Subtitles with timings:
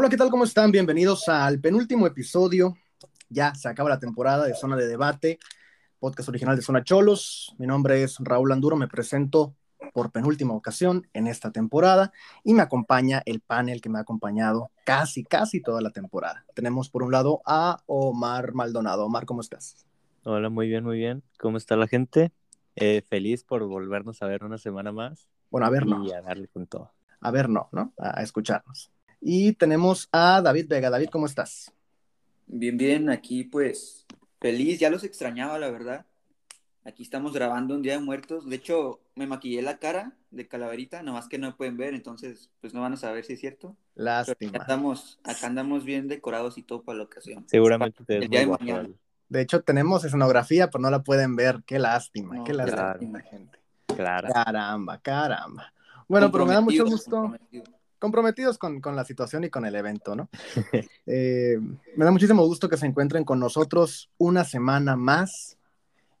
[0.00, 0.30] Hola, ¿qué tal?
[0.30, 0.70] ¿Cómo están?
[0.70, 2.76] Bienvenidos al penúltimo episodio.
[3.28, 5.40] Ya se acaba la temporada de Zona de Debate,
[5.98, 7.52] podcast original de Zona Cholos.
[7.58, 9.56] Mi nombre es Raúl Anduro, me presento
[9.92, 12.12] por penúltima ocasión en esta temporada
[12.44, 16.44] y me acompaña el panel que me ha acompañado casi, casi toda la temporada.
[16.54, 19.04] Tenemos por un lado a Omar Maldonado.
[19.04, 19.84] Omar, ¿cómo estás?
[20.22, 21.24] Hola, muy bien, muy bien.
[21.40, 22.30] ¿Cómo está la gente?
[22.76, 25.28] Eh, feliz por volvernos a ver una semana más.
[25.50, 26.04] Bueno, a ver, no.
[26.04, 26.92] Y a darle con todo.
[27.20, 27.94] A ver, no, ¿no?
[27.98, 28.92] A escucharnos.
[29.20, 30.90] Y tenemos a David Vega.
[30.90, 31.72] David, ¿cómo estás?
[32.46, 34.06] Bien, bien, aquí pues
[34.40, 36.06] feliz, ya los extrañaba, la verdad.
[36.84, 38.48] Aquí estamos grabando un Día de Muertos.
[38.48, 42.72] De hecho, me maquillé la cara de calaverita, nomás que no pueden ver, entonces pues
[42.72, 43.76] no van a saber si es cierto.
[43.94, 44.52] Lástima.
[44.52, 47.44] Acá andamos, acá andamos bien decorados y todo para la ocasión.
[47.48, 48.88] Seguramente te el día de mañana.
[49.28, 51.62] De hecho, tenemos escenografía, pero no la pueden ver.
[51.66, 52.74] Qué lástima, No, qué claro.
[52.74, 53.58] lástima, gente.
[53.94, 54.28] Claro.
[54.32, 55.72] Caramba, caramba.
[56.06, 57.34] Bueno, pero me da mucho gusto.
[57.98, 58.58] Comprometidos.
[58.58, 60.28] con, con la situación y con el evento, ¿no?
[61.10, 61.58] Eh,
[61.96, 65.56] me da muchísimo gusto que se encuentren con nosotros una semana más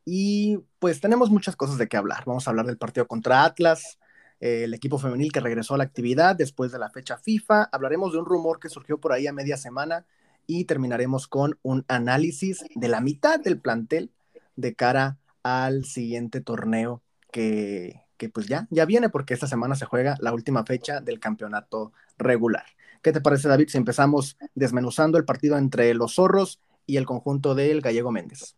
[0.06, 2.24] y pues tenemos muchas cosas de qué hablar.
[2.24, 3.98] Vamos a hablar del partido contra Atlas,
[4.40, 7.64] eh, el equipo femenil que regresó a la actividad después de la fecha FIFA.
[7.70, 10.06] Hablaremos de un rumor que surgió por ahí a media semana
[10.46, 14.10] y terminaremos con un análisis de la mitad del plantel
[14.56, 19.86] de cara al siguiente torneo que, que pues ya, ya viene porque esta semana se
[19.86, 22.64] juega la última fecha del campeonato regular.
[23.00, 27.54] ¿Qué te parece, David, si empezamos desmenuzando el partido entre los zorros y el conjunto
[27.54, 28.56] del Gallego Méndez?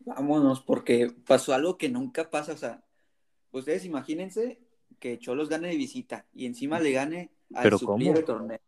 [0.00, 2.52] Vámonos, porque pasó algo que nunca pasa.
[2.52, 2.82] O sea,
[3.52, 4.60] ustedes imagínense
[4.98, 8.16] que Cholos gane de visita y encima le gane al ¿Pero suplir cómo?
[8.16, 8.60] del torneo.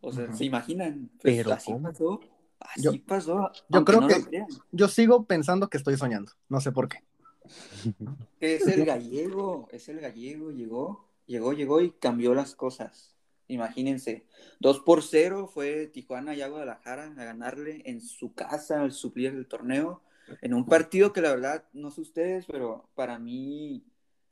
[0.00, 0.32] O sea.
[0.34, 1.10] ¿se imaginan?
[1.20, 1.88] Pues ¿Pero así cómo?
[1.90, 2.20] pasó.
[2.60, 3.50] Así Yo- pasó.
[3.68, 4.46] yo creo no que-.
[4.70, 6.98] Yo sigo pensando que estoy soñando, no sé por qué.
[8.40, 13.14] Es el gallego, es el gallego, llegó, llegó, llegó y cambió las cosas.
[13.48, 14.26] Imagínense,
[14.60, 19.46] 2 por 0 fue Tijuana y Guadalajara a ganarle en su casa al suplir del
[19.46, 20.02] torneo,
[20.40, 23.84] en un partido que la verdad, no sé ustedes, pero para mí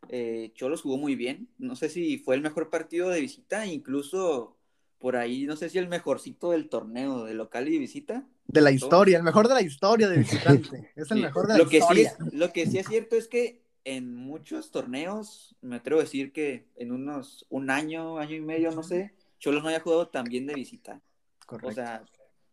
[0.09, 1.49] eh, Cholos jugó muy bien.
[1.59, 4.57] No sé si fue el mejor partido de visita, incluso
[4.99, 8.27] por ahí, no sé si el mejorcito del torneo, de local y de visita.
[8.53, 10.93] De la historia, el mejor de la historia de visitante.
[10.97, 12.11] Es el Sí, mejor de la lo que historia.
[12.19, 16.05] Sí es, lo que sí es cierto es que en muchos torneos, me atrevo a
[16.05, 20.09] decir que en unos un año, año y medio, no sé, Cholos no haya jugado
[20.09, 21.00] tan bien de visita.
[21.47, 21.69] Correcto.
[21.69, 22.05] O sea,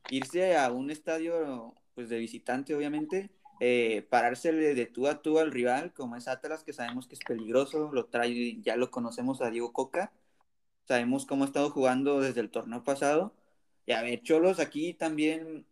[0.09, 5.51] irse a un estadio pues de visitante, obviamente, eh, parársele de tú a tú al
[5.51, 9.49] rival, como es Atlas, que sabemos que es peligroso, lo trae, ya lo conocemos a
[9.49, 10.11] Diego Coca,
[10.87, 13.33] sabemos cómo ha estado jugando desde el torneo pasado.
[13.85, 15.65] Y a ver, Cholos, aquí también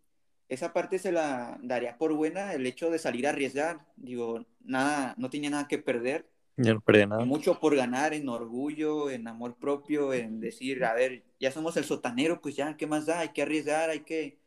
[0.50, 3.86] esa parte se la daría por buena el hecho de salir a arriesgar.
[3.96, 7.26] Digo, nada, no tenía nada que perder, no perdí nada.
[7.26, 11.84] mucho por ganar en orgullo, en amor propio, en decir, a ver, ya somos el
[11.84, 13.20] sotanero, pues ya, ¿qué más da?
[13.20, 14.38] Hay que arriesgar, hay que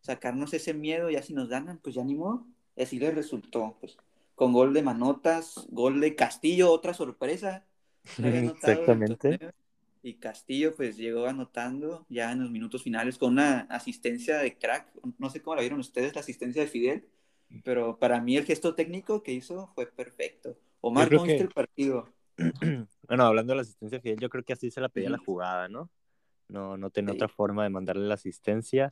[0.00, 2.46] sacarnos ese miedo, ya si nos ganan, pues ya ni modo.
[2.76, 3.96] Y así les resultó, pues,
[4.34, 7.66] con gol de Manotas, gol de Castillo, otra sorpresa.
[8.22, 9.38] Exactamente.
[10.08, 14.90] Y Castillo, pues, llegó anotando ya en los minutos finales con una asistencia de crack.
[15.18, 17.06] No sé cómo la vieron ustedes, la asistencia de Fidel,
[17.62, 20.56] pero para mí el gesto técnico que hizo fue perfecto.
[20.80, 22.08] Omar, ¿cómo que- el partido?
[23.06, 25.68] Bueno, hablando de la asistencia Fidel, yo creo que así se la pedía la jugada,
[25.68, 25.90] ¿no?
[26.48, 27.16] No, no tenía Sí.
[27.16, 28.88] otra forma de mandarle la asistencia.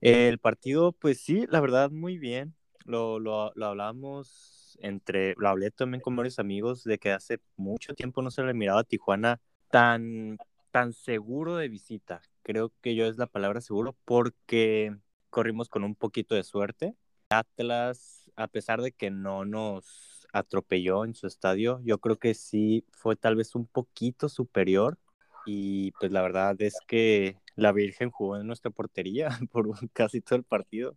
[0.00, 2.54] El partido, pues sí, la verdad, muy bien.
[2.86, 7.94] Lo, lo, lo hablábamos entre, lo hablé también con varios amigos de que hace mucho
[7.94, 10.38] tiempo no se le miraba a Tijuana tan,
[10.70, 12.22] tan seguro de visita.
[12.42, 14.96] Creo que yo es la palabra seguro porque
[15.30, 16.94] corrimos con un poquito de suerte.
[17.30, 22.84] Atlas, a pesar de que no nos atropelló en su estadio, yo creo que sí
[22.90, 24.98] fue tal vez un poquito superior
[25.46, 30.36] y pues la verdad es que la Virgen jugó en nuestra portería por casi todo
[30.36, 30.96] el partido.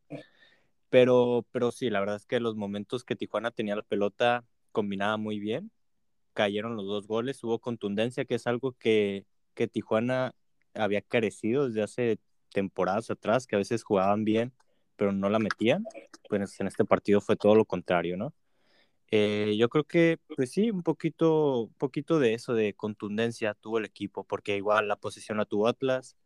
[0.89, 5.17] Pero, pero sí, la verdad es que los momentos que Tijuana tenía la pelota combinaba
[5.17, 5.71] muy bien.
[6.33, 10.35] Cayeron los dos goles, hubo contundencia, que es algo que, que Tijuana
[10.73, 12.19] había carecido desde hace
[12.51, 14.53] temporadas atrás, que a veces jugaban bien,
[14.95, 15.85] pero no la metían.
[16.29, 18.33] Pues en este partido fue todo lo contrario, ¿no?
[19.11, 23.85] Eh, yo creo que, pues sí, un poquito, poquito de eso, de contundencia tuvo el
[23.85, 26.17] equipo, porque igual la posición la tuvo Atlas,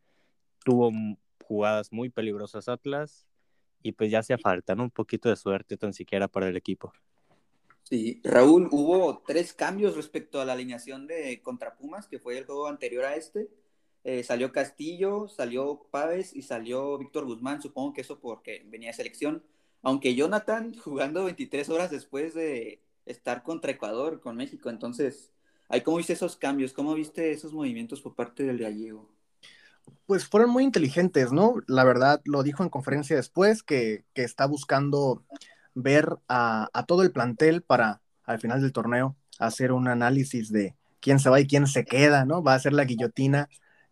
[0.64, 0.92] tuvo
[1.44, 3.28] jugadas muy peligrosas Atlas,
[3.84, 4.84] y pues ya hacía falta, ¿no?
[4.84, 6.94] Un poquito de suerte tan siquiera para el equipo.
[7.90, 12.46] Sí, Raúl, hubo tres cambios respecto a la alineación de contra Pumas, que fue el
[12.46, 13.50] juego anterior a este.
[14.04, 18.94] Eh, salió Castillo, salió Páez y salió Víctor Guzmán, supongo que eso porque venía de
[18.94, 19.42] selección.
[19.84, 25.32] Aunque Jonathan jugando 23 horas después de estar contra Ecuador, con México, entonces,
[25.70, 26.74] ¿ahí cómo viste esos cambios?
[26.74, 29.10] ¿Cómo viste esos movimientos por parte del gallego?
[30.06, 31.56] pues fueron muy inteligentes, ¿no?
[31.68, 35.24] La verdad, lo dijo en conferencia después, que, está buscando
[35.78, 41.20] ver a, todo el plantel para al final del torneo hacer un análisis de quién
[41.20, 42.42] se va y quién se queda, ¿no?
[42.42, 43.48] Va a ser la guillotina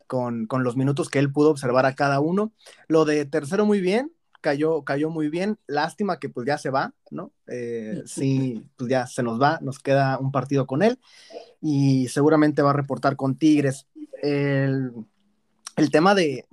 [0.08, 2.52] con, los minutos que él pudo observar a cada uno.
[2.88, 4.12] Lo de tercero muy bien,
[4.42, 5.60] cayó, cayó muy bien.
[5.68, 7.32] Lástima que pues ya se va, ¿no?
[7.48, 11.00] Eh, sí, pues ya se nos va, nos queda un partido con él
[11.62, 13.88] y seguramente va a reportar con Tigres.
[14.24, 14.92] El,
[15.76, 16.46] el tema de,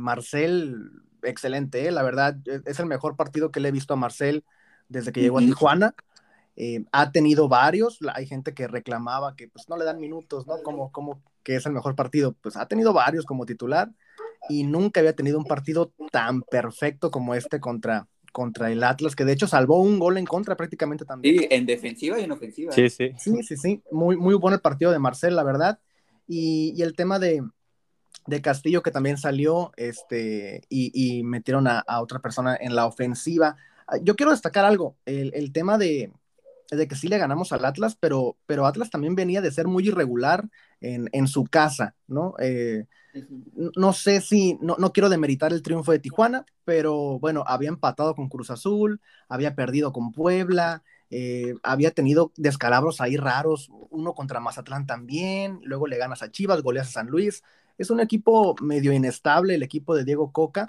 [0.00, 0.90] Marcel,
[1.22, 1.92] excelente, ¿eh?
[1.92, 4.44] la verdad, e, es el mejor partido que le he visto a Marcel
[4.92, 5.94] desde que llegó a Tijuana.
[6.54, 10.62] Eh, ha tenido varios, hay gente que reclamaba que pues no le dan minutos, ¿no?
[10.62, 13.90] Como, como que es el mejor partido, pues ha tenido varios como titular
[14.50, 19.24] y nunca había tenido un partido tan perfecto como este contra, contra el Atlas, que
[19.24, 21.38] de hecho salvó un gol en contra prácticamente también.
[21.38, 22.72] Sí, en defensiva y en ofensiva.
[22.72, 23.12] Sí, sí.
[23.18, 25.78] Sí, sí, sí, muy, muy bueno el partido de Marcel, la verdad.
[26.28, 27.42] y el tema de,
[28.26, 33.56] de Castillo que también salió este, y, metieron a, otra persona en la ofensiva.
[33.86, 36.12] Ah, yo quiero destacar algo, el, tema de,
[36.70, 39.88] de, que sí le ganamos al Atlas, pero, pero Atlas también venía de ser muy
[39.88, 40.48] irregular
[40.80, 42.34] en, su casa, ¿no?
[42.40, 42.86] Eh,
[43.76, 48.14] no sé si, no, no, quiero demeritar el triunfo de Tijuana, pero bueno, había empatado
[48.14, 54.40] con Cruz Azul, había perdido con Puebla, eh, había tenido descalabros ahí raros, uno contra
[54.40, 57.42] Mazatlán también, luego le ganas a Chivas, goleas a San Luis,
[57.76, 60.66] es un equipo medio inestable, el equipo de Diego Coca,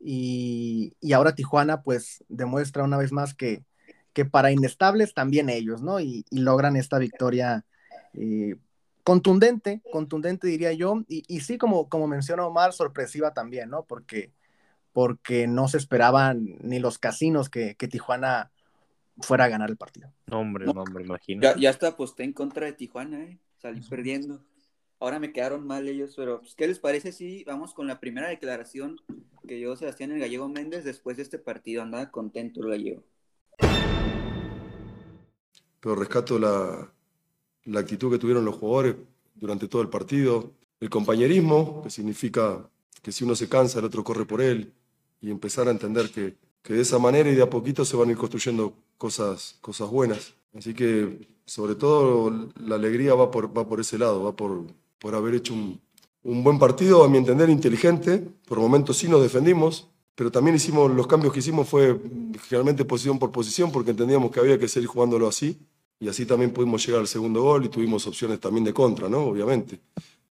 [0.00, 3.64] y, ahora Tijuana pues demuestra una vez más que,
[4.12, 6.00] que para inestables también ellos, ¿no?
[6.00, 7.64] Y, logran esta victoria
[8.14, 8.56] eh,
[9.04, 13.84] contundente, contundente diría yo, y, sí, como, como menciona Omar, sorpresiva también, ¿no?
[13.84, 14.32] Porque,
[14.92, 18.50] porque no se esperaban ni los casinos que, Tijuana
[19.20, 20.10] fuera a ganar el partido.
[20.30, 21.42] Hombre, hombre, imagino.
[21.42, 23.38] Ya, ya hasta aposté en contra de Tijuana, ¿eh?
[23.58, 24.42] Salí perdiendo.
[25.00, 28.28] Ahora me quedaron mal ellos, pero pues, ¿qué les parece si vamos con la primera
[28.28, 29.00] declaración
[29.48, 31.82] que dio Sebastián el Gallego Méndez después de este partido?
[31.82, 33.02] Andaba contento el gallego.
[35.80, 36.92] Pero rescato la,
[37.64, 38.96] la actitud que tuvieron los jugadores
[39.34, 42.68] durante todo el partido, el compañerismo, que significa
[43.00, 44.74] que si uno se cansa, el otro corre por él,
[45.22, 48.10] y empezar a entender que, que de esa manera y de a poquito se van
[48.10, 50.34] a ir construyendo cosas, cosas buenas.
[50.54, 54.66] Así que, sobre todo, la alegría va por, va por ese lado, va por,
[55.00, 55.80] por haber hecho un,
[56.22, 58.22] buen partido, a mi entender, inteligente.
[58.46, 61.98] Por momentos sí nos defendimos, pero también hicimos, los cambios que hicimos fue
[62.46, 65.58] generalmente posición por posición, porque entendíamos que había que seguir jugándolo así.
[65.98, 69.24] Y así también pudimos llegar al segundo gol y tuvimos opciones también de contra, ¿no?
[69.24, 69.80] Obviamente,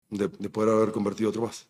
[0.08, 1.66] de, de poder haber convertido otro más.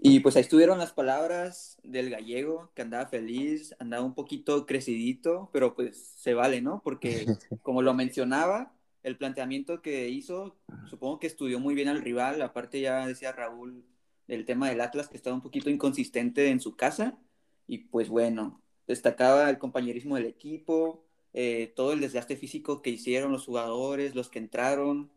[0.00, 5.50] Y pues ahí estuvieron las palabras del gallego, que andaba feliz, andaba un poquito crecidito,
[5.52, 6.80] pero pues se vale, ¿no?
[6.84, 7.26] Porque
[7.62, 8.72] como lo mencionaba,
[9.08, 10.56] el planteamiento que hizo,
[10.88, 13.84] supongo que estudió muy bien al rival, aparte ya decía Raúl
[14.26, 17.18] del tema del Atlas que estaba un poquito inconsistente en su casa
[17.66, 23.32] y pues bueno, destacaba el compañerismo del equipo, eh, todo el desgaste físico que hicieron
[23.32, 25.10] los jugadores, los que entraron,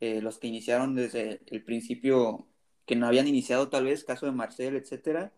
[0.00, 2.46] eh, los que iniciaron desde el principio,
[2.86, 5.32] que no habían iniciado tal vez, caso de Marcel, etcétera.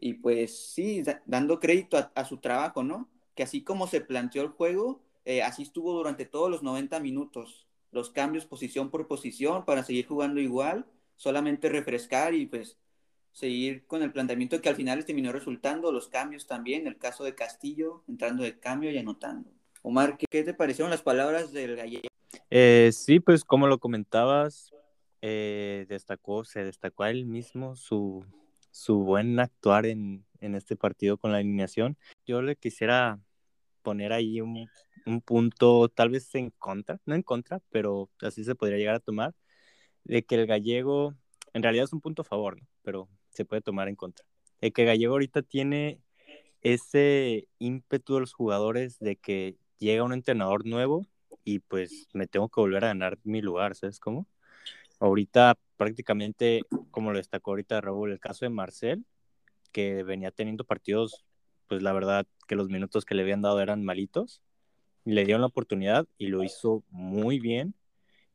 [0.00, 3.08] Y pues sí, dando crédito a, a su trabajo, ¿no?
[3.34, 7.66] Que así como se planteó el juego, eh, así estuvo durante todos los 90 minutos.
[7.90, 12.76] Los cambios posición por posición para seguir jugando igual, solamente refrescar y pues
[13.32, 17.34] seguir con el planteamiento que al final terminó resultando, los cambios también, el caso de
[17.34, 19.50] Castillo, entrando de cambio y anotando.
[19.82, 22.08] Omar, ¿qué, te parecieron las palabras del gallego?
[22.50, 24.72] Eh, sí, pues como lo comentabas,
[25.20, 28.24] eh, destacó, se destacó a él mismo su,
[28.70, 31.96] su buen actuar en, en este partido con la alineación.
[32.26, 33.18] Yo le quisiera
[33.82, 34.68] poner ahí un,
[35.06, 39.00] un punto tal vez en contra, no en contra, pero así se podría llegar a
[39.00, 39.34] tomar,
[40.04, 41.14] de que el gallego,
[41.52, 42.66] en realidad es un punto a favor, ¿no?
[42.82, 44.24] pero se puede tomar en contra.
[44.60, 46.00] De que gallego ahorita tiene
[46.62, 51.06] ese ímpetu de los jugadores de que llega un entrenador nuevo
[51.44, 54.26] y pues me tengo que volver a ganar mi lugar, ¿sabes cómo?
[55.00, 59.04] Ahorita prácticamente, como lo destacó ahorita Raúl, el caso de Marcel,
[59.72, 61.24] que venía teniendo partidos,
[61.68, 64.42] pues la verdad que los minutos que le habían dado eran malitos,
[65.04, 67.74] le dieron la oportunidad y lo hizo muy bien.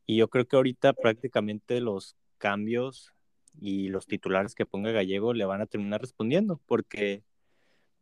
[0.06, 3.12] Y yo creo que ahorita prácticamente los cambios
[3.60, 7.22] y los titulares que ponga Gallego le van a terminar respondiendo, porque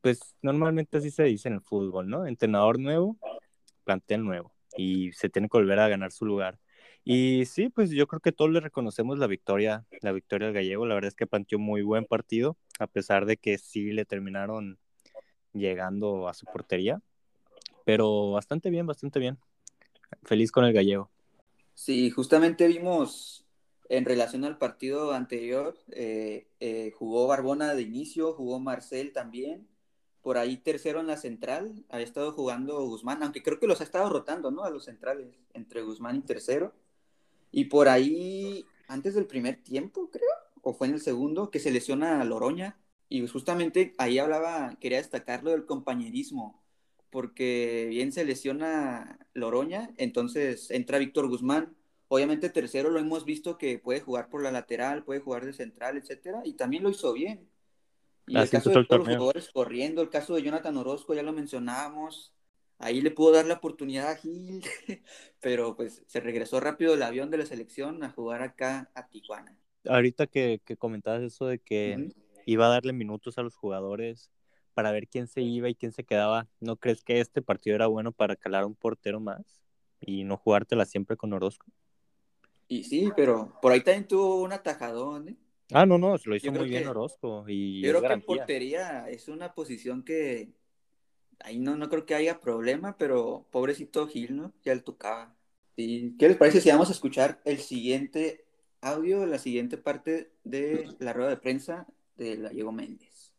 [0.00, 2.26] pues normalmente así se dice en el fútbol, ¿no?
[2.26, 3.18] Entrenador nuevo,
[3.84, 6.58] plantel nuevo, y se tiene que volver a ganar su lugar.
[7.04, 10.86] Y sí, pues yo creo que todos le reconocemos la victoria, la victoria al gallego.
[10.86, 14.78] La verdad es que planteó muy buen partido, a pesar de que sí le terminaron
[15.52, 17.00] llegando a su portería
[17.88, 19.38] pero bastante bien, bastante bien.
[20.22, 21.10] Feliz con el gallego.
[21.72, 23.46] Sí, justamente vimos
[23.88, 29.66] en relación al partido anterior, eh, eh, jugó Barbona de inicio, jugó Marcel también.
[30.20, 33.84] Por ahí tercero en la central, ha estado jugando Guzmán, aunque creo que los ha
[33.84, 34.64] estado rotando, ¿no?
[34.64, 36.74] A los centrales, entre Guzmán y tercero.
[37.52, 40.28] Y por ahí, antes del primer tiempo, creo,
[40.60, 42.78] o fue en el segundo, que se lesiona a Loroña.
[43.08, 46.62] Y justamente ahí hablaba, quería destacar lo del compañerismo,
[47.10, 51.76] porque bien se lesiona Loroña, entonces entra Víctor Guzmán,
[52.08, 55.98] Obviamente tercero lo hemos visto que puede jugar por la lateral, puede jugar de central,
[55.98, 57.46] etcétera, y también lo hizo bien.
[58.26, 61.34] Y el caso de todos los jugadores corriendo, el caso de Jonathan Orozco, ya lo
[61.34, 62.32] mencionábamos,
[62.78, 64.64] ahí le pudo dar la oportunidad a Gil,
[65.40, 69.58] pero pues se regresó rápido del avión de la selección a jugar acá a Tijuana.
[69.86, 72.10] Ahorita que, que comentabas eso de que
[72.46, 74.30] iba a darle minutos a los jugadores
[74.78, 77.88] para ver quién se iba y quién se quedaba, ¿no crees que este partido era
[77.88, 79.42] bueno para calar a un portero más
[80.00, 81.66] y no jugártela siempre con Orozco?
[82.68, 85.36] Y sí, pero por ahí también tuvo un atajadón, ¿eh?
[85.72, 87.44] Ah, no, no, lo hizo muy bien Orozco.
[87.48, 90.52] Y yo creo que en portería es una posición que
[91.40, 94.52] ahí no, no creo que haya problema, pero pobrecito Gil, ¿no?
[94.62, 95.34] Ya le tocaba.
[95.74, 98.44] ¿Qué les parece si vamos a escuchar el siguiente
[98.80, 103.32] audio, la siguiente parte de la rueda de prensa de la Diego Méndez?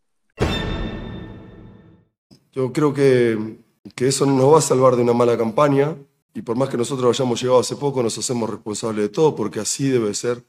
[2.53, 3.57] Yo creo que,
[3.95, 5.95] que eso no nos va a salvar de una mala campaña,
[6.33, 9.59] y por más que nosotros hayamos llegado hace poco, nos hacemos responsables de todo, porque
[9.59, 10.43] así debe ser.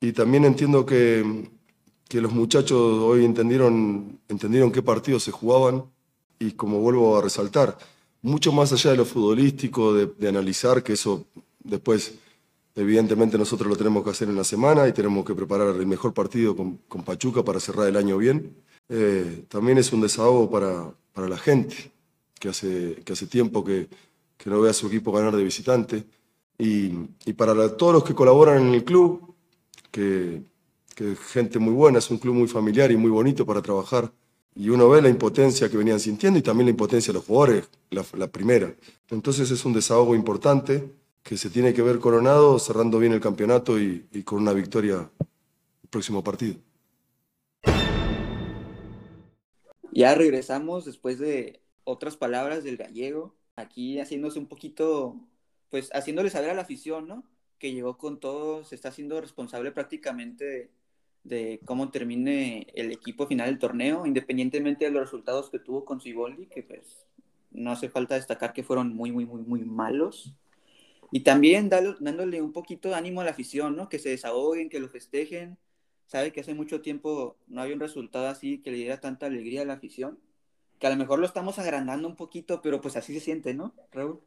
[0.00, 1.50] Y también entiendo que,
[2.08, 5.84] que los muchachos hoy entendieron, entendieron qué partidos se jugaban
[6.40, 7.78] y como vuelvo a resaltar,
[8.22, 11.26] mucho más allá de lo futbolístico, de, analizar, que eso
[11.62, 12.14] después
[12.74, 16.14] evidentemente nosotros lo tenemos que hacer en la semana y tenemos que preparar el mejor
[16.14, 18.56] partido con, con Pachuca para cerrar el año bien.
[18.88, 21.92] Eh, también es un desahogo para, para la gente,
[22.38, 23.88] que hace, que hace tiempo que,
[24.36, 26.04] que no vea a su equipo ganar de visitante.
[26.58, 26.92] Y,
[27.24, 29.34] y para todos los que colaboran en el club,
[29.90, 30.42] que,
[30.94, 34.12] que gente muy buena, es un club muy familiar y muy bonito para trabajar.
[34.54, 37.68] Y uno ve la impotencia que venían sintiendo y también la impotencia de los jugadores,
[37.90, 38.74] la, la primera.
[39.08, 43.78] Entonces es un desahogo importante que se tiene que ver coronado, cerrando bien el campeonato
[43.78, 46.56] y, y con una victoria el próximo partido.
[49.92, 55.16] Ya regresamos después de otras palabras del gallego aquí haciéndose un poquito,
[55.70, 57.24] pues haciéndole saber a la afición, ¿no?
[57.58, 60.70] Que llegó con todo, se está haciendo responsable prácticamente
[61.24, 66.00] de, cómo termine el equipo final del torneo, independientemente de los resultados que tuvo con
[66.00, 67.06] Siboldi, que pues
[67.50, 70.34] no hace falta destacar que fueron muy, muy, muy, muy malos.
[71.12, 73.88] Y también dándole un poquito de ánimo a la afición, ¿no?
[73.88, 75.58] Que se desahoguen, que lo festejen.
[76.10, 79.62] Sabe que hace mucho tiempo no había un resultado así que le diera tanta alegría
[79.62, 80.18] a la afición
[80.80, 83.74] que a lo mejor lo estamos agrandando un poquito, pero pues así se siente, ¿no,
[83.92, 84.18] Raúl?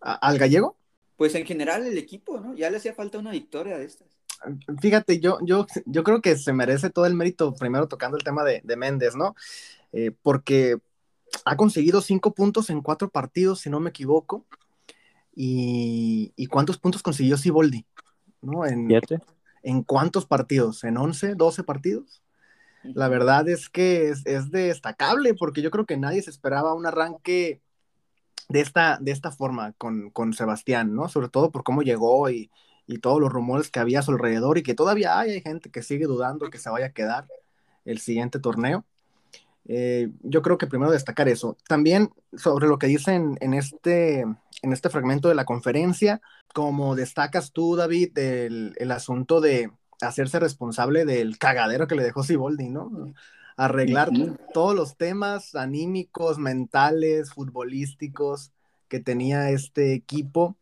[0.00, 0.76] ¿Al gallego?
[1.16, 2.54] Pues en general el equipo, ¿no?
[2.54, 4.08] Ya le hacía falta una victoria de estas.
[4.80, 8.42] Fíjate, yo, yo, yo creo que se merece todo el mérito primero tocando el tema
[8.42, 9.36] de, Méndez, ¿no?
[9.92, 10.78] Eh, porque
[11.44, 14.44] ha conseguido cinco puntos en cuatro partidos, si no me equivoco.
[15.34, 17.84] ¿Y, cuántos puntos consiguió Siboldi?
[18.40, 18.66] ¿No?
[18.66, 18.88] En,
[19.66, 20.84] ¿En cuántos partidos?
[20.84, 22.22] ¿En 11, 12 partidos?
[22.84, 27.60] La verdad es que es, destacable porque yo creo que nadie se esperaba un arranque
[28.48, 31.08] de esta, de esta forma con, Sebastián, ¿no?
[31.08, 32.48] Sobre todo por cómo llegó y,
[33.02, 36.04] todos los rumores que había a su alrededor y que todavía hay, gente que sigue
[36.06, 37.26] dudando que se vaya a quedar
[37.84, 38.84] el siguiente torneo.
[39.68, 41.56] Eh, yo creo que primero destacar eso.
[41.68, 46.20] También sobre lo que dicen en este, en este fragmento de la conferencia,
[46.54, 49.70] como destacas tú, David, el asunto de,
[50.00, 53.12] hacerse responsable del cagadero que le dejó Siboldi, ¿no?
[53.56, 54.10] Arreglar
[54.52, 58.52] todos los temas anímicos, mentales, futbolísticos
[58.88, 60.56] que tenía este equipo,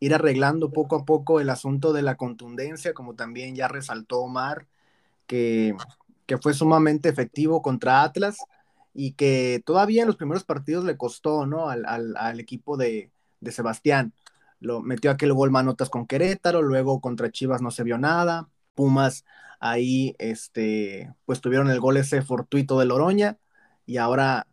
[0.00, 4.66] ir arreglando poco a poco el asunto de la contundencia, como también ya resaltó Omar,
[5.26, 5.76] que,
[6.28, 8.36] que fue sumamente efectivo contra Atlas
[8.94, 11.70] y que todavía en los primeros partidos le costó, ¿no?
[11.70, 14.12] Al, al, equipo de, de Sebastián.
[14.60, 19.24] Lo metió aquel gol manotas con Querétaro, luego contra Chivas no se vio nada, Pumas
[19.58, 23.38] ahí, este, pues tuvieron el gol ese fortuito de Loroña
[23.86, 24.46] y ahora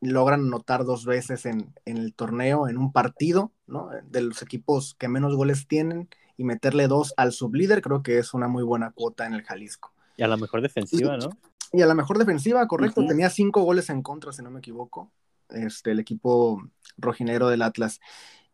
[0.00, 3.90] logran anotar dos veces en, el torneo, en un partido, ¿no?
[4.04, 6.08] De los equipos que menos goles tienen
[6.38, 9.92] y meterle dos al sublíder, creo que es una muy buena cuota en el Jalisco.
[10.18, 11.30] Y a la mejor defensiva, ¿no?
[11.72, 13.04] Y a la mejor defensiva, correcto.
[13.06, 15.12] Tenía cinco goles en contra, si no me equivoco,
[15.50, 16.62] este, el equipo
[16.96, 18.00] rojinegro del Atlas.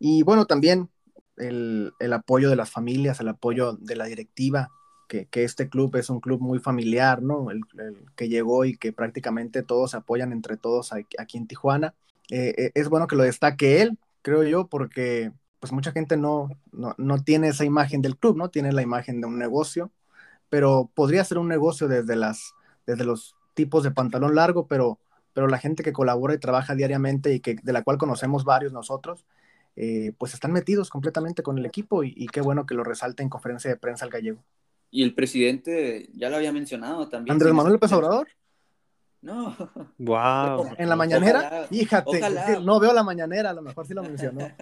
[0.01, 0.91] Y bueno, también
[1.37, 4.69] el, el apoyo de las familias, el apoyo de la directiva,
[5.09, 7.51] que, este club es un club muy familiar, ¿no?
[7.51, 7.63] El,
[8.17, 11.95] que llegó y que prácticamente todos se apoyan entre todos aquí, en Tijuana.
[12.31, 16.49] Eh, eh, es bueno que lo destaque él, creo yo, porque pues mucha gente no,
[16.73, 18.49] no, no, tiene esa imagen del club, ¿no?
[18.51, 19.93] Tiene la imagen de un negocio,
[20.49, 22.55] pero podría ser un negocio desde, las,
[22.87, 24.99] desde los tipos de pantalón largo, pero,
[25.33, 28.73] pero la gente que colabora y trabaja diariamente y que, de la cual conocemos varios
[28.73, 29.25] nosotros,
[29.77, 33.29] eh, pues están metidos completamente con el equipo y, qué bueno que lo resalte en
[33.29, 34.45] conferencia de prensa el gallego.
[34.91, 37.33] Y el presidente ya lo había mencionado también.
[37.33, 38.29] Andrés Manuel López Obrador.
[39.23, 39.57] No.
[39.99, 40.75] Wow.
[40.79, 44.49] En la mañanera, fíjate, no veo la mañanera, a lo mejor sí lo mencionó.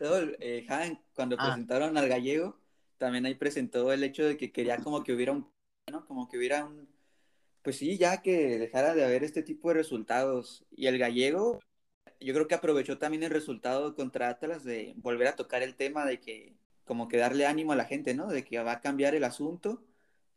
[0.00, 0.66] Eh,
[1.12, 1.44] cuando ah.
[1.44, 2.56] presentaron al gallego,
[2.98, 5.50] también ahí presentó el hecho de que quería como que hubiera un,
[5.90, 6.06] ¿no?
[6.06, 6.88] Como que hubiera un,
[7.62, 10.66] pues sí, ya que dejara de haber este tipo de resultados.
[10.70, 11.60] Y el gallego,
[12.20, 16.06] yo creo que aprovechó también el resultado contra Atlas de volver a tocar el tema
[16.06, 18.28] de que, como que darle ánimo a la gente, ¿no?
[18.28, 19.82] De que va a cambiar el asunto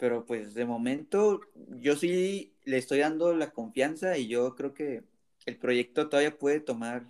[0.01, 1.41] pero pues de momento
[1.79, 5.03] yo sí le estoy dando la confianza y yo creo que
[5.45, 7.05] el proyecto todavía puede tomar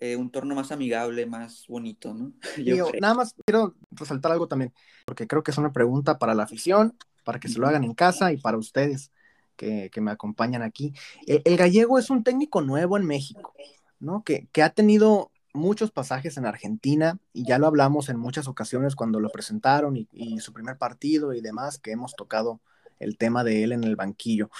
[0.00, 2.32] eh, un torno más amigable, más bonito, ¿no?
[2.64, 4.72] Yo nada más quiero resaltar algo también,
[5.04, 7.94] porque creo que es una pregunta para la afición, para que se lo hagan en
[7.94, 9.12] casa y para ustedes
[9.56, 10.94] que, me acompañan aquí.
[11.26, 13.52] El, el, gallego es un técnico nuevo en México,
[13.98, 14.24] ¿no?
[14.24, 18.94] Que, que ha tenido muchos pasajes en Argentina y ya lo hablamos en muchas ocasiones
[18.94, 22.60] cuando lo presentaron y, su primer partido y demás, que hemos tocado
[22.98, 24.50] el tema de él en el banquillo.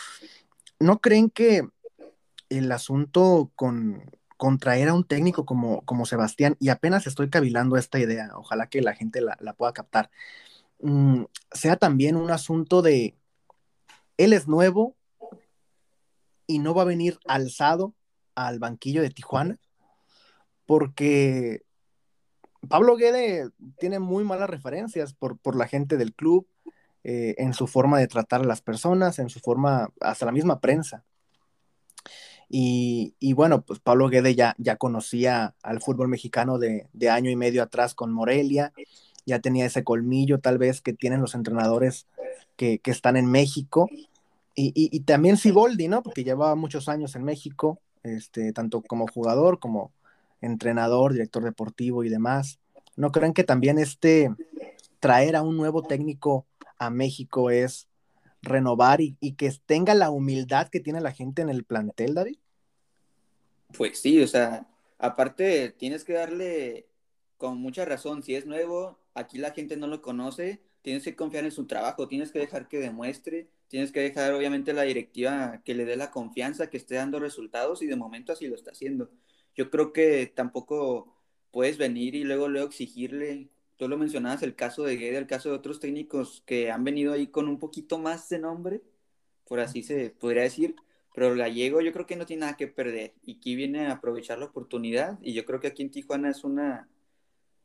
[0.78, 1.68] ¿No creen que
[2.48, 4.02] el asunto con,
[4.40, 8.80] contraer a un técnico como, como Sebastián, y apenas estoy cavilando esta idea, ojalá que
[8.80, 10.10] la gente la, pueda captar,
[10.80, 13.18] mm, sea también un asunto de,
[14.16, 14.96] él es nuevo
[16.46, 17.94] y no va a venir alzado
[18.34, 19.58] al banquillo de Tijuana?
[20.64, 21.62] porque
[22.68, 26.46] Pablo Guede tiene muy malas referencias por, por la gente del club,
[27.02, 30.60] eh, en su forma de tratar a las personas, en su forma, hasta la misma
[30.60, 31.04] prensa.
[32.52, 37.94] Y, bueno, pues Pablo Guede ya, conocía al fútbol mexicano de, año y medio atrás
[37.94, 38.72] con Morelia,
[39.24, 42.06] ya tenía ese colmillo tal vez que tienen los entrenadores
[42.56, 43.88] que, están en México,
[44.56, 46.02] y, y, también Siboldi, ¿no?
[46.02, 49.92] Porque llevaba muchos años en México, este, tanto como jugador como,
[50.40, 52.58] entrenador, director deportivo y demás.
[52.96, 54.34] ¿No creen que también este
[54.98, 56.46] traer a un nuevo técnico
[56.78, 57.88] a México es
[58.42, 62.38] renovar y, que tenga la humildad que tiene la gente en el plantel, David?
[63.76, 64.66] Pues sí, o sea,
[64.98, 66.86] aparte tienes que darle
[67.36, 71.44] con mucha razón, si es nuevo, aquí la gente no lo conoce, tienes que confiar
[71.44, 75.74] en su trabajo, tienes que dejar que demuestre, tienes que dejar obviamente la directiva que
[75.74, 79.10] le dé la confianza, que esté dando resultados y de momento así lo está haciendo
[79.60, 81.14] yo creo que tampoco
[81.50, 83.48] puedes venir y luego, luego exigirle.
[83.80, 87.14] Tú lo mencionabas, el caso de Guede, el caso de otros técnicos que han venido
[87.14, 88.82] ahí con un poquito más de nombre,
[89.48, 90.76] por así se podría decir,
[91.14, 93.92] pero el gallego yo creo que no tiene nada que perder y aquí viene a
[93.92, 96.90] aprovechar la oportunidad y yo creo que aquí en Tijuana es una,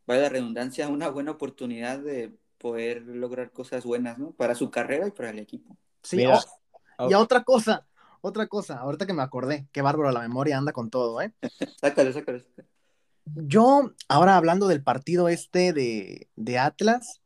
[0.08, 4.32] vaya la redundancia, una buena oportunidad de poder lograr cosas buenas, ¿no?
[4.32, 5.75] Para su carrera y para el equipo.
[6.01, 6.23] Sí,
[7.10, 7.86] y otra cosa,
[8.21, 11.34] otra cosa, ahorita que me acordé, qué bárbaro la memoria anda con todo, ¿eh?
[11.82, 12.45] sácale, sácale,
[13.26, 17.22] Yo, ahora hablando del partido este de, de Atlas,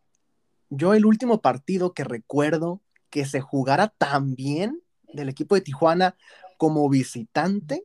[0.69, 4.81] yo el último partido que recuerdo que se jugara tan bien
[5.13, 6.15] del equipo de Tijuana
[6.57, 7.83] como visitante,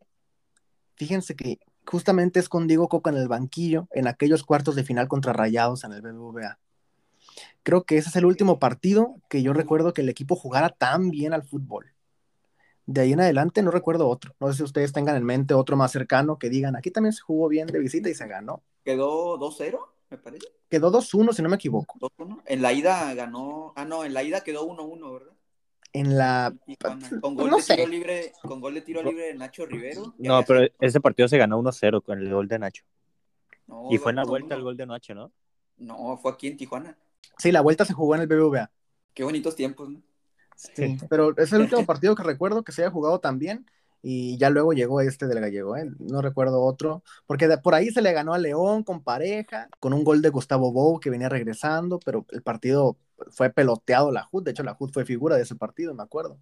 [0.97, 5.09] fíjense que justamente es con Diego Coca en el banquillo en aquellos cuartos de final
[5.09, 6.59] contra Rayados en el BBVA.
[7.63, 11.11] Creo que ese es el último partido que yo recuerdo que el equipo jugara tan
[11.11, 11.94] bien al fútbol
[12.87, 14.35] de ahí en adelante no recuerdo otro.
[14.41, 17.23] No sé si ustedes tengan en mente otro más cercano que digan, aquí también se
[17.23, 18.63] jugó bien de visita y se ganó.
[18.85, 19.79] Quedó 2-0,
[20.11, 20.47] me parece.
[20.69, 22.11] Quedó 2-1, si no me equivoco.
[22.47, 25.33] En la ida ganó, ah, no, en la ida quedó 1-1, ¿verdad?
[25.93, 26.53] En la...
[27.21, 30.13] Con gol, de tiro libre, con gol de tiro libre de Nacho Rivero.
[30.19, 32.85] No, pero ese partido se ganó 1-0 con el gol de Nacho.
[33.91, 35.31] y fue en la vuelta el gol de Nacho, ¿no?
[35.77, 36.99] No, fue aquí en Tijuana.
[37.39, 38.71] Sí, la vuelta se jugó en el BBVA.
[39.15, 40.03] Qué bonitos tiempos, ¿no?
[40.55, 43.67] Sí, pero es el último partido que recuerdo que se haya jugado también
[44.07, 45.91] y ya luego llegó este del gallego, ¿eh?
[45.99, 50.05] no recuerdo otro, porque por ahí se le ganó a León con pareja, con un
[50.05, 52.99] gol de Gustavo Bou que venía regresando, pero el partido
[53.31, 56.39] fue peloteado la HUD, de hecho la HUD fue figura de ese partido, me acuerdo.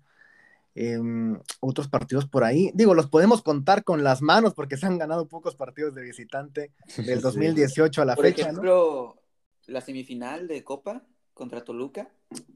[0.74, 4.98] Em, otros partidos por ahí, digo, los podemos contar con las manos porque se han
[4.98, 8.46] ganado pocos partidos de visitante del 2018 a la fecha.
[8.46, 9.22] Por ejemplo,
[9.66, 11.04] la semifinal de Copa
[11.42, 12.08] contra Toluca.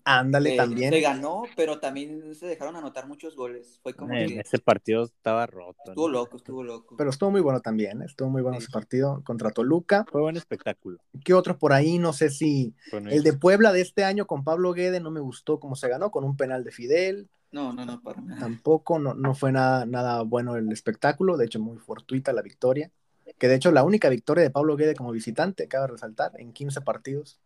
[0.04, 0.92] Ándale, eh, también.
[0.92, 3.80] Se ganó, pero también se dejaron anotar muchos goles.
[3.82, 5.82] Fue como eh, Ese partido estaba roto.
[5.88, 6.94] Estuvo loco, estuvo loco.
[6.96, 8.04] Pero estuvo muy bueno también, ¿eh?
[8.04, 10.06] estuvo muy bueno ese partido contra Toluca.
[10.08, 10.98] Fue buen espectáculo.
[11.24, 11.98] ¿Qué otro por ahí?
[11.98, 15.58] No sé si el de Puebla de este año con Pablo Guede no me gustó
[15.58, 17.28] cómo se ganó, con un penal de Fidel.
[17.50, 18.38] No, no, no, para nada.
[18.38, 22.92] Tampoco, no, no fue nada, nada bueno el espectáculo, de hecho muy fortuita la victoria.
[23.36, 26.82] que de hecho la única victoria de Pablo Guede como visitante, cabe resaltar, en 15
[26.82, 27.40] partidos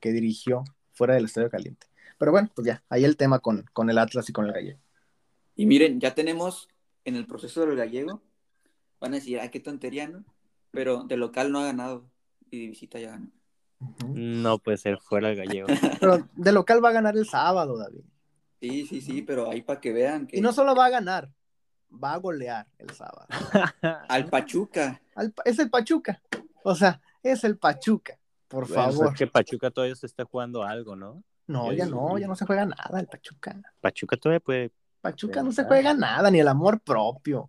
[0.00, 0.64] que dirigió
[1.00, 1.86] fuera del Estadio Caliente.
[2.18, 4.78] Pero bueno, pues ya, ahí el tema con, con el Atlas y con el Gallego.
[5.56, 6.68] Y miren, ya tenemos
[7.06, 8.20] en el proceso del Gallego,
[9.00, 10.26] van a decir, ay, qué tontería, ¿no?
[10.70, 12.04] Pero de local no ha ganado
[12.50, 13.30] y de visita ya ganó.
[14.14, 15.68] No puede ser fuera el Gallego.
[16.00, 18.04] Pero de local va a ganar el sábado, David.
[18.60, 20.36] Sí, sí, sí, pero ahí para que vean que...
[20.36, 21.32] Y no solo va a ganar,
[21.90, 23.26] va a golear el sábado.
[24.06, 25.00] Al Pachuca.
[25.14, 26.20] Al, es el Pachuca.
[26.62, 28.19] O sea, es el Pachuca.
[28.50, 29.14] Por Bueno, pues favor.
[29.14, 31.22] que Pachuca todavía se está jugando algo, ¿no?
[31.46, 33.60] No, ya no, ya no se juega nada el Pachuca.
[33.80, 34.72] Pachuca todavía puede.
[35.00, 37.48] Pachuca no se juega nada, ni el amor propio.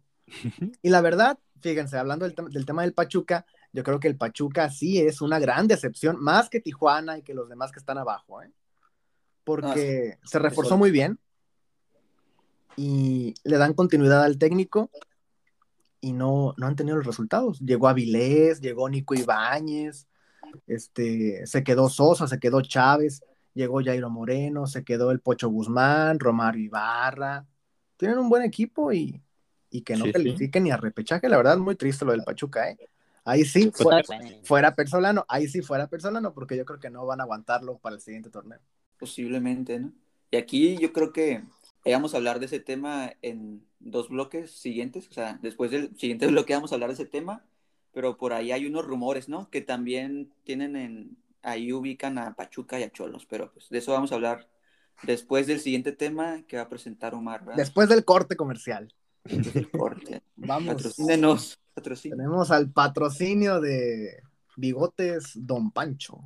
[0.84, 4.70] Y la verdad, fíjense, hablando del, del tema del Pachuca, yo creo que el Pachuca
[4.70, 8.44] sí es una gran decepción, más que Tijuana y que los demás que están abajo,
[8.44, 8.52] ¿eh?
[9.44, 11.18] Porque se reforzó muy bien
[12.78, 14.92] y le dan continuidad al técnico
[16.00, 17.60] y no, no han tenido los resultados.
[17.60, 20.08] Llegó Avilés, llegó Nico Ibáñez,
[20.68, 26.20] este, se quedó Sosa, se quedó Chávez, llegó Jairo Moreno, se quedó el Pocho Guzmán,
[26.20, 27.46] Romario Ibarra.
[27.98, 29.22] Tienen un buen equipo y,
[29.70, 30.14] y que no Sí, sí.
[30.14, 31.30] califiquen ni a repechaje.
[31.30, 32.78] La verdad, muy triste lo del Pachuca, ¿eh?
[33.24, 34.02] Ahí sí, fuera,
[34.44, 37.96] fuera Persolano, ahí sí fuera Persolano, porque yo creo que no van a aguantarlo para
[37.96, 38.60] el siguiente torneo.
[38.98, 39.94] Posiblemente, ¿no?
[40.32, 41.44] Y aquí yo creo que
[41.86, 46.28] vamos a hablar de ese tema en dos bloques siguientes, o sea, después del siguiente
[46.28, 47.44] bloque vamos a hablar de ese tema,
[47.94, 49.50] pero por ahí hay unos rumores, ¿no?
[49.50, 53.92] Que también tienen en, ahí ubican a Pachuca y a Cholos, pero pues de eso
[53.92, 54.48] vamos a hablar
[55.04, 57.58] después del siguiente tema que va a presentar Omar, ¿verdad?
[57.58, 58.94] Después del corte comercial.
[59.24, 60.22] Después del corte.
[60.36, 60.76] Vamos.
[60.76, 61.58] Patrocínenos.
[62.04, 64.22] Tenemos al patrocinio de
[64.58, 66.22] Bigotes Don Pancho.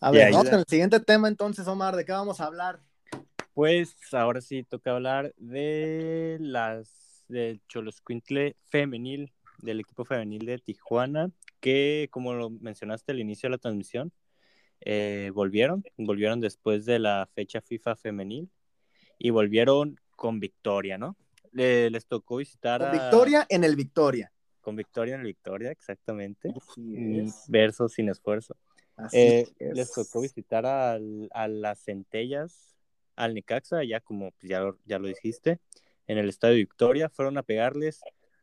[0.00, 2.80] A ver, vamos con el siguiente tema entonces, Omar, ¿de qué vamos a hablar?
[3.54, 11.30] Pues ahora sí toca hablar de las del Choloscuintle femenil, del equipo femenil de Tijuana,
[11.60, 14.12] que como lo mencionaste al inicio de la transmisión,
[14.80, 18.50] eh, volvieron, volvieron después de la fecha FIFA femenil
[19.18, 21.16] y volvieron con victoria, ¿no?
[21.52, 24.32] Le- les tocó visitar Con a- Victoria en el Victoria.
[24.60, 26.52] con victoria en el Victoria, exactamente.
[27.48, 28.56] Verso sin esfuerzo.
[28.96, 29.74] Así Eh, es.
[29.76, 32.76] les tocó visitar al- a las centellas,
[33.16, 35.58] al Necaxa, ya como pues, ya, lo- ya lo dijiste,
[36.06, 37.08] en el Estadio Victoria.
[37.08, 38.00] Fueron a pegarles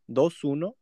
[0.07, 0.75] 2-1.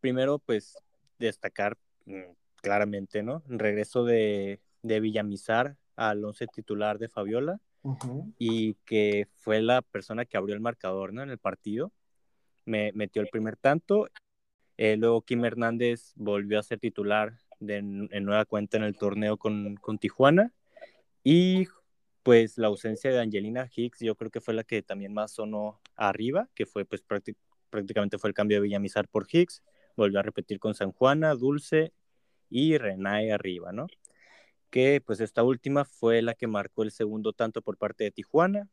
[0.00, 0.76] Primero, pues,
[1.18, 2.22] destacar mm,
[2.56, 3.42] claramente, ¿no?
[3.48, 8.32] Regreso de, de Villamizar al once titular de Fabiola Ujú.
[8.38, 11.22] y que fue la persona que abrió el marcador, ¿no?
[11.22, 11.92] En el partido.
[12.64, 14.08] Me metió el primer tanto.
[14.76, 19.36] Eh, luego Kim Hernández volvió a ser titular de, en nueva cuenta en el torneo
[19.36, 20.52] con, con Tijuana.
[21.24, 21.66] Y
[22.22, 25.80] pues la ausencia de Angelina Hicks yo creo que fue la que también más sonó
[25.96, 27.36] arriba, que fue pues prácti-
[27.70, 29.62] prácticamente fue el cambio de Villamizar por Hicks.
[29.98, 31.92] Volvió a repetir con San Juana, Dulce
[32.48, 33.88] y Renae arriba, ¿no?
[34.70, 38.68] Que pues esta última fue la que marcó el segundo tanto por parte de Tijuana.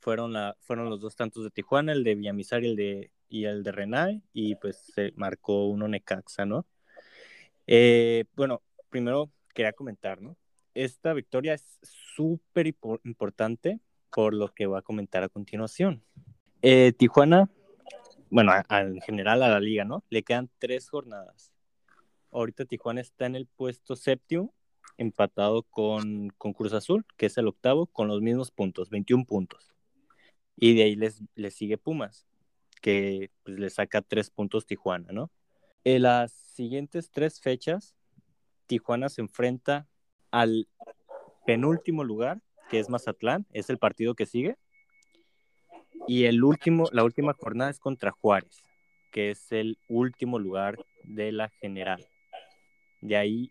[0.00, 3.44] Fueron, la, fueron los dos tantos de Tijuana, el de Villamizar y el de, y
[3.44, 6.66] el de Renae, y pues se marcó uno Necaxa, ¿no?
[7.68, 10.36] Eh, bueno, primero quería comentar, ¿no?
[10.74, 13.78] Esta victoria es súper impor- importante
[14.10, 16.02] por lo que voy a comentar a continuación.
[16.62, 17.48] Eh, Tijuana,
[18.30, 20.04] bueno, en general a la liga, ¿no?
[20.10, 21.52] Le quedan tres jornadas.
[22.30, 24.54] Ahorita Tijuana está en el puesto séptimo,
[24.98, 29.74] empatado con, con Cruz Azul, que es el octavo, con los mismos puntos, 21 puntos.
[30.56, 32.26] Y de ahí les, les sigue Pumas,
[32.80, 35.30] que pues, le saca tres puntos Tijuana, ¿no?
[35.84, 37.94] En las siguientes tres fechas,
[38.66, 39.86] Tijuana se enfrenta
[40.30, 40.68] al
[41.46, 44.56] penúltimo lugar, que es Mazatlán, es el partido que sigue.
[46.06, 48.62] Y el último, la última jornada es contra Juárez,
[49.10, 52.06] que es el último lugar de la general.
[53.00, 53.50] De ahí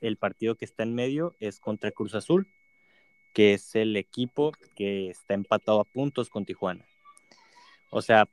[0.00, 2.46] el partido que está en medio es contra Cruz Azul,
[3.34, 6.84] que es el equipo que está empatado a puntos con Tijuana.
[7.90, 8.28] O sea,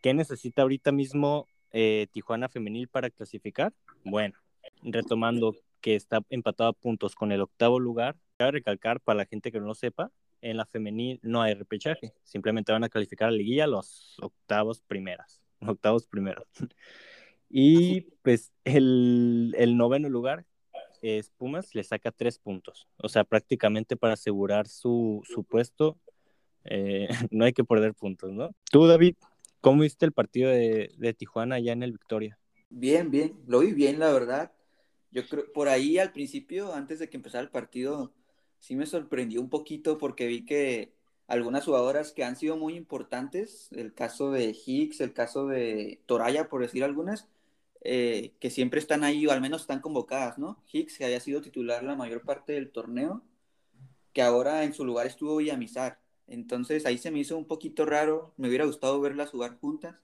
[0.00, 3.72] ¿qué necesita ahorita mismo eh, Tijuana femenil para clasificar?
[4.04, 4.34] Bueno,
[4.82, 9.52] retomando que está empatado a puntos con el octavo lugar, cabe recalcar para la gente
[9.52, 10.10] que no lo sepa,
[10.42, 14.82] en la femenil no hay repechaje, simplemente van a calificar a la liguilla los octavos
[14.82, 16.46] primeras, octavos primeros.
[17.54, 20.46] Y pues el, noveno lugar
[21.02, 22.88] es Pumas, le saca tres puntos.
[22.96, 25.98] O sea, prácticamente para asegurar su, su puesto,
[26.64, 28.52] eh, no hay que perder puntos, ¿no?
[28.70, 29.16] Tú, David,
[29.60, 32.38] ¿cómo viste el partido de, de Tijuana allá en el Victoria?
[32.70, 34.52] Bien, bien, lo vi bien, la verdad.
[35.10, 38.14] Yo creo, por ahí al principio, antes de que empezara el partido,
[38.62, 40.94] sí me sorprendió un poquito porque vi que
[41.26, 46.48] algunas jugadoras que han sido muy importantes, el caso de Hicks, el caso de Toraya,
[46.48, 47.28] por decir algunas,
[47.80, 50.62] eh, que siempre están ahí, o al menos están convocadas, ¿no?
[50.72, 53.22] Hicks, que había sido titular la mayor parte del torneo,
[54.12, 55.98] que ahora en su lugar estuvo Villamizar.
[56.28, 59.96] Entonces ahí se me hizo un poquito raro, me hubiera gustado verlas jugar juntas,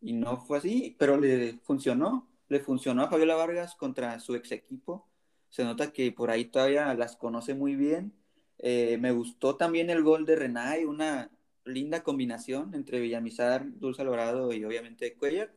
[0.00, 4.52] y no fue así, pero le funcionó, le funcionó a Fabiola Vargas contra su ex
[4.52, 5.08] equipo.
[5.54, 8.12] Se nota que por ahí todavía las conoce muy bien.
[8.58, 11.30] Eh, me gustó también el gol de Renay, una
[11.64, 15.54] linda combinación entre Villamizar, Dulce Alvarado y obviamente Cuellar.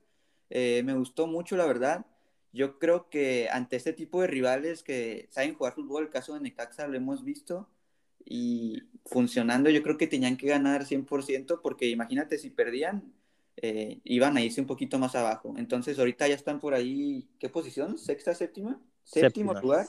[0.51, 2.05] Eh, me gustó mucho, la verdad.
[2.53, 6.41] Yo creo que ante este tipo de rivales que saben jugar fútbol, el caso de
[6.41, 7.67] Necaxa lo hemos visto
[8.23, 13.13] y funcionando, yo creo que tenían que ganar 100% porque imagínate si perdían,
[13.57, 15.55] eh, iban a irse un poquito más abajo.
[15.57, 17.97] Entonces ahorita ya están por ahí, ¿qué posición?
[17.97, 18.79] ¿Sexta, séptima?
[19.07, 19.87] Séptimo lugar.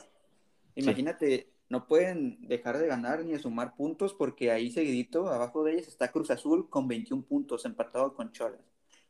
[0.76, 5.72] Imagínate, no pueden dejar de ganar ni de sumar puntos porque ahí seguidito, abajo de
[5.72, 8.60] ellos, está Cruz Azul con 21 puntos, empatado con Cholas.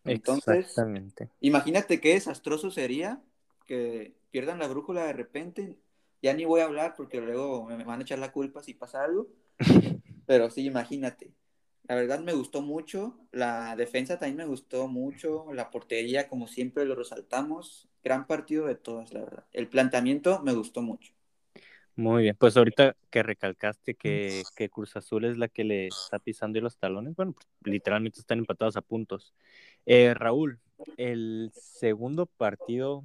[0.05, 0.75] Entonces,
[1.41, 3.23] imagínate qué desastroso sería
[3.67, 5.79] que pierdan la brújula de repente.
[6.23, 9.05] Ya ni voy a hablar porque luego me van a echar la culpa si pasa
[9.05, 9.29] algo.
[10.27, 11.33] Pero sí, imagínate.
[11.89, 16.85] La verdad me gustó mucho, la defensa también me gustó mucho, la portería como siempre
[16.85, 19.47] lo resaltamos, gran partido de todas, la verdad.
[19.53, 21.15] El planteamiento me gustó mucho.
[21.97, 26.19] Muy bien, pues ahorita que recalcaste que, que Cruz Azul es la que le está
[26.19, 29.35] pisando los talones, bueno, pues, literalmente están empatados a puntos.
[29.87, 30.61] Eh, Raúl,
[30.99, 33.03] el segundo partido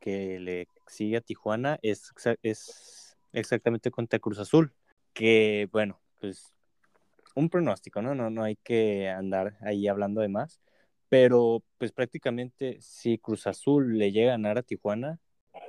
[0.00, 4.74] que le sigue a Tijuana es, es exactamente contra Cruz Azul,
[5.14, 6.52] que bueno, pues
[7.36, 8.14] un pronóstico, ¿no?
[8.14, 10.60] No, no hay que andar ahí hablando de más.
[11.08, 15.20] Pero, pues prácticamente, si Cruz Azul le llega a ganar a Tijuana,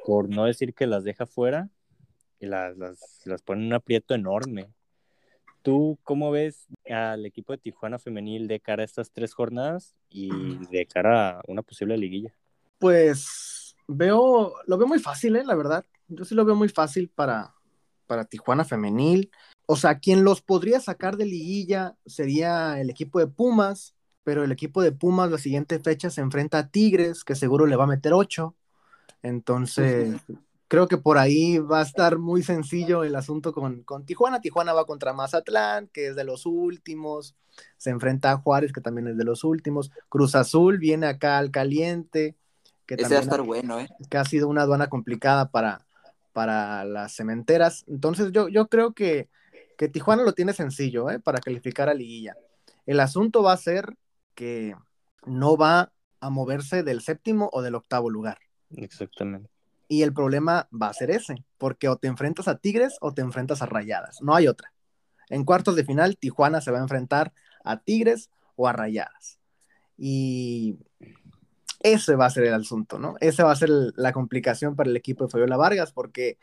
[0.05, 1.69] por no decir que las deja fuera,
[2.39, 4.69] las, las, las pone en un aprieto enorme.
[5.61, 10.29] ¿Tú cómo ves al equipo de Tijuana femenil de cara a estas tres jornadas y
[10.71, 12.33] de cara a una posible liguilla?
[12.79, 15.43] Pues veo, lo veo muy fácil, ¿eh?
[15.43, 15.85] la verdad.
[16.07, 17.53] Yo sí lo veo muy fácil para,
[18.07, 19.29] para Tijuana femenil.
[19.69, 24.51] O sea, quien los podría sacar de liguilla sería el equipo de Pumas, pero el
[24.53, 27.87] equipo de Pumas la siguiente fecha se enfrenta a Tigres, que seguro le va a
[27.87, 28.55] meter ocho.
[29.21, 30.15] Entonces,
[30.69, 34.39] creo que por ahí va a estar muy sencillo el asunto con, con, Tijuana.
[34.39, 37.35] Tijuana va contra Mazatlán, que es de los últimos.
[37.75, 39.91] Se enfrenta a Juárez, que también es de los últimos.
[40.07, 42.35] Cruz Azul viene acá al caliente.
[42.85, 43.89] Que Ese va a estar bueno, ¿eh?
[44.09, 45.85] Que ha sido una aduana complicada para,
[46.31, 47.83] para las cementeras.
[47.87, 49.27] Entonces, yo, yo creo que
[49.77, 51.19] que Tijuana lo tiene sencillo ¿eh?
[51.19, 52.35] para calificar a liguilla.
[52.85, 53.95] El asunto va a ser
[54.33, 54.75] que
[55.25, 58.39] no va a moverse del séptimo o del octavo lugar.
[58.75, 59.49] Exactamente.
[59.87, 63.21] Y el problema va a ser ese, porque o te enfrentas a Tigres o te
[63.21, 64.73] enfrentas a Rayadas, no hay otra.
[65.29, 69.39] En cuartos de final, Tijuana se va a enfrentar a Tigres o a Rayadas.
[69.97, 70.77] Y
[71.81, 73.15] ese va a ser el asunto, ¿no?
[73.19, 76.37] Esa va a ser la complicación para el equipo de Fabiola Vargas, porque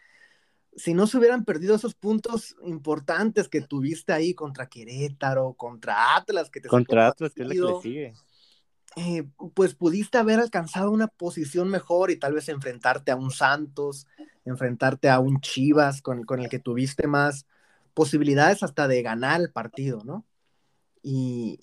[0.77, 6.51] si no se hubieran perdido esos puntos importantes que tuviste ahí contra Querétaro, contra Atlas,
[6.51, 8.15] que te Contra Atlas, que es la que le sigue.
[8.97, 14.07] Eh, pues pudiste haber alcanzado una posición mejor y tal vez enfrentarte a un Santos,
[14.45, 17.47] enfrentarte a un Chivas con, con el que tuviste más
[17.93, 20.25] posibilidades hasta de ganar el partido, ¿no?
[21.03, 21.59] Y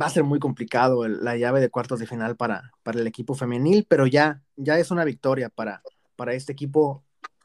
[0.00, 3.34] va a ser muy complicado la llave de cuartos de final para, para el equipo
[3.34, 5.82] femenil, pero ya, ya es una victoria para,
[6.16, 7.04] para este equipo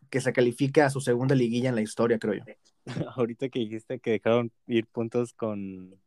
[0.09, 2.43] que se califique a su segunda liguilla en la historia, creo yo.
[3.15, 5.99] Ahorita que dijiste que dejaron ir puntos con,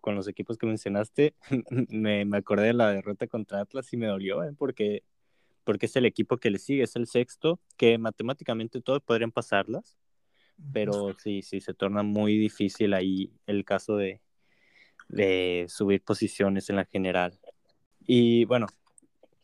[0.00, 1.34] con los equipos que mencionaste,
[1.88, 4.52] me, me, acordé de la derrota contra Atlas y me dolió, ¿eh?
[4.56, 5.02] porque,
[5.64, 9.96] porque es el equipo que le sigue, es el sexto, que matemáticamente todos podrían pasarlas,
[10.72, 14.20] pero sí, sí, se torna muy difícil ahí el caso de,
[15.08, 17.38] de subir posiciones en la general.
[18.06, 18.66] Y bueno,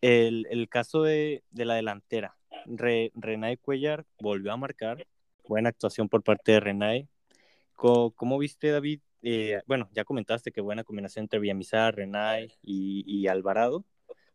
[0.01, 2.37] el, el caso de, de la delantera,
[2.67, 5.07] Re, Renay Cuellar volvió a marcar.
[5.47, 7.09] Buena actuación por parte de Renay.
[7.75, 9.01] ¿Cómo, viste, David?
[9.23, 13.85] Eh, bueno, ya comentaste que buena combinación entre Villamizar, Renay y, Alvarado.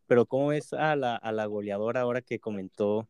[0.06, 3.08] Pero ¿cómo es a la, goleadora ahora que comentó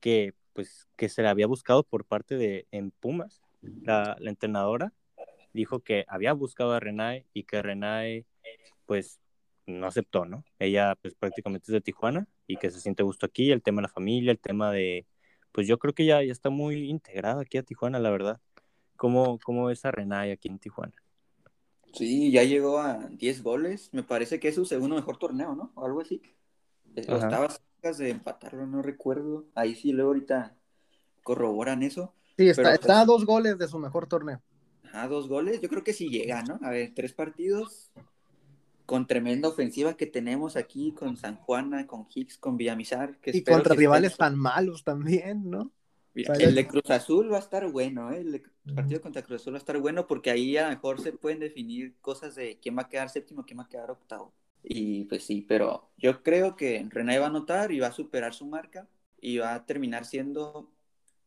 [0.00, 3.40] que, pues, que se la había buscado por parte de en Pumas?
[3.60, 4.92] La, la entrenadora
[5.52, 8.26] dijo que había buscado a Renay y que Renay,
[8.86, 9.20] pues,
[9.68, 10.44] no aceptó, ¿no?
[10.58, 13.88] Ella pues prácticamente es de Tijuana y que se siente gusto aquí, el tema de
[13.88, 15.06] la familia, el tema de,
[15.52, 18.40] pues yo creo que ya, ya está muy integrada aquí a Tijuana, la verdad.
[18.96, 20.94] ¿Cómo, cómo es a Renay aquí en Tijuana?
[21.92, 25.72] Sí, ya llegó a 10 goles, me parece que es su segundo mejor torneo, ¿no?
[25.74, 26.20] O algo así.
[26.96, 29.46] Eh, estaba cerca de empatarlo, no recuerdo.
[29.54, 30.56] Ahí sí, luego ahorita
[31.22, 32.14] corroboran eso.
[32.36, 34.42] Sí, está, está a dos goles de su mejor torneo.
[34.92, 36.58] A dos goles, yo creo que sí llega, ¿no?
[36.62, 37.90] A ver, tres partidos,
[38.88, 43.18] con tremenda ofensiva que tenemos aquí con San Juana, con Hicks, con Villamizar.
[43.18, 45.70] Que y contra que rivales estén- tan malos también, ¿no?
[46.14, 46.32] Mira.
[46.36, 48.20] El de Cruz Azul va a estar bueno, ¿eh?
[48.22, 48.42] El de-
[48.74, 51.38] partido contra Cruz Azul va a estar bueno porque ahí a lo mejor se pueden
[51.38, 54.32] definir cosas de quién va a quedar séptimo, quién va a quedar octavo.
[54.62, 58.32] Y pues sí, pero yo creo que René va a anotar y va a superar
[58.32, 58.88] su marca
[59.20, 60.70] y va a terminar siendo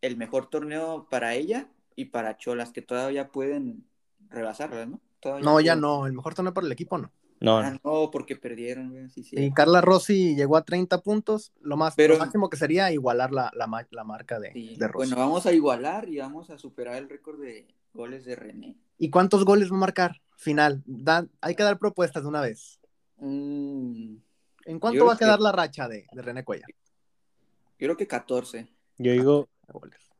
[0.02, 3.86] el mejor torneo para ella y para Cholas, que todavía pueden
[4.32, 5.00] rebasarla, ¿no?
[5.19, 7.12] Todavía No, ya no, el mejor torneo para el equipo no.
[7.41, 9.36] No, Ah, no, porque perdieron, güey, sí, sí.
[9.38, 13.32] Y Carla Rossi llegó a 30 puntos, lo más Pero- lo máximo que sería igualar
[13.32, 15.10] la, la, la marca de, Sí, de Rossi.
[15.10, 18.77] Bueno, vamos a igualar y vamos a superar el récord de goles de René.
[18.99, 20.21] ¿Y cuántos goles va a marcar?
[20.38, 20.84] Final.
[20.86, 22.80] Da- hay que dar propuestas de una vez.
[23.17, 24.17] Mm,
[24.65, 26.69] ¿En cuánto va a quedar que- la racha de, de René Cuellar?
[26.69, 28.67] yo creo que 14.
[28.99, 30.12] yo digo Goles.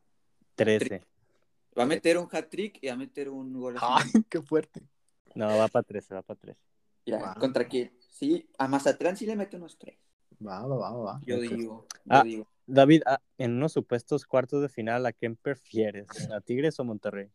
[0.56, 1.04] 13.
[1.78, 3.76] Va a meter un hat-trick y va a meter un gol.
[3.80, 4.82] Ay, qué fuerte.
[5.36, 6.60] No, va para 13, va para 13.
[7.06, 7.34] Ya, Wow.
[7.40, 7.92] ¿Contra quién?
[8.10, 9.98] Sí, a Mazatlán sí le mete unos 3.
[10.46, 11.22] Va, va, va, va.
[11.26, 12.24] Yo digo, yo Ah.
[12.24, 12.48] digo.
[12.68, 16.08] David, ah, en unos supuestos cuartos de final, ¿a quién prefieres?
[16.32, 17.30] ¿A Tigres o Monterrey?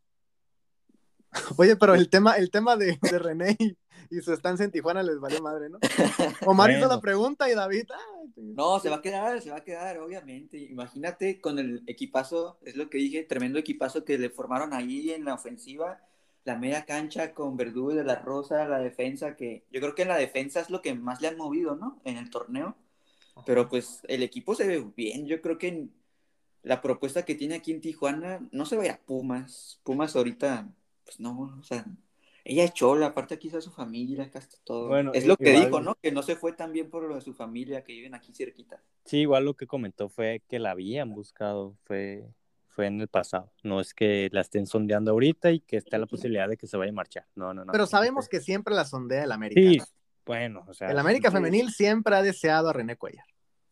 [1.58, 3.76] Oye, pero el tema, el tema de, de René y,
[4.10, 5.78] y su estancia en Tijuana les valió madre, ¿no?
[6.46, 7.84] Omar hizo la pregunta y David.
[7.90, 10.56] ay, No, se va a quedar, se va a quedar, obviamente.
[10.58, 15.24] Imagínate con el equipazo, es lo que dije, tremendo equipazo que le formaron ahí en
[15.24, 16.00] la ofensiva,
[16.46, 20.02] la media cancha con Verdugo y de la Rosa, la defensa, que yo creo que
[20.02, 22.00] en la defensa es lo que más le han movido, ¿no?
[22.04, 22.76] En el torneo.
[23.44, 25.26] Pero pues el equipo se ve bien.
[25.26, 25.88] Yo creo que
[26.62, 29.80] la propuesta que tiene aquí en Tijuana no se vaya a Pumas.
[29.82, 30.68] Pumas ahorita,
[31.04, 31.84] pues no, o sea,
[32.44, 34.86] ella es chola, aparte aquí está su familia, acá está todo.
[34.88, 35.96] Bueno, es lo que igual- dijo, ¿no?
[35.96, 38.80] Que no se fue tan bien por lo de su familia, que viven aquí cerquita.
[39.04, 42.24] Sí, igual lo que comentó fue que la habían buscado, fue,
[42.76, 43.50] fue en el pasado.
[43.62, 46.76] No es que la estén sondeando ahorita y que esté la posibilidad de que se
[46.76, 47.26] vaya a marchar.
[47.34, 47.72] No, no, no.
[47.72, 49.60] Pero sabemos que siempre la sondea el América.
[49.62, 49.84] Sí, ¿no?
[50.26, 50.90] bueno, o sea.
[50.90, 53.24] El América femenil siempre ha deseado a René Cuellar.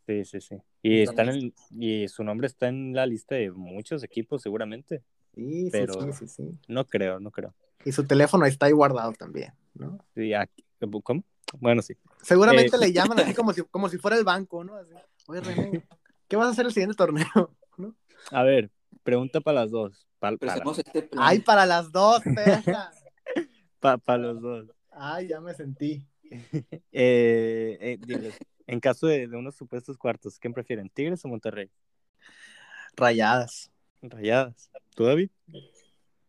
[0.07, 0.57] Sí, sí, sí.
[0.83, 5.03] Y, está en y su nombre está en la lista de muchos equipos, seguramente.
[5.35, 6.59] Sí, sí, sí, sí, sí.
[6.67, 7.55] No creo, no creo.
[7.85, 9.99] Y su teléfono está ahí guardado también, ¿no?
[10.14, 10.64] Sí, aquí-
[11.03, 11.25] ¿Cómo?
[11.59, 11.95] Bueno, sí.
[12.23, 12.81] Seguramente Eh.
[12.81, 14.77] le llaman así como si, como si fuera el banco, ¿no?
[14.77, 14.93] Así,
[15.27, 15.85] Oye, René,
[16.29, 17.27] ¿qué vas a hacer el siguiente torneo?
[17.77, 17.95] ¿No?
[18.31, 18.71] A ver,
[19.05, 20.09] pregunta para las dos.
[20.19, 21.23] Para, hacemos este plan.
[21.25, 22.90] Ay, para las dos, perra.
[23.81, 24.67] pa- para los dos.
[24.90, 26.05] Ay, ya me sentí.
[26.90, 28.37] Eh, eh, diles,
[28.67, 30.88] en caso de, de unos supuestos cuartos, ¿quién prefieren?
[30.88, 31.71] ¿Tigres o Monterrey?
[32.97, 33.71] Rayadas.
[34.03, 34.71] Rayadas.
[34.95, 35.31] ¿Tú, David?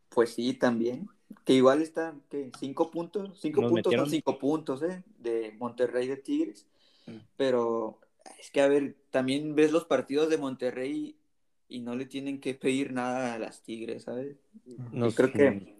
[0.09, 1.07] Pues sí, también.
[1.43, 2.51] Que igual están, ¿qué?
[2.59, 3.39] Cinco puntos.
[3.39, 5.03] Cinco Nos puntos metieron- son cinco puntos, ¿eh?
[5.17, 6.67] De Monterrey de Tigres.
[7.07, 7.17] Mm.
[7.37, 7.99] Pero
[8.39, 11.17] es que, a ver, también ves los partidos de Monterrey
[11.67, 14.37] y no le tienen que pedir nada a las Tigres, ¿sabes?
[14.91, 15.75] Nos- creo que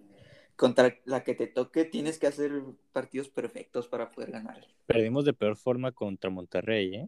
[0.56, 4.66] contra la que te toque tienes que hacer partidos perfectos para poder ganar.
[4.88, 7.08] Perdimos de peor forma contra Monterrey, ¿eh?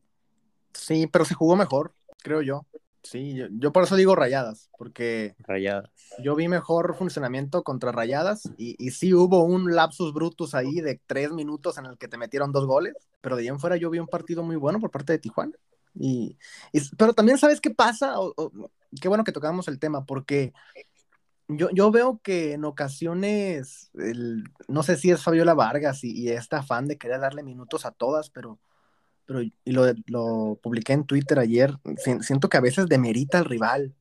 [0.73, 2.65] Sí, pero se jugó mejor, creo yo.
[3.03, 5.89] Sí, yo, yo por eso digo rayadas, porque Rayadas.
[6.23, 11.01] yo vi mejor funcionamiento contra rayadas y, y sí hubo un lapsus brutus ahí de
[11.05, 13.89] tres minutos en el que te metieron dos goles, pero de ahí en fuera yo
[13.89, 15.53] vi un partido muy bueno por parte de Tijuana.
[15.99, 16.37] Y,
[16.97, 18.15] pero también sabes qué pasa,
[19.01, 20.53] qué bueno que tocamos el tema, porque
[21.47, 26.29] yo, yo veo que en ocasiones, el- no sé si es Fabiola Vargas y, y
[26.29, 28.59] este afán de querer darle minutos a todas, pero,
[29.25, 33.45] pero y lo, lo publiqué en Twitter ayer, si- siento que a veces demerita al
[33.45, 33.93] rival.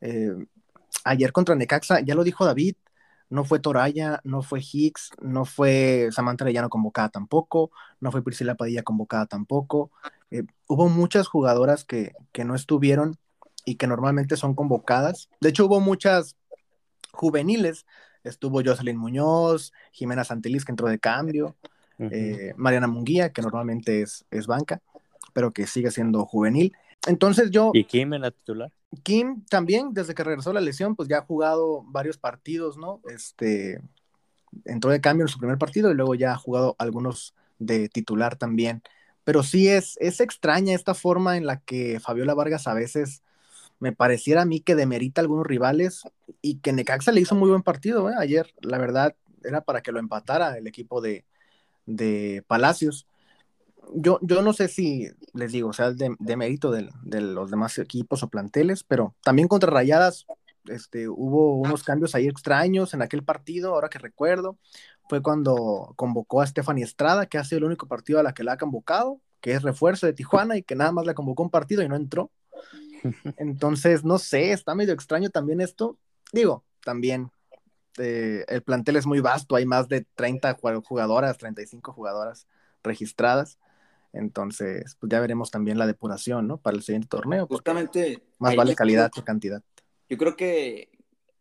[0.00, 0.32] Eh,
[1.04, 2.76] ayer contra Necaxa, ya lo dijo David,
[3.30, 8.54] no fue Toraya, no fue Hicks, no fue Samantha Arellano convocada tampoco, no fue Priscila
[8.54, 9.90] Padilla convocada tampoco.
[10.30, 13.16] Eh, hubo muchas jugadoras que, que no estuvieron
[13.64, 15.28] y que normalmente son convocadas.
[15.40, 16.36] De hecho, hubo muchas
[17.12, 17.86] juveniles.
[18.24, 21.56] Estuvo Jocelyn Muñoz, Jimena Santelis, que entró de cambio,
[21.98, 24.80] eh, Mariana Munguía, que normalmente es, es banca,
[25.32, 26.74] pero que sigue siendo juvenil.
[27.06, 28.72] Entonces yo, ¿Y Kim en la titular?
[29.02, 33.00] Kim también, desde que regresó la lesión, pues ya ha jugado varios partidos, ¿no?
[33.08, 33.80] Este,
[34.64, 38.36] entró de cambio en su primer partido y luego ya ha jugado algunos de titular
[38.36, 38.82] también.
[39.28, 43.22] Pero sí es, es extraña esta forma en la que Fabiola Vargas a veces
[43.78, 46.04] me pareciera a mí que demerita a algunos rivales
[46.40, 48.14] y que Necaxa le hizo muy buen partido, ¿eh?
[48.16, 51.26] Ayer, la verdad, era para que lo empatara el equipo de,
[51.84, 53.06] de Palacios.
[53.92, 56.88] Yo, yo no sé si les digo, o sea, de, de mérito de,
[57.20, 60.24] los demás equipos o planteles, pero también contra Rayadas
[60.64, 64.56] este, hubo unos cambios ahí extraños en aquel partido, ahora que recuerdo,
[65.08, 68.44] fue cuando convocó a Stephanie Estrada, que ha sido el único partido a la que
[68.44, 71.50] la ha convocado, que es refuerzo de Tijuana y que nada más la convocó un
[71.50, 72.30] partido y no entró.
[73.38, 75.98] Entonces, no sé, está medio extraño también esto.
[76.32, 77.30] Digo, también
[77.98, 82.46] eh, el plantel es muy vasto, hay más de 30 jugadoras, 35 jugadoras
[82.82, 83.58] registradas.
[84.12, 86.58] Entonces, pues ya veremos también la depuración, ¿no?
[86.58, 87.46] Para el siguiente torneo.
[87.46, 88.22] Justamente.
[88.38, 89.62] Más vale calidad que cantidad.
[90.08, 90.90] Yo creo que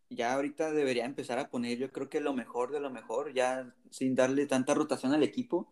[0.10, 3.74] ya ahorita debería empezar a poner, yo creo que lo mejor de lo mejor, ya
[3.90, 5.68] sin darle tanta rotación al equipo.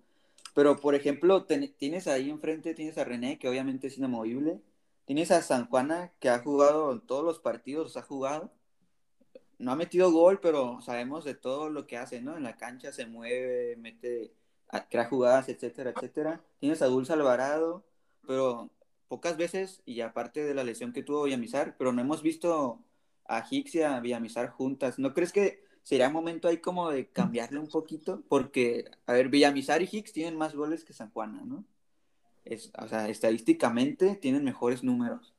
[0.54, 4.62] Pero, por ejemplo, tienes ahí enfrente, tienes a René, que obviamente es inamovible.
[5.06, 8.52] Tienes a San Juana, que ha jugado en todos los partidos, ha jugado.
[9.58, 12.38] No ha metido gol, pero sabemos de todo lo que hace, ¿no?
[12.38, 14.34] En la cancha se mueve, mete
[14.90, 16.42] crea jugadas, etcétera, etcétera.
[16.60, 17.86] Tienes a Dulce Alvarado,
[18.28, 18.72] pero
[19.08, 22.80] pocas veces, y aparte de la lesión que tuvo Villamizar, pero no hemos visto
[23.28, 25.00] a Hicks y a Villamizar juntas.
[25.00, 28.24] ¿No crees que sería momento ahí como de cambiarle un poquito?
[28.28, 31.66] Porque, a ver, Villamizar y Hicks tienen más goles que San Juana, ¿no?
[32.44, 35.34] Es, o sea, estadísticamente tienen mejores números.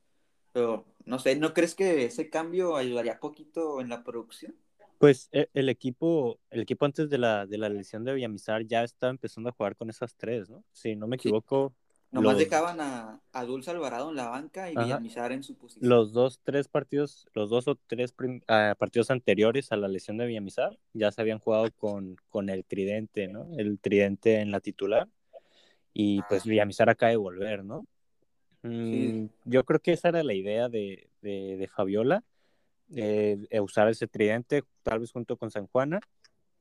[0.53, 4.55] Pero, no sé, ¿no crees que ese cambio ayudaría poquito en la producción?
[4.99, 8.83] Pues e, el equipo, el equipo antes de la, de la lesión de Villamizar ya
[8.83, 10.65] estaba empezando a jugar con esas tres, ¿no?
[10.73, 11.75] Si no me equivoco.
[12.11, 15.89] Nomás dejaban a, a, Dulce Alvarado en la banca y Villamizar en su posición.
[15.89, 18.15] Los dos, tres partidos, los dos o tres
[18.49, 22.65] ah, partidos anteriores a la lesión de Villamizar ya se habían jugado con, con el
[22.65, 23.49] tridente, ¿no?
[23.59, 25.09] El tridente en la titular.
[25.93, 26.49] Y pues ah.
[26.49, 27.87] Villamizar acaba de volver, ¿no?
[28.63, 32.25] Mm, yo creo que esa era la idea de, de, de Fabiola
[32.95, 36.01] eh, usar ese tridente, tal vez junto con San Juana,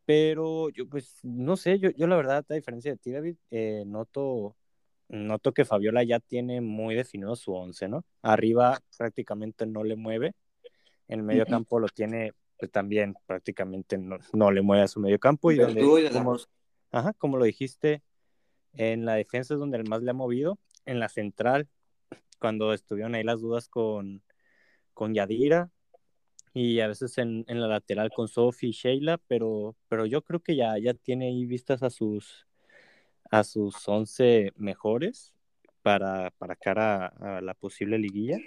[0.06, 3.84] pero yo pues no sé, yo, yo la verdad, a diferencia de ti, David, eh,
[3.86, 4.56] noto,
[5.10, 8.06] noto que Fabiola ya tiene muy definido su once, ¿no?
[8.22, 10.34] Arriba prácticamente no le mueve,
[11.08, 14.99] en el medio campo lo tiene pues también prácticamente no, no le mueve a su
[14.99, 16.38] medio campo y donde, como,
[16.91, 18.01] ajá, como lo dijiste,
[18.74, 21.68] en la defensa es donde el más le ha movido, en la central,
[22.39, 24.24] cuando estuvieron ahí las dudas con,
[24.93, 25.70] con Yadira,
[26.53, 30.39] y a veces en, en la lateral con Sophie y Sheila, pero, pero yo creo
[30.39, 32.47] que ya, ya tiene ahí vistas a sus,
[33.32, 35.34] a sus 11 mejores
[35.82, 38.38] para, para cara a, la posible liguilla.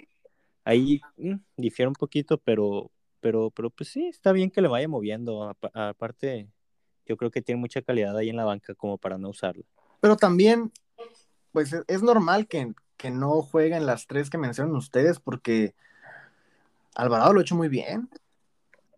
[0.63, 4.87] Ahí mm, difiere un poquito, pero, pero, pero pues sí, está bien que le vaya
[4.87, 5.55] moviendo.
[5.73, 6.49] Aparte,
[7.05, 9.63] yo creo que tiene mucha calidad ahí en la banca como para no usarla.
[10.01, 10.71] Pero también,
[11.51, 15.73] pues es normal que, que no jueguen las tres que mencionan ustedes, porque
[16.95, 18.09] Alvarado lo ha hecho muy bien.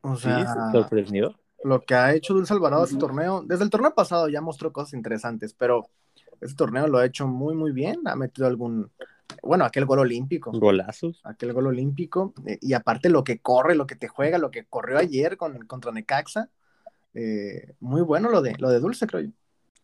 [0.02, 1.36] O sea, sorprendido.
[1.64, 4.94] Lo que ha hecho Dulce Alvarado este torneo, desde el torneo pasado ya mostró cosas
[4.94, 5.88] interesantes, pero
[6.42, 8.02] este torneo lo ha hecho muy, muy bien.
[8.06, 8.92] Ha metido algún,
[9.44, 10.52] bueno, aquel gol olímpico.
[10.52, 11.22] Golazos.
[11.24, 12.34] Aquel gol olímpico.
[12.46, 15.66] Eh, y aparte lo que corre, lo que te juega, lo que corrió ayer con,
[15.68, 16.50] contra Necaxa.
[17.14, 19.30] Eh, muy bueno lo de, lo de Dulce, creo yo.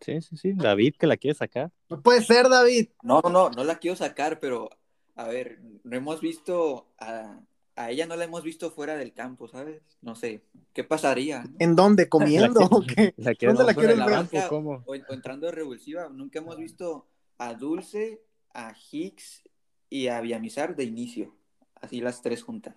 [0.01, 0.53] Sí, sí, sí.
[0.53, 1.71] David, que la quiere sacar.
[1.89, 2.89] No puede ser, David.
[3.01, 4.69] No, no, no la quiero sacar, pero
[5.15, 7.39] a ver, no hemos visto a,
[7.78, 9.82] a ella no la hemos visto fuera del campo, ¿sabes?
[10.01, 10.41] No sé,
[10.73, 11.43] ¿qué pasaría?
[11.59, 12.09] ¿En dónde?
[12.09, 13.13] ¿Comiendo o qué?
[13.41, 14.28] ¿Dónde la quieren ver?
[14.51, 16.09] O, o, entrando de revulsiva.
[16.09, 17.07] Nunca hemos visto
[17.38, 18.23] a Dulce,
[18.53, 19.43] a Hicks
[19.89, 21.36] y a Villamizar de inicio.
[21.75, 22.75] Así las tres juntas.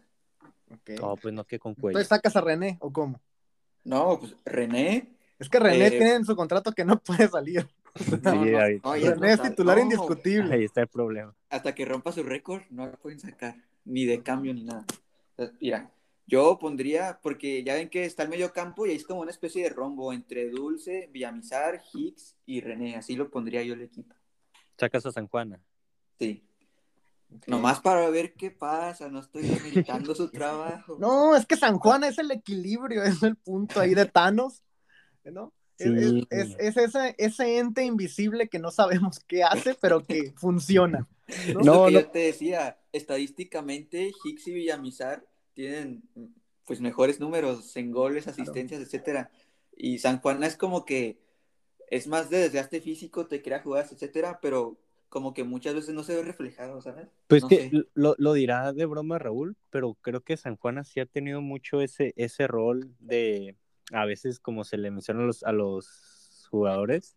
[0.70, 0.96] Okay.
[0.96, 1.98] No, pues no, que con cuello.
[1.98, 3.20] Entonces sacas a René, ¿o cómo?
[3.82, 5.16] No, pues René.
[5.38, 7.66] Es que René eh, tiene en su contrato que no puede salir.
[7.92, 10.55] Sí, René es titular indiscutible.
[10.55, 11.34] Ahí está el problema.
[11.48, 14.84] Hasta que rompa su récord, no lo pueden sacar ni de cambio ni nada.
[15.60, 15.90] Mira,
[16.26, 19.30] yo pondría, porque ya ven que está el medio campo y ahí es como una
[19.30, 22.96] especie de rombo entre Dulce, Villamizar, Hicks y René.
[22.96, 24.14] Así lo pondría yo el equipo.
[24.78, 25.60] Sacas a San Juana.
[26.18, 26.44] Sí.
[27.46, 30.96] Nomás para ver qué pasa, no estoy limitando su trabajo.
[30.98, 34.62] No, es que San Juana es el equilibrio, es el punto ahí de Thanos,
[35.24, 35.52] ¿no?
[35.78, 36.26] Es,
[36.58, 41.08] ese, ese, ente invisible que no sabemos qué hace, pero que funciona.
[41.62, 45.24] No, yo te decía, estadísticamente Hicks y Villamizar
[45.54, 46.02] tienen
[46.66, 49.30] pues mejores números en goles, asistencias, etcétera.
[49.76, 51.18] Y San Juan es como que
[51.88, 54.78] es más de desgaste físico, te crea jugadas, etcétera, pero
[55.08, 57.08] como que muchas veces no se ve reflejado, ¿sabes?
[57.26, 61.06] Pues que lo, lo, dirá de broma Raúl, pero creo que San Juan sí ha
[61.06, 63.56] tenido mucho ese, ese rol de,
[63.92, 67.16] a veces como se le menciona a los, a los jugadores,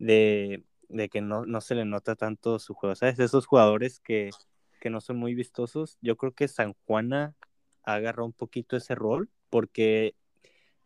[0.00, 3.18] de, de que no, no, se le nota tanto su juego, ¿sabes?
[3.18, 4.30] Esos jugadores que
[4.78, 5.98] que no son muy vistosos.
[6.00, 7.34] Yo creo que San Juana
[7.82, 10.14] agarra un poquito ese rol porque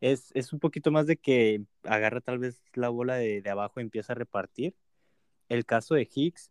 [0.01, 3.81] es, es, un poquito más de que agarra tal vez la bola de, de, abajo
[3.81, 4.75] y empieza a repartir.
[5.49, 6.51] El caso de Higgs,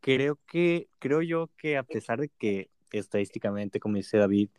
[0.00, 4.50] creo que, creo yo que a pesar de que estadísticamente, como dice David,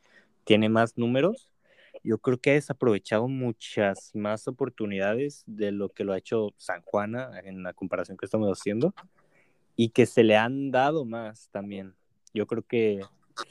[0.44, 1.52] tiene más números,
[2.04, 6.82] yo creo que ha desaprovechado muchas más oportunidades de lo que lo ha hecho San
[6.82, 8.94] Juana en la comparación que estamos haciendo
[9.76, 11.96] y que se le han dado más también.
[12.34, 13.02] Yo creo que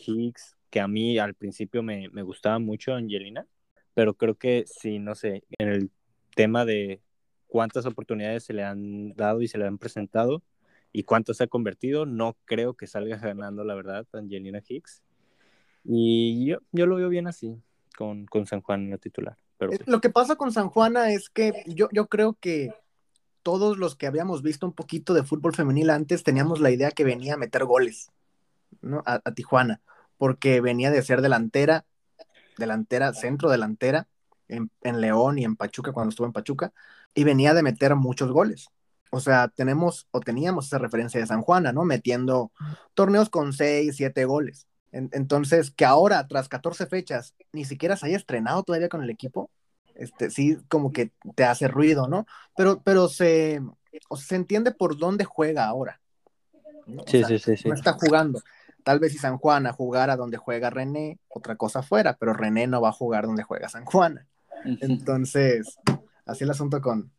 [0.07, 3.47] Higgs, que a mí al principio me, me gustaba mucho Angelina,
[3.95, 5.91] pero creo que sí, no sé, en el
[6.35, 7.01] tema de
[7.47, 10.43] cuántas oportunidades se le han dado y se le han presentado
[10.93, 15.03] y cuánto se ha convertido, no creo que salga ganando, la verdad, Angelina Hicks.
[15.85, 17.57] Y yo, yo lo veo bien así,
[17.99, 19.37] con, con San Juan en la titular.
[19.57, 22.73] Pero, Eh, Lo que pasa con San Juana es que yo, yo creo que
[23.43, 27.03] todos los que habíamos visto un poquito de fútbol femenil antes teníamos la idea que
[27.03, 28.13] venía a meter goles
[28.83, 29.03] ¿no?
[29.05, 29.81] a, a Tijuana,
[30.17, 31.87] porque venía de ser delantera,
[32.57, 34.07] delantera, centro delantera
[34.47, 36.73] en, en León y en Pachuca cuando estuvo en Pachuca,
[37.15, 38.69] y venía de meter muchos goles.
[39.11, 41.83] O sea, tenemos o teníamos esa referencia de San Juana, ¿no?
[41.85, 42.53] Metiendo
[42.95, 44.69] torneos con 6, 7 goles.
[44.93, 49.11] En- entonces, que ahora, tras 14 fechas, ni siquiera se haya estrenado todavía con el
[49.11, 49.51] equipo,
[49.95, 52.27] este, sí, como que te hace ruido, ¿no?
[52.57, 53.61] Pero, pero se,
[54.09, 56.01] o sea, se entiende por dónde juega ahora.
[56.87, 57.03] ¿no?
[57.03, 57.69] O sí, sea, sí, sí, sí.
[57.69, 58.41] no está jugando.
[58.85, 62.81] Tal vez si San Juana jugara donde juega René, otra cosa fuera, pero René no
[62.81, 64.27] va a jugar donde juega San Juana.
[64.65, 65.79] Entonces,
[66.25, 67.11] así el asunto con,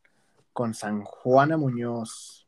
[0.53, 2.47] con San Juana Muñoz.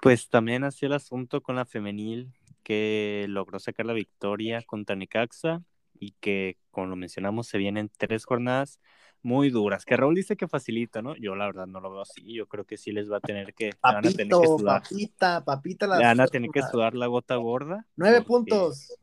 [0.00, 2.32] Pues también así el asunto con la femenil
[2.62, 5.62] que logró sacar la victoria contra Necaxa
[5.98, 8.80] y que, como lo mencionamos, se vienen tres jornadas
[9.22, 9.84] muy duras.
[9.84, 11.14] Que Raúl dice que facilita, ¿no?
[11.16, 12.34] Yo la verdad no lo veo así.
[12.34, 14.58] Yo creo que sí les va a tener que, le van a tener que Papito,
[14.58, 14.82] sudar.
[14.82, 15.86] papita, papita.
[15.86, 17.86] las- Le van a tener que sudar la gota gorda.
[17.96, 18.98] Nueve porque- puntos,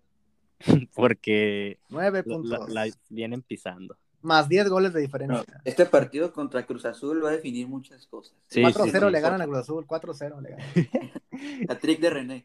[0.93, 2.69] Porque nueve la, puntos.
[2.69, 3.95] la- la vienen pisando.
[4.21, 5.61] Más 10 goles de diferencia.
[5.63, 8.35] Este partido contra Cruz Azul va a definir muchas cosas.
[8.47, 9.11] Sí, 4-0 sí, sí.
[9.13, 10.65] le ganan a Cruz Azul, 4-0 le ganan.
[11.69, 12.43] La trick de René.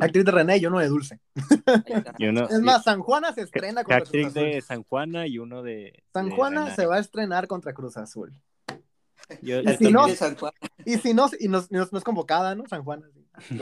[0.00, 1.20] Actriz de René y uno de Dulce.
[2.18, 4.42] Y uno, Es más, San Juana se estrena contra Cruz hat-trick Azul.
[4.42, 6.02] de San Juana y uno de.
[6.12, 6.74] San de Juana René.
[6.76, 8.32] se va a estrenar contra Cruz Azul.
[9.42, 10.52] Yo- Y yo si no- de San Juan.
[10.84, 12.64] Y si no, y no, no- no es convocada, ¿no?
[12.68, 13.08] San Juana.
[13.48, 13.56] sí.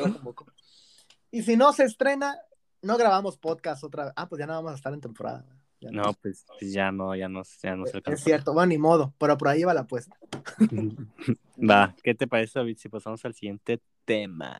[1.32, 2.36] Y si no se estrena,
[2.82, 4.12] no grabamos podcast otra vez.
[4.16, 5.44] Ah, pues ya no vamos a estar en temporada.
[5.80, 8.22] Ya No, pues pues ya no, ya no, ya no se Es alcanza.
[8.24, 10.14] cierto, bueno, ni modo, pero por ahí va la apuesta.
[11.56, 14.58] Va, ¿qué te parece, David, si pasamos al siguiente tema?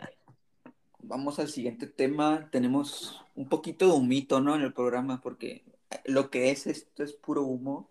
[1.02, 2.48] Vamos al siguiente tema.
[2.50, 4.54] Tenemos un poquito de humito, ¿no?
[4.54, 5.64] En el programa, porque
[6.04, 7.90] lo que es esto es puro humo.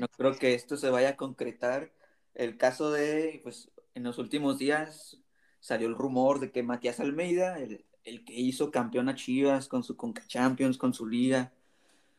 [0.00, 1.92] No creo que esto se vaya a concretar.
[2.34, 5.18] El caso de, pues, en los últimos días
[5.60, 9.82] salió el rumor de que Matías Almeida, el, el que hizo campeón a Chivas con
[9.82, 11.52] su Conca Champions, con su liga,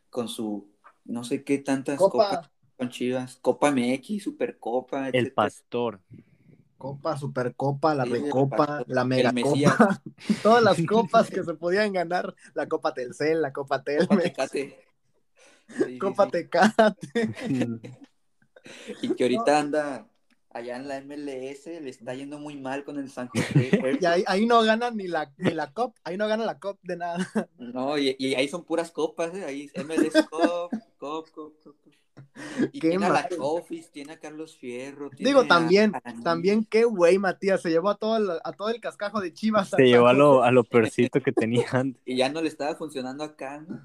[0.10, 0.68] con su
[1.06, 6.02] no sé qué tantas copas Copa, con Chivas, Copa MX, Supercopa, El pastor.
[6.78, 9.76] Copa, Supercopa, la Recopa, la el Mega Mesías.
[9.76, 10.02] Copa,
[10.44, 14.80] todas las copas que se podían ganar, la Copa Telcel, la Copa Copa Telmex, Tecate.
[15.68, 16.32] Sí, sí, Copa sí.
[16.32, 16.98] Tecate.
[19.02, 20.08] Y que ahorita anda
[20.50, 23.98] allá en la MLS, le está yendo muy mal con el San José.
[24.02, 26.78] Y ahí, ahí no ganan ni la, ni la COP, ahí no gana la COP
[26.84, 27.18] de nada.
[27.58, 29.46] No, y, y ahí son puras copas, ¿eh?
[29.46, 31.76] Ahí MLS Cup, Cup, Cup, Cup.
[32.74, 33.30] Y Qué tiene a la.
[33.30, 35.10] Chofis, tiene a Carlos Fierro.
[35.12, 38.70] tiene Digo, también, a también qué güey, Matías, se llevó a todo el, a todo
[38.70, 39.70] el cascajo de Chivas.
[39.70, 42.02] Se llevó a lo, a lo peorcito que tenía antes.
[42.06, 43.80] Y ya no le estaba funcionando acá, ¿no?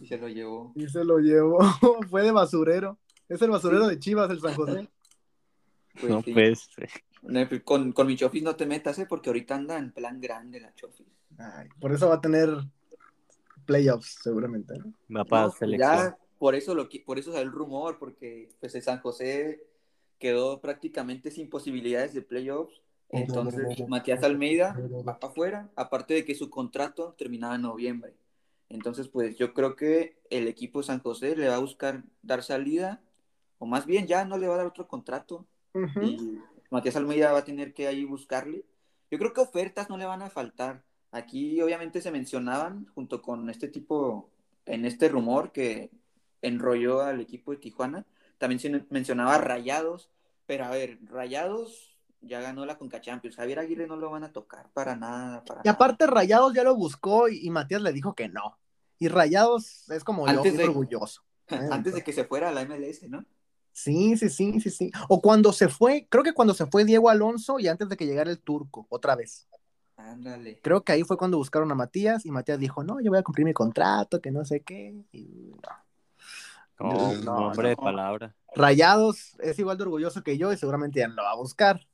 [0.00, 0.72] Y se lo llevó.
[0.76, 1.58] Y se lo llevó,
[2.10, 2.98] fue de basurero.
[3.28, 4.88] Es el basurero de Chivas, el San José.
[6.00, 6.32] Pues No, sí.
[6.32, 6.68] pues.
[7.64, 9.06] Con, con mi Chofis no te metas, ¿eh?
[9.08, 11.06] Porque ahorita anda en plan grande la Chofis.
[11.38, 12.48] Ay, por eso va a tener
[13.64, 14.74] playoffs, seguramente.
[14.78, 14.92] ¿no?
[15.16, 15.90] Va para No, pues selección.
[15.96, 19.62] ya, por eso, lo, por eso salió el rumor, porque pues el San José
[20.18, 22.82] quedó prácticamente sin posibilidades de playoffs.
[23.10, 24.76] Entonces, Matías Almeida
[25.06, 28.14] va para afuera, aparte de que su contrato terminaba en noviembre.
[28.68, 32.42] Entonces, pues yo creo que el equipo de San José le va a buscar dar
[32.42, 33.00] salida,
[33.60, 35.46] o más bien ya no le va a dar otro contrato.
[36.02, 36.40] Y
[36.72, 38.64] Matías Almeida va a tener que ahí buscarle.
[39.12, 40.82] Yo creo que ofertas no le van a faltar.
[41.12, 44.28] Aquí obviamente se mencionaban junto con este tipo,
[44.66, 46.01] en este rumor que
[46.42, 48.04] enrolló al equipo de Tijuana,
[48.38, 50.10] también se mencionaba Rayados,
[50.46, 54.32] pero a ver, Rayados ya ganó la Conca Champions, Javier Aguirre no lo van a
[54.32, 55.44] tocar para nada.
[55.44, 58.58] Para Y aparte, Rayados ya lo buscó y, y Matías le dijo que no.
[58.98, 61.22] Y Rayados es como yo, Antes muy de- orgulloso.
[61.50, 61.68] nada.
[61.74, 63.24] antes de que se fuera a la MLS, ¿no?
[63.72, 64.92] Sí, sí, sí, sí, sí.
[65.08, 68.06] O cuando se fue, creo que cuando se fue Diego Alonso y antes de que
[68.06, 69.48] llegara el turco, otra vez.
[69.96, 70.60] Ándale.
[70.62, 73.22] Creo que ahí fue cuando buscaron a Matías y Matías dijo, no, yo voy a
[73.22, 74.94] cumplir mi contrato, que no sé qué.
[75.12, 75.68] Y no.
[76.82, 78.34] No, hombre de palabra.
[78.54, 81.86] Rayados es igual de orgulloso que yo y seguramente ya no lo va a buscar.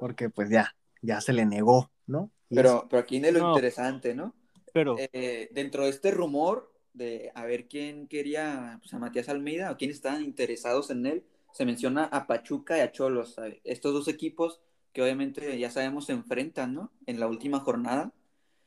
[0.00, 2.30] Porque pues ya, ya se le negó, ¿no?
[2.50, 3.48] Y Pero, pero aquí viene lo No.
[3.50, 4.34] interesante, ¿no?
[4.72, 9.70] Pero, Eh, dentro de este rumor de a ver quién quería pues, a Matías Almeida
[9.70, 14.08] o quién estaban interesados en él, se menciona a Pachuca y a Cholos, estos dos
[14.08, 14.60] equipos
[14.92, 16.92] que obviamente ya sabemos se enfrentan, ¿no?
[17.06, 18.12] En la última jornada.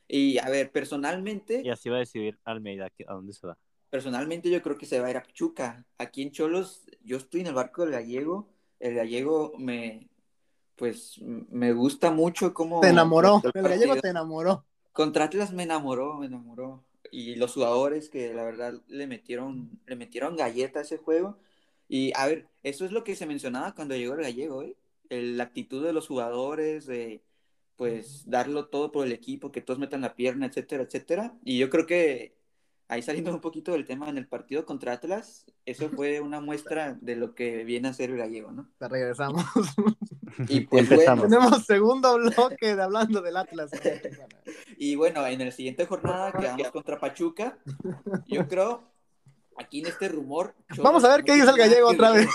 [0.10, 3.58] Y a ver, personalmente, y así va a decidir Almeida a dónde se va.
[3.89, 5.85] Personalmente yo creo que se va a ir a Pachuca.
[5.97, 8.47] Aquí en Cholos, yo estoy en el barco del gallego.
[8.79, 10.09] El gallego me,
[10.75, 12.81] pues, me gusta mucho cómo...
[12.81, 14.65] Te enamoró, el, gallego te enamoró.
[14.93, 16.83] Contra Atlas me enamoró, me enamoró.
[17.11, 21.38] Y los jugadores que la verdad le metieron, le metieron galleta a ese juego.
[21.88, 24.75] Y a ver, eso es lo que se mencionaba cuando llegó el gallego, ¿eh?
[25.09, 27.23] la actitud de los jugadores, de
[27.77, 31.35] pues darlo todo por el equipo, que todos metan la pierna, etcétera, etcétera.
[31.45, 32.36] Y yo creo que
[32.88, 36.97] ahí saliendo un poquito del tema en el partido contra Atlas, eso fue una muestra
[37.01, 38.69] de lo que viene a ser el gallego, ¿no?
[38.77, 39.43] Te regresamos.
[40.49, 43.71] Y pues bueno, tenemos segundo bloque de hablando del Atlas.
[44.77, 47.57] y bueno, en la siguiente jornada quedamos contra Pachuca.
[48.27, 48.83] Yo creo,
[49.57, 50.53] aquí en este rumor.
[50.81, 52.29] Vamos a ver qué dice el gallego otra vez.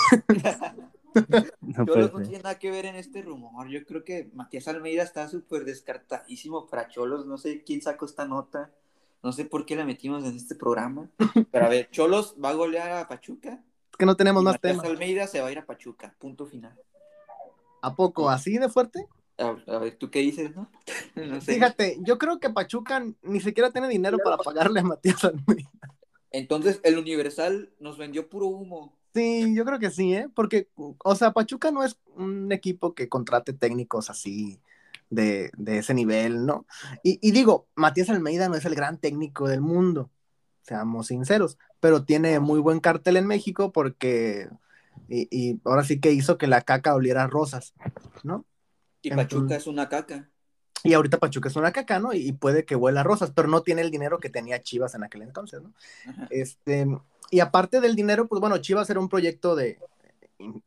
[1.61, 3.69] no, Cholos no tiene nada que ver en este rumor.
[3.69, 7.27] Yo creo que Matías Almeida está súper descartadísimo para Cholos.
[7.27, 8.73] No sé quién sacó esta nota.
[9.23, 11.09] No sé por qué la metimos en este programa.
[11.53, 13.63] Pero a ver, Cholos va a golear a Pachuca.
[13.91, 14.85] Es que no tenemos más temas.
[14.85, 16.15] Almeida se va a ir a Pachuca.
[16.19, 16.77] Punto final.
[17.83, 18.29] ¿A poco?
[18.29, 19.07] ¿Así de fuerte?
[19.39, 20.71] A, ver, ¿tú qué dices, no?
[21.41, 25.71] Fíjate, yo creo que Pachuca ni siquiera tiene dinero para pagarle a Matías Almeida.
[26.31, 28.97] Entonces, el Universal nos vendió puro humo.
[29.15, 30.29] Sí, yo creo que sí, ¿eh?
[30.35, 34.61] Porque, o sea, Pachuca no es un equipo que contrate técnicos así
[35.13, 36.67] de, ese nivel, ¿no?
[37.03, 40.11] Y, digo, Matías Almeida no es el gran técnico del mundo,
[40.63, 44.49] seamos sinceros, pero tiene muy buen cartel en México porque,
[45.09, 47.75] y, ahora sí que hizo que la caca oliera rosas,
[48.23, 48.47] ¿no?
[49.03, 50.29] Y Pachuca es una caca.
[50.85, 52.15] Y ahorita Pachuca es una caca, ¿no?
[52.15, 55.23] Y, puede que huela rosas, pero no tiene el dinero que tenía Chivas en aquel
[55.23, 55.75] entonces, ¿no?
[56.31, 56.87] Este,
[57.31, 59.79] y aparte del dinero, pues bueno, Chivas era un proyecto de,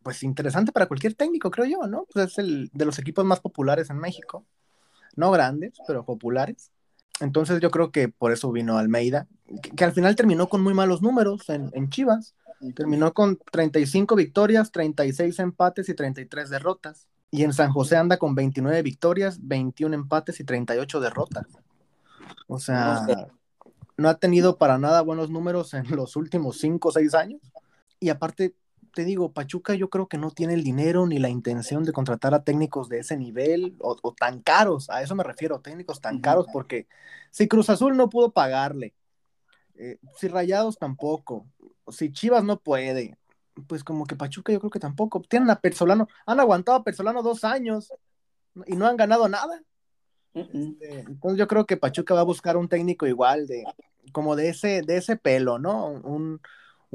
[0.04, 2.06] pues interesante para cualquier técnico, creo yo, ¿no?
[2.12, 4.46] Pues es el de los equipos más populares en México.
[5.16, 6.72] No grandes, pero populares.
[7.22, 9.28] Entonces yo creo que por eso vino Almeida,
[9.76, 12.36] que, al final terminó con muy malos números en, en, Chivas.
[12.76, 17.08] Terminó con 35 victorias, 36 empates y 33 derrotas.
[17.32, 21.46] Y en San José anda con 29 victorias, 21 empates y 38 derrotas.
[22.48, 23.06] O sea,
[23.98, 27.42] no ha tenido para nada buenos números en los últimos cinco o seis años.
[28.00, 28.56] Y aparte,
[28.96, 32.34] te digo, Pachuca yo creo que no tiene el dinero ni la intención de contratar
[32.34, 36.48] a técnicos de ese nivel o, tan caros, a eso me refiero, técnicos tan caros,
[36.52, 36.88] porque
[37.30, 38.96] si Cruz Azul no pudo pagarle,
[39.76, 41.46] eh, si Rayados tampoco,
[41.90, 43.18] si Chivas no puede,
[43.68, 45.22] pues como que Pachuca yo creo que tampoco.
[45.22, 47.92] Tienen a Persolano, han aguantado a Persolano dos años
[48.66, 49.62] y no han ganado nada.
[50.34, 53.66] Este, entonces yo creo que Pachuca va a buscar un técnico igual, de
[54.14, 55.88] como de ese, de ese pelo, ¿no?
[55.88, 56.40] Un,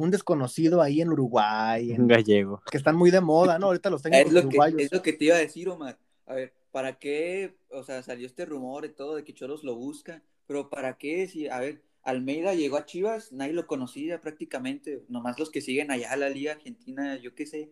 [0.09, 1.90] desconocido ahí en Uruguay.
[1.90, 2.62] un gallego.
[2.70, 3.66] Que están muy de moda, ¿no?
[3.66, 4.76] Ahorita los técnicos es lo uruguayos.
[4.78, 5.98] Que, es lo que te iba a decir, Omar.
[6.26, 7.57] A ver, ¿para qué?
[7.70, 11.28] O sea, salió este rumor y todo de que Choros lo busca, pero ¿para qué?
[11.28, 15.90] Si, a ver, Almeida llegó a Chivas, nadie lo conocía prácticamente, nomás los que siguen
[15.90, 17.70] allá a la Liga Argentina, yo qué sé.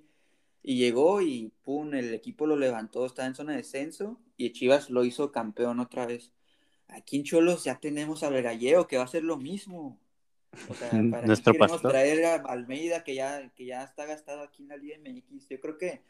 [0.63, 4.91] Y llegó y pum, el equipo lo levantó, está en zona de descenso y Chivas
[4.91, 6.33] lo hizo campeón otra vez.
[6.89, 9.99] Aquí en Cholos ya tenemos a Gallego que va a ser lo mismo.
[10.69, 14.63] O sea, para Nuestro queremos traer a Almeida que ya, que ya está gastado aquí
[14.63, 15.49] en la Liga MX.
[15.49, 16.03] Yo creo que,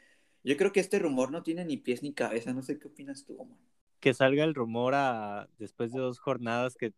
[0.43, 2.53] yo creo que este rumor no tiene ni pies ni cabeza.
[2.53, 3.57] No sé qué opinas tú, Omar.
[3.99, 6.93] Que salga el rumor a, después de dos jornadas que,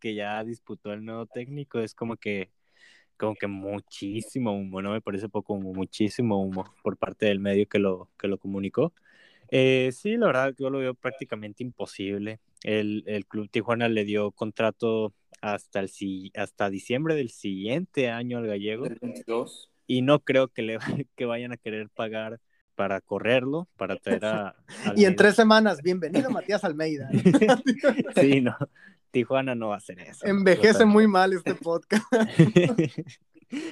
[0.00, 2.50] que, ya disputó el nuevo técnico, es como que
[3.18, 4.92] como que muchísimo humo, ¿no?
[4.92, 8.94] Me parece poco humo, muchísimo humo por parte del medio que lo, que lo comunicó.
[9.50, 12.40] Eh, sí, la verdad, yo lo veo prácticamente imposible.
[12.62, 15.90] El, el, Club Tijuana le dio contrato hasta, el,
[16.34, 18.86] hasta diciembre del siguiente año al gallego.
[19.86, 20.78] Y no creo que, le,
[21.16, 22.40] que vayan a querer pagar
[22.74, 24.56] para correrlo, para traer a...
[24.96, 27.10] y en tres semanas, bienvenido Matías Almeida.
[28.20, 28.56] sí, no,
[29.10, 30.24] Tijuana no va a hacer eso.
[30.26, 32.06] Envejece muy mal este podcast.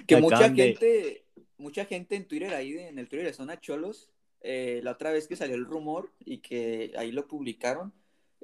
[0.07, 1.24] que mucha gente,
[1.57, 4.11] mucha gente en Twitter ahí, en el Twitter de Zona Cholos,
[4.41, 7.93] eh, la otra vez que salió el rumor y que ahí lo publicaron,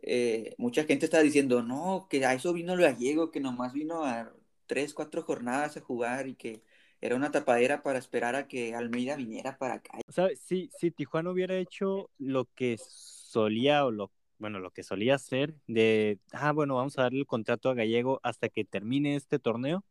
[0.03, 4.05] eh, mucha gente estaba diciendo, no, que a eso vino el gallego, que nomás vino
[4.05, 4.32] a
[4.66, 6.62] tres, cuatro jornadas a jugar y que
[7.01, 9.99] era una tapadera para esperar a que Almeida viniera para acá.
[10.42, 15.55] Si, si Tijuana hubiera hecho lo que solía o lo bueno, lo que solía hacer
[15.66, 19.84] de, ah, bueno, vamos a darle el contrato a Gallego hasta que termine este torneo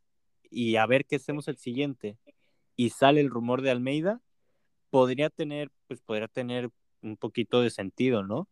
[0.50, 2.18] y a ver qué hacemos el siguiente.
[2.76, 4.22] Y sale el rumor de Almeida,
[4.94, 6.70] podría tener, pues podría tener
[7.02, 8.48] un poquito de sentido, ¿no?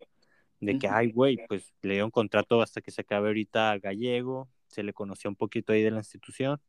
[0.60, 3.78] De que, ay, güey, pues le dio un contrato hasta que se acabe ahorita a
[3.78, 6.60] Gallego, se le conoció un poquito ahí de la institución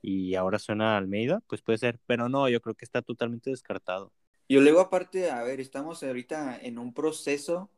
[0.00, 3.50] y ahora suena a Almeida, pues puede ser, pero no, yo creo que está totalmente
[3.50, 4.12] descartado.
[4.48, 7.68] Yo luego aparte, a ver, estamos ahorita en un proceso,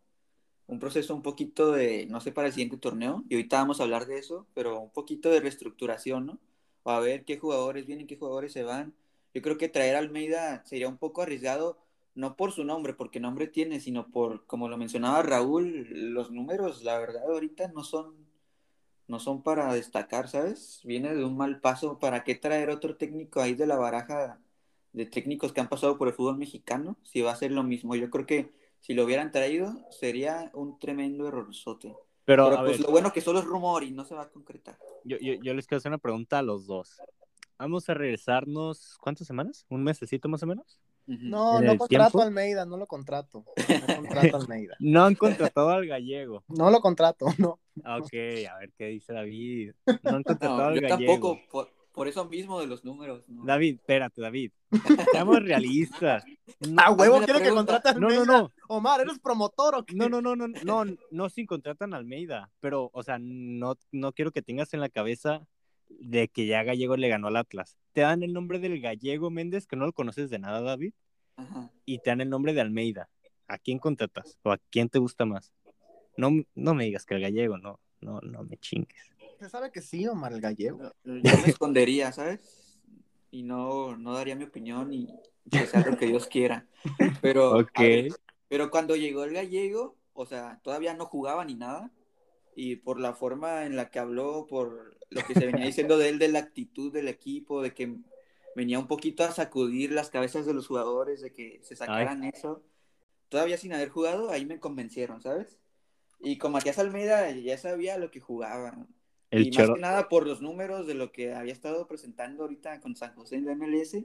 [0.66, 3.84] un proceso un poquito de, no sé, para el siguiente torneo, y ahorita vamos a
[3.84, 6.38] hablar de eso, pero un poquito de reestructuración, ¿no?
[6.82, 8.94] o a ver qué jugadores vienen, qué jugadores se van.
[9.34, 11.78] Yo creo que traer a Almeida sería un poco arriesgado,
[12.14, 16.82] no por su nombre, porque nombre tiene, sino por, como lo mencionaba Raúl, los números,
[16.82, 18.14] la verdad, ahorita no son,
[19.06, 20.80] no son para destacar, ¿sabes?
[20.84, 21.98] Viene de un mal paso.
[21.98, 24.40] ¿Para qué traer otro técnico ahí de la baraja
[24.92, 26.96] de técnicos que han pasado por el fútbol mexicano?
[27.04, 27.94] Si va a ser lo mismo.
[27.94, 31.94] Yo creo que si lo hubieran traído, sería un tremendo errorzote.
[32.24, 34.28] Pero, Pero pues ver, lo bueno que solo es rumor y no se va a
[34.28, 34.78] concretar.
[35.04, 36.98] yo, yo, yo les quiero hacer una pregunta a los dos.
[37.58, 39.66] Vamos a regresarnos, ¿cuántas semanas?
[39.68, 40.78] ¿Un mesecito más o menos?
[41.06, 42.20] No, ¿En no contrato tiempo?
[42.20, 43.44] a Almeida, no lo contrato.
[43.88, 44.76] No contrato a Almeida.
[44.78, 46.44] No han contratado al gallego.
[46.48, 47.58] No lo contrato, no.
[47.82, 48.12] Ah, Ok,
[48.50, 49.72] a ver qué dice David.
[50.04, 51.12] No han contratado No, al yo gallego.
[51.12, 53.24] tampoco, por, por eso mismo de los números.
[53.26, 53.44] ¿no?
[53.44, 54.52] David, espérate, David.
[55.12, 56.24] Seamos realistas.
[56.68, 57.72] No, A huevo quiere que pregunta.
[57.72, 58.24] contrate a no, Almeida.
[58.26, 58.52] no, no.
[58.68, 59.96] Omar, ¿eres promotor o qué?
[59.96, 64.12] No, no, no, no, no, no, sin contratan a Almeida, pero, o sea, no, no
[64.12, 65.46] quiero que tengas en la cabeza
[65.88, 67.76] de que ya Gallego le ganó al Atlas.
[67.92, 70.92] Te dan el nombre del Gallego Méndez, que no lo conoces de nada, David,
[71.36, 71.70] Ajá.
[71.84, 73.08] y te dan el nombre de Almeida.
[73.46, 74.38] ¿A quién contratas?
[74.42, 75.52] ¿O a quién te gusta más?
[76.16, 79.08] No, no me digas que el Gallego, no, no, no me chingues.
[79.38, 80.92] Se sabe que sí, Omar, el gallego.
[81.04, 82.80] Yo me escondería, ¿sabes?
[83.30, 85.08] Y no, no daría mi opinión y
[85.50, 86.66] que sea lo que Dios quiera.
[87.20, 88.12] Pero, ver,
[88.48, 91.92] pero cuando llegó el gallego, o sea, todavía no jugaba ni nada.
[92.60, 96.08] Y por la forma en la que habló, por lo que se venía diciendo de
[96.08, 97.94] él, de la actitud del equipo, de que
[98.56, 102.64] venía un poquito a sacudir las cabezas de los jugadores, de que se sacaran eso.
[103.28, 105.56] Todavía sin haber jugado, ahí me convencieron, ¿sabes?
[106.18, 108.88] Y con Matías Almeida ya sabía lo que jugaba.
[109.30, 112.42] El y choro, más que nada por los números de lo que había estado presentando
[112.42, 113.98] ahorita con San José en la MLS,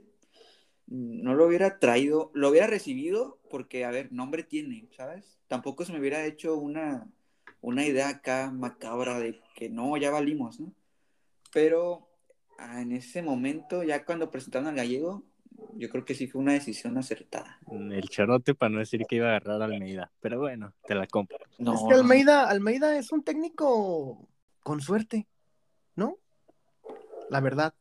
[0.86, 5.40] no lo hubiera traído, lo hubiera recibido porque, a ver, nombre tiene, ¿sabes?
[5.48, 7.10] Tampoco se me hubiera hecho una,
[7.64, 10.74] una idea acá macabra de que no, ya valimos, ¿no?
[11.50, 12.06] Pero
[12.58, 15.22] ah, en ese momento, ya cuando presentaron al gallego,
[15.72, 17.58] yo creo que sí fue una decisión acertada.
[17.70, 21.06] el chorote para no decir que iba a agarrar a Almeida, pero bueno, te la
[21.06, 21.38] compro.
[21.58, 24.28] No, es que Almeida, Almeida es un técnico
[24.62, 25.26] con suerte,
[25.96, 26.18] ¿no?
[27.30, 27.72] La verdad,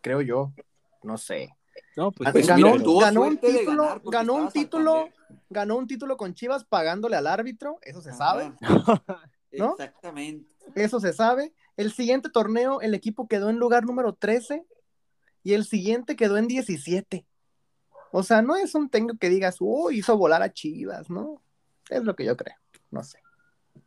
[0.00, 0.52] creo yo.
[1.04, 1.50] No sé.
[1.96, 5.14] No, pues, Pues ganó, mira, tuvo ganó un título, ganó un título, Santander.
[5.50, 8.18] ganó un título con Chivas pagándole al árbitro, eso se Ajá.
[8.18, 8.52] sabe,
[9.52, 9.72] ¿no?
[9.72, 10.48] Exactamente.
[10.74, 11.52] eso se sabe.
[11.76, 14.64] El siguiente torneo el equipo quedó en lugar número 13
[15.42, 17.26] y el siguiente quedó en 17.
[18.12, 21.42] O sea, no es un técnico que digas, uy, hizo volar a Chivas, ¿no?
[21.88, 22.56] Es lo que yo creo,
[22.90, 23.18] no sé.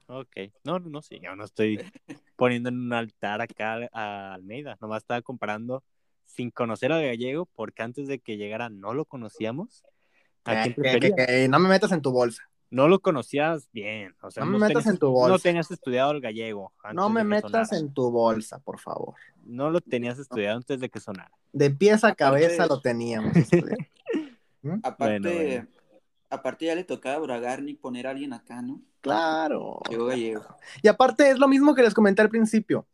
[0.08, 1.80] Ok, no, no, no, sí, yo no estoy
[2.36, 5.84] poniendo en un altar acá a Almeida, nomás estaba comparando
[6.34, 9.84] sin conocer al gallego, porque antes de que llegara no lo conocíamos.
[10.46, 11.14] ¿A quién Eh, que- preferías?
[11.16, 12.44] que- que no me metas en tu bolsa.
[12.70, 15.44] No lo conocías bien, o sea, No me metas tenías, en tu no bolsa.
[15.44, 16.74] tenías estudiado el gallego.
[16.84, 17.78] antes No me de que metas sonara.
[17.78, 19.14] en tu bolsa, por favor.
[19.46, 21.32] No lo tenías estudiado antes de que sonara.
[21.52, 23.36] De pies a cabeza Aparte- lo teníamos.
[23.36, 23.78] estudiado.
[24.84, 25.68] Aparte, Bueno, bueno.
[26.30, 28.82] aparte ya le tocaba a Bragarnik poner a alguien acá, ¿no?
[29.02, 29.80] claro.
[29.90, 30.44] Llegó Gallego.
[30.82, 32.88] Y aparte es lo mismo que les comenté al principio.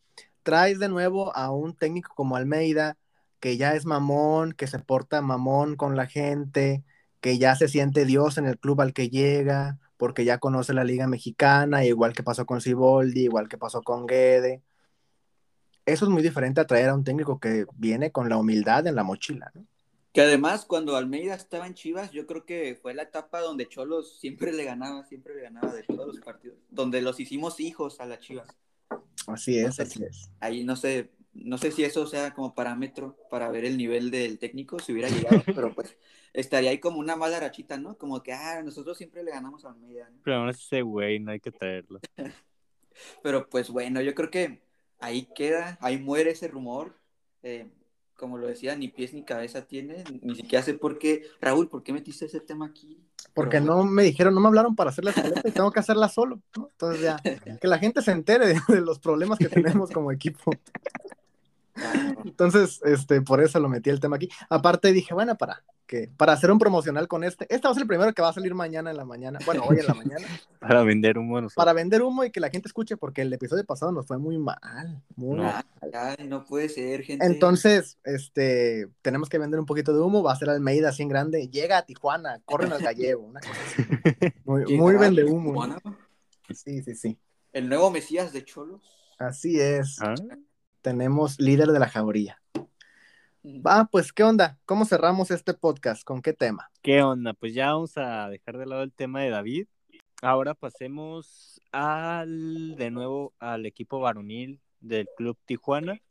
[0.44, 2.98] Traes de nuevo a un técnico como Almeida,
[3.40, 6.84] que ya es mamón, que se porta mamón con la gente,
[7.22, 10.84] que ya se siente Dios en el club al que llega, porque ya conoce la
[10.84, 14.62] liga mexicana, igual que pasó con Siboldi, igual que pasó con Guede.
[15.86, 18.96] Eso es muy diferente a traer a un técnico que viene con la humildad en
[18.96, 19.66] la mochila, ¿no?
[20.12, 24.20] Que además, cuando Almeida estaba en Chivas, yo creo que fue la etapa donde Cholos
[24.20, 26.58] siempre le ganaba, siempre le ganaba de todos los partidos.
[26.70, 28.48] Donde los hicimos hijos a las Chivas.
[29.28, 30.32] Así es, Entonces, así es.
[30.40, 31.12] Ahí no sé,
[31.44, 35.10] no sé si eso sea como parámetro para ver el nivel del técnico, si hubiera
[35.10, 35.98] llegado, pero pues
[36.34, 37.98] estaría ahí como una mala rachita, ¿no?
[37.98, 40.10] Como que, ah, nosotros siempre le ganamos a Almeida.
[40.10, 40.20] ¿no?
[40.24, 42.00] Pero aún así ese güey no hay que traerlo.
[43.24, 44.62] Pero pues bueno, yo creo que
[45.00, 46.96] ahí queda, ahí muere ese rumor.
[47.44, 47.70] Eh,
[48.20, 51.24] como lo decía, ni pies ni cabeza tiene, ni siquiera sé por qué.
[51.40, 53.02] Raúl, ¿por qué metiste ese tema aquí?
[53.34, 55.80] Porque Pero, no me dijeron, no me hablaron para hacer la escaleta y tengo que
[55.80, 56.68] hacerla solo, ¿no?
[56.70, 57.18] Entonces ya,
[57.62, 60.52] que la gente se entere de, de los problemas que tenemos como equipo.
[62.26, 64.30] Entonces, este, por eso lo metí el tema aquí.
[64.50, 67.82] Aparte dije, bueno, para que para hacer un promocional con este, este va a ser
[67.82, 70.28] el primero que va a salir mañana en la mañana, bueno, hoy en la mañana,
[70.60, 71.56] Para vender humo nosotros.
[71.56, 74.38] para vender humo y que la gente escuche, porque el episodio pasado nos fue muy
[74.38, 75.44] mal, muy No.
[75.44, 75.66] mal.
[75.92, 77.26] Ay, no puede ser, gente.
[77.26, 81.10] Entonces, este, tenemos que vender un poquito de humo, va a ser Almeida así en
[81.10, 83.84] grande, llega a Tijuana, corren al gallego, una cosa así.
[84.46, 85.52] Muy, ¿Quién muy vende humo.
[85.52, 85.80] Tijuana.
[86.54, 87.18] Sí, sí, sí.
[87.52, 88.82] El nuevo Mesías de Cholos.
[89.18, 90.00] Así es.
[90.02, 90.14] Ah,
[90.82, 92.42] Tenemos líder de la jauría.
[93.44, 94.58] Va, pues, ¿qué onda?
[94.66, 96.04] ¿Cómo cerramos este podcast?
[96.04, 96.70] ¿Con qué tema?
[96.82, 97.34] ¿Qué onda?
[97.34, 99.68] Pues ya vamos a dejar de lado el tema de David.
[100.22, 106.02] Ahora pasemos al de nuevo al equipo varonil del Club Tijuana,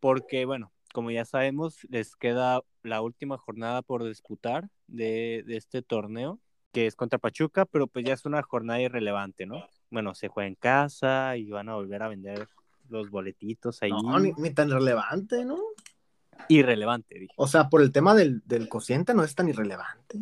[0.00, 5.82] porque bueno, como ya sabemos, les queda la última jornada por disputar de, de este
[5.82, 6.40] torneo,
[6.72, 9.64] que es contra Pachuca, pero pues ya es una jornada irrelevante, ¿no?
[9.90, 12.48] Bueno, se juega en casa y van a volver a vender
[12.90, 13.90] los boletitos ahí.
[13.90, 15.58] No, ni, ni tan relevante, ¿no?
[16.48, 17.34] Irrelevante, dije.
[17.36, 20.18] O sea, por el tema del, del cociente no es tan irrelevante.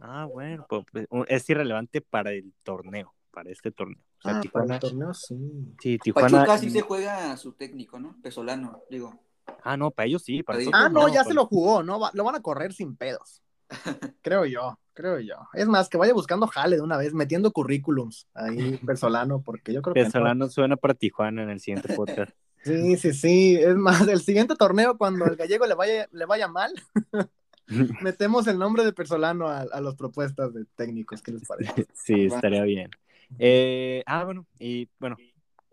[0.00, 3.98] Ah, bueno, pues, pues, es irrelevante para el torneo, para este torneo.
[4.18, 5.36] O sea, Ah, para Tijuana, el torneo sí.
[5.80, 6.38] sí, Tijuana.
[6.38, 8.16] Pachuca sí se juega a su técnico, ¿no?
[8.22, 9.20] Pesolano, digo.
[9.62, 11.98] Ah, no, para ellos sí, para Ah, Ah, no, ya para- se lo jugó, ¿no?
[12.00, 13.42] Va- lo van a correr sin pedos.
[14.22, 15.36] Creo yo, creo yo.
[15.54, 19.80] Es más, que vaya buscando jale de una vez, metiendo currículums ahí, Pesolano, porque yo
[19.80, 20.06] creo que no.
[20.06, 22.32] Pesolano suena para Tijuana en el siguiente podcast.
[22.64, 23.54] Sí, sí, sí.
[23.54, 26.72] Es más, el siguiente torneo, cuando el gallego le vaya, le vaya mal,
[28.02, 31.22] metemos el nombre de Pesolano a, a las propuestas de técnicos.
[31.22, 31.86] ¿Qué les parece?
[31.94, 32.90] Sí, estaría bien.
[33.38, 35.16] Eh, ah, bueno, y bueno,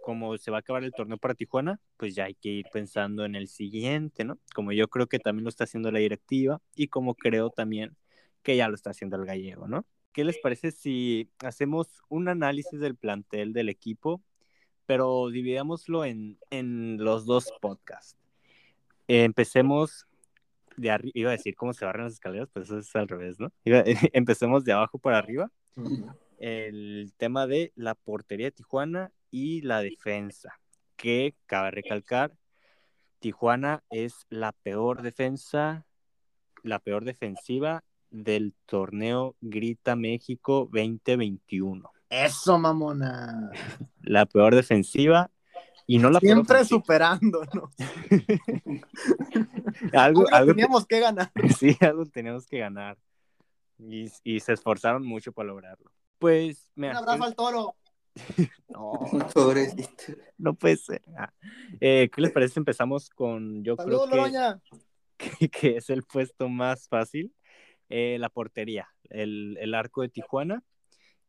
[0.06, 3.26] como se va a acabar el torneo para Tijuana, pues ya hay que ir pensando
[3.26, 4.38] en el siguiente, ¿no?
[4.54, 7.98] Como yo creo que también lo está haciendo la directiva y como creo también
[8.46, 9.86] que ya lo está haciendo el gallego, ¿no?
[10.14, 14.22] ¿Qué les parece si hacemos un análisis del plantel del equipo,
[14.86, 18.18] pero dividámoslo en, en los dos podcasts?
[19.08, 20.08] Eh, empecemos
[20.78, 23.40] de arriba, iba a decir cómo se barren las escaleras, pues eso es al revés,
[23.40, 23.52] ¿no?
[23.66, 23.84] Iba-
[24.14, 25.52] empecemos de abajo para arriba
[26.38, 30.60] el tema de la portería de Tijuana y la defensa,
[30.96, 32.32] que cabe recalcar,
[33.20, 35.86] Tijuana es la peor defensa,
[36.64, 41.92] la peor defensiva del torneo Grita México 2021.
[42.10, 43.52] Eso, mamona.
[44.02, 45.30] La peor defensiva
[45.88, 46.82] y no la peor Siempre ofensiva.
[46.82, 47.72] superándonos.
[49.94, 51.32] Algo, Algo algo teníamos que ganar.
[51.60, 52.98] sí, algo tenemos que ganar.
[53.78, 55.92] Y, y se esforzaron mucho para lograrlo.
[56.18, 57.76] Pues, Un mira, abrazo al toro.
[58.70, 58.94] no.
[60.38, 61.02] No puede ser.
[61.18, 61.34] Ah.
[61.80, 62.60] Eh, ¿Qué les parece?
[62.60, 64.62] Empezamos con, yo Saludos, creo
[65.18, 67.34] que, que es el puesto más fácil,
[67.90, 70.64] eh, la portería, el, el arco de Tijuana,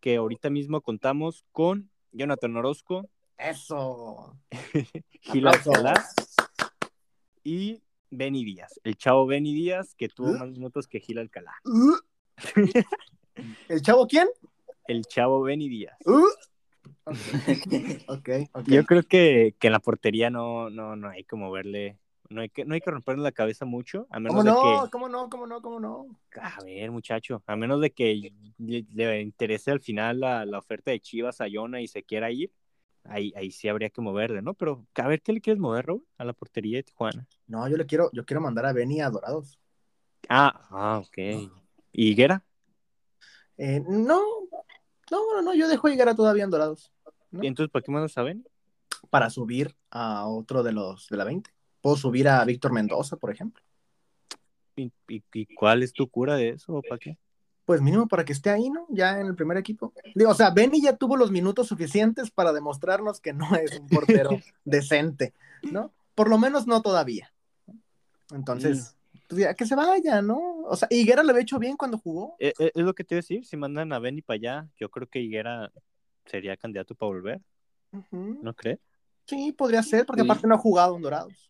[0.01, 4.37] que ahorita mismo contamos con Jonathan Orozco, Eso.
[5.21, 5.47] Gil
[7.45, 10.39] y Benny Díaz, el chavo Benny Díaz que tuvo ¿Eh?
[10.39, 11.55] más minutos que Gil Alcalá.
[11.65, 11.97] Uh.
[13.69, 14.29] ¿El chavo quién?
[14.89, 15.97] El chavo Benny Díaz.
[16.05, 16.27] Uh.
[18.07, 18.67] Ok, ok.
[18.67, 21.99] Yo creo que, que en la portería no, no, no hay como verle,
[22.31, 24.85] no hay que, no hay que romperle la cabeza mucho, a menos ¿Cómo de no?
[24.85, 24.91] que...
[24.91, 25.31] ¿Cómo no?
[25.31, 25.63] ¿Cómo no?
[25.63, 26.07] ¿Cómo no?
[26.41, 30.91] A ver, muchacho, a menos de que le, le interese al final la, la oferta
[30.91, 32.53] de Chivas a Yona y se quiera ir,
[33.09, 34.55] ahí, ahí sí habría que moverle, ¿no?
[34.55, 36.07] Pero, a ver, ¿qué le quieres mover, Raúl?
[36.19, 37.27] A la portería de Tijuana.
[37.47, 39.59] No, yo le quiero, yo quiero mandar a Benny a Dorados.
[40.29, 41.19] Ah, ah, ok.
[41.93, 42.45] ¿Y Higuera?
[43.57, 44.23] Eh, no,
[45.11, 46.93] no, no, no, yo dejo llegar a todavía en Dorados.
[47.31, 47.43] ¿no?
[47.43, 48.47] ¿Y entonces para qué mandas a Ben?
[49.11, 51.51] Para subir a otro de los de la 20.
[51.87, 53.63] Puedo subir a Víctor Mendoza, por ejemplo.
[54.75, 57.17] ¿Y, y, y cuál es tu cura de eso para qué?
[57.65, 58.89] Pues mínimo para que esté ahí, ¿no?
[58.89, 59.93] Ya en el primer equipo.
[60.17, 63.87] Digo, o sea, Benny ya tuvo los minutos suficientes para demostrarnos que no es un
[63.87, 64.31] portero
[64.65, 65.33] decente,
[65.63, 65.93] ¿no?
[66.17, 67.33] Por lo menos no todavía.
[68.35, 68.97] Entonces,
[69.29, 70.65] pues ya que se vaya, ¿no?
[70.65, 72.35] O sea, Higuera lo había hecho bien cuando jugó.
[72.41, 74.69] Eh, eh, Es, lo que te iba a decir, si mandan a Benny para allá,
[74.77, 75.71] yo creo que Higuera
[76.25, 77.41] sería candidato para volver.
[78.11, 78.81] ¿no crees?
[79.25, 80.27] Sí, podría ser, porque Sí.
[80.27, 81.47] aparte no ha jugado en Dorados.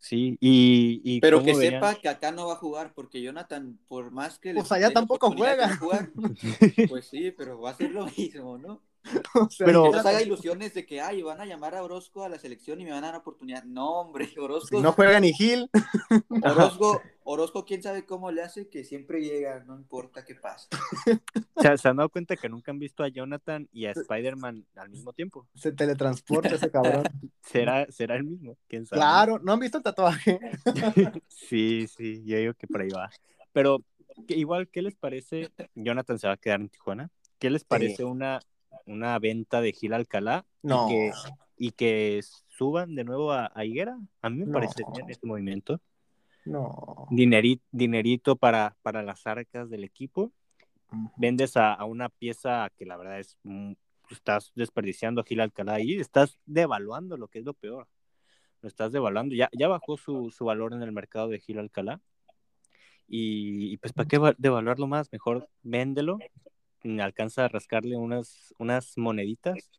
[0.00, 1.00] Sí, y...
[1.04, 1.82] y Pero ¿cómo que verían?
[1.82, 4.92] sepa que acá no va a jugar, porque Jonathan, por más que le Pues allá
[4.92, 5.76] tampoco juega.
[5.78, 6.10] jugar,
[6.88, 8.82] pues sí, pero va a ser lo mismo, ¿no?
[9.34, 12.28] O sea, Pero- nos haga ilusiones de que, ay, van a llamar a Orozco a
[12.28, 13.64] la selección y me van a dar oportunidad.
[13.64, 15.70] No, hombre, Orozco, Si no juega ni Gil,
[16.44, 20.68] Orozco, Orozco, quién sabe cómo le hace, que siempre llega, no importa qué pasa.
[21.54, 24.66] O sea, ¿se han dado cuenta que nunca han visto a Jonathan y a Spider-Man
[24.76, 25.46] al mismo tiempo?
[25.54, 27.04] se teletransporta ese cabrón.
[27.42, 28.56] ¿Será, será el mismo?
[28.68, 29.00] ¿Quién sabe?
[29.00, 30.40] Claro, ¿no han visto el tatuaje?
[31.28, 33.10] Sí, sí, yo digo que por ahí va.
[33.52, 33.84] Pero
[34.28, 35.50] igual, ¿qué les parece?
[35.74, 37.10] Jonathan se va a quedar en Tijuana.
[37.38, 38.38] ¿Qué les parece una,
[38.86, 40.86] una venta de Gil Alcalá No.
[40.88, 41.12] y, que,
[41.56, 43.98] y que suban de nuevo a, a Higuera?
[44.22, 44.52] A mí me No.
[44.52, 45.80] parece bien este movimiento.
[46.44, 47.06] No.
[47.10, 50.32] Dinerito, dinerito para, para las arcas del equipo.
[51.16, 53.72] Vendes a, a una pieza que la verdad es mm,
[54.10, 57.86] estás desperdiciando a Gil Alcalá y estás devaluando lo que es lo peor.
[58.62, 59.34] Lo estás devaluando.
[59.34, 62.00] Ya, ya bajó su, su valor en el mercado de Gil Alcalá.
[63.06, 65.10] Y, y pues, ¿para qué va- devaluarlo más?
[65.12, 66.18] Mejor véndelo.
[67.00, 69.70] Alcanza a rascarle unas, unas moneditas.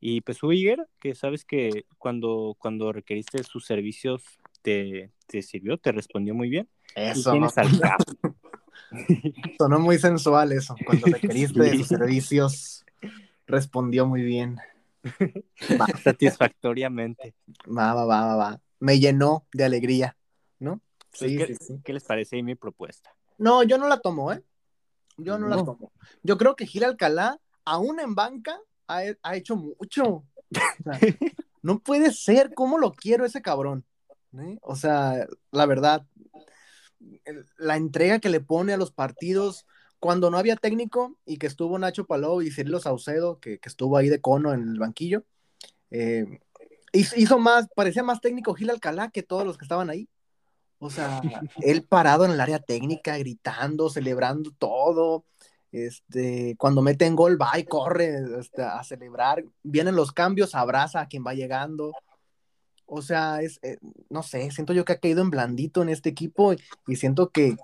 [0.00, 4.22] Y pues su Higuera, que sabes que cuando, cuando requeriste sus servicios
[4.62, 6.68] te, te sirvió, te respondió muy bien.
[6.94, 7.32] Y Eso,
[7.80, 8.04] Capo.
[9.58, 10.76] sonó muy sensual eso.
[10.84, 12.84] Cuando requeriste de sus servicios,
[13.46, 14.58] respondió muy bien.
[15.80, 17.34] Va, satisfactoriamente.
[17.66, 18.60] va, va, va, va, va.
[18.80, 20.16] Me llenó de alegría.
[20.58, 20.80] ¿no?
[21.18, 21.80] Pues, Sí, ¿qué, sí, sí.
[21.84, 23.14] qué les parece ahí mi propuesta?
[23.38, 24.42] No, yo no la tomo, ¿eh?
[25.16, 25.64] Yo no, la No.
[25.64, 25.92] tomo.
[26.22, 28.58] Yo creo que Gil Alcalá, aún en banca,
[28.88, 30.24] ha, ha hecho mucho.
[30.80, 31.00] O sea,
[31.62, 33.84] no puede ser, ¿cómo lo quiero ese cabrón?
[34.38, 34.58] ¿Eh?
[34.62, 36.06] O sea, la verdad,
[37.58, 39.66] la entrega que le pone a los partidos
[39.98, 43.96] cuando no había técnico y que estuvo Nacho Palou y Cirilo Saucedo, que, que estuvo
[43.96, 45.24] ahí de cono en el banquillo,
[45.90, 46.40] eh,
[46.92, 50.08] hizo más, parecía más técnico Gil Alcalá que todos los que estaban ahí.
[50.78, 51.20] O sea,
[51.62, 55.24] él parado en el área técnica, gritando, celebrando todo.
[55.72, 59.44] Este, cuando meten gol, va y corre este, a celebrar.
[59.62, 61.92] Vienen los cambios, abraza a quien va llegando.
[62.86, 66.08] O sea, es, eh, no sé, siento yo que ha caído en blandito en este
[66.08, 67.56] equipo y, y siento que,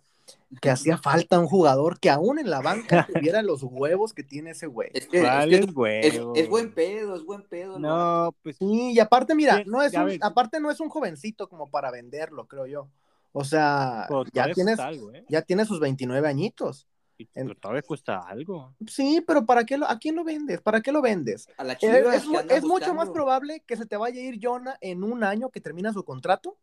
[0.61, 4.51] que hacía falta un jugador que aún en la banca tuviera los huevos que tiene
[4.51, 4.91] ese güey.
[4.93, 6.33] Es que, es, ¿Cuál que es es, huevo?
[6.35, 7.75] es buen pedo, es buen pedo.
[7.75, 7.81] vato.
[7.81, 11.71] No, pues Sí, y aparte, mira, no es un, aparte no es un jovencito como
[11.71, 12.89] para venderlo, creo yo.
[13.33, 15.25] O sea, pues, ya tienes, algo, ¿eh?
[15.29, 16.87] ya tiene sus 29 añitos.
[17.33, 18.75] Pero todavía cuesta algo.
[18.87, 20.61] Sí, pero ¿para qué lo, a quién lo vendes?
[20.61, 21.47] ¿Para qué lo vendes?
[21.57, 24.77] A la Eh, Chivas es mucho más probable que se te vaya a ir Jonah
[24.81, 26.59] en un año que termina su contrato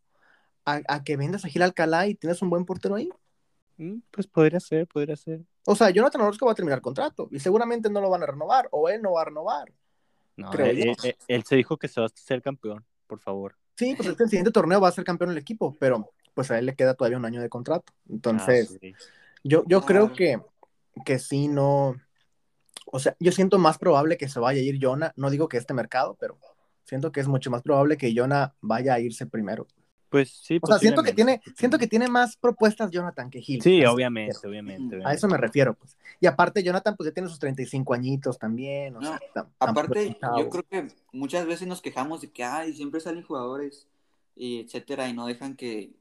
[0.65, 3.09] a, a que vendas a Gil Alcalá y tienes un buen portero ahí.
[3.77, 5.41] Mm, Pues podría ser, podría ser.
[5.65, 8.67] O sea, Jonathan Orozco va a terminar contrato y seguramente no lo van a renovar
[8.71, 9.71] o él no va a renovar.
[10.35, 10.83] No, Creo él, yo.
[10.83, 13.55] él- él- él se dijo que se va a ser campeón, por favor.
[13.77, 16.51] Sí, pues es que el siguiente torneo va a ser campeón el equipo, pero pues
[16.51, 17.91] a él le queda todavía un año de contrato.
[18.07, 18.93] Entonces, Ah, sí.
[19.43, 20.15] Yo, yo creo Claro.
[20.15, 21.97] que, que sí, no.
[22.85, 25.11] O sea, yo siento más probable que se vaya a ir Jonah.
[25.17, 26.37] No digo que este mercado, pero
[26.85, 29.67] siento que es mucho más probable que Jonah vaya a irse primero.
[30.07, 33.61] Pues sí, O sea, siento que tiene, siento que tiene más propuestas Jonathan que Gil.
[33.61, 35.01] Sí, obviamente, obviamente.
[35.03, 35.97] A eso me refiero, pues.
[36.21, 38.95] Y aparte, Jonathan, pues ya tiene sus 35 añitos también.
[38.95, 43.01] O No, sea, Aparte, yo creo que muchas veces nos quejamos de que ay, siempre
[43.01, 43.89] salen jugadores
[44.37, 45.91] y etcétera, y no dejan que,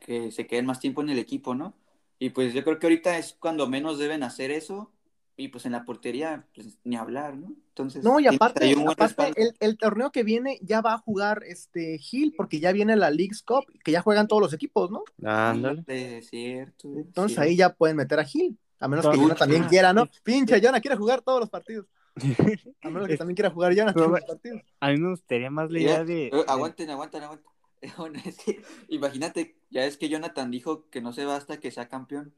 [0.00, 1.74] que se queden más tiempo en el equipo, ¿no?
[2.18, 4.90] Y pues yo creo que ahorita es cuando menos deben hacer eso,
[5.36, 7.54] y pues en la portería, pues ni hablar, ¿no?
[7.68, 11.96] Entonces, No, y aparte, aparte el, el torneo que viene ya va a jugar este
[11.98, 15.02] Gil, porque ya viene la League's Cup, que ya juegan todos los equipos, ¿no?
[15.22, 15.84] Ándale.
[16.22, 16.88] Cierto.
[16.88, 17.40] Entonces cierto.
[17.40, 18.58] ahí ya pueden meter a Gil.
[18.80, 19.16] A menos que.
[19.16, 20.08] Jonah también quiera, ¿no?
[20.22, 21.86] Pinche Jonah quiere jugar todos los partidos.
[22.82, 24.60] A menos que también quiera jugar Jonah todos los partidos.
[24.80, 26.26] A mí me gustaría más la idea de.
[26.26, 27.50] eh, de- aguanten, aguanten, aguanten.
[27.96, 31.70] Bueno, es que, imagínate, ya es que Jonathan dijo que no se va hasta que
[31.70, 32.34] sea campeón.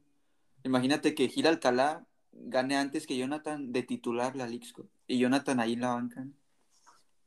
[0.63, 4.89] Imagínate que Gil Alcalá gane antes que Jonathan de titular la Cup.
[5.07, 6.27] Y Jonathan ahí en la banca.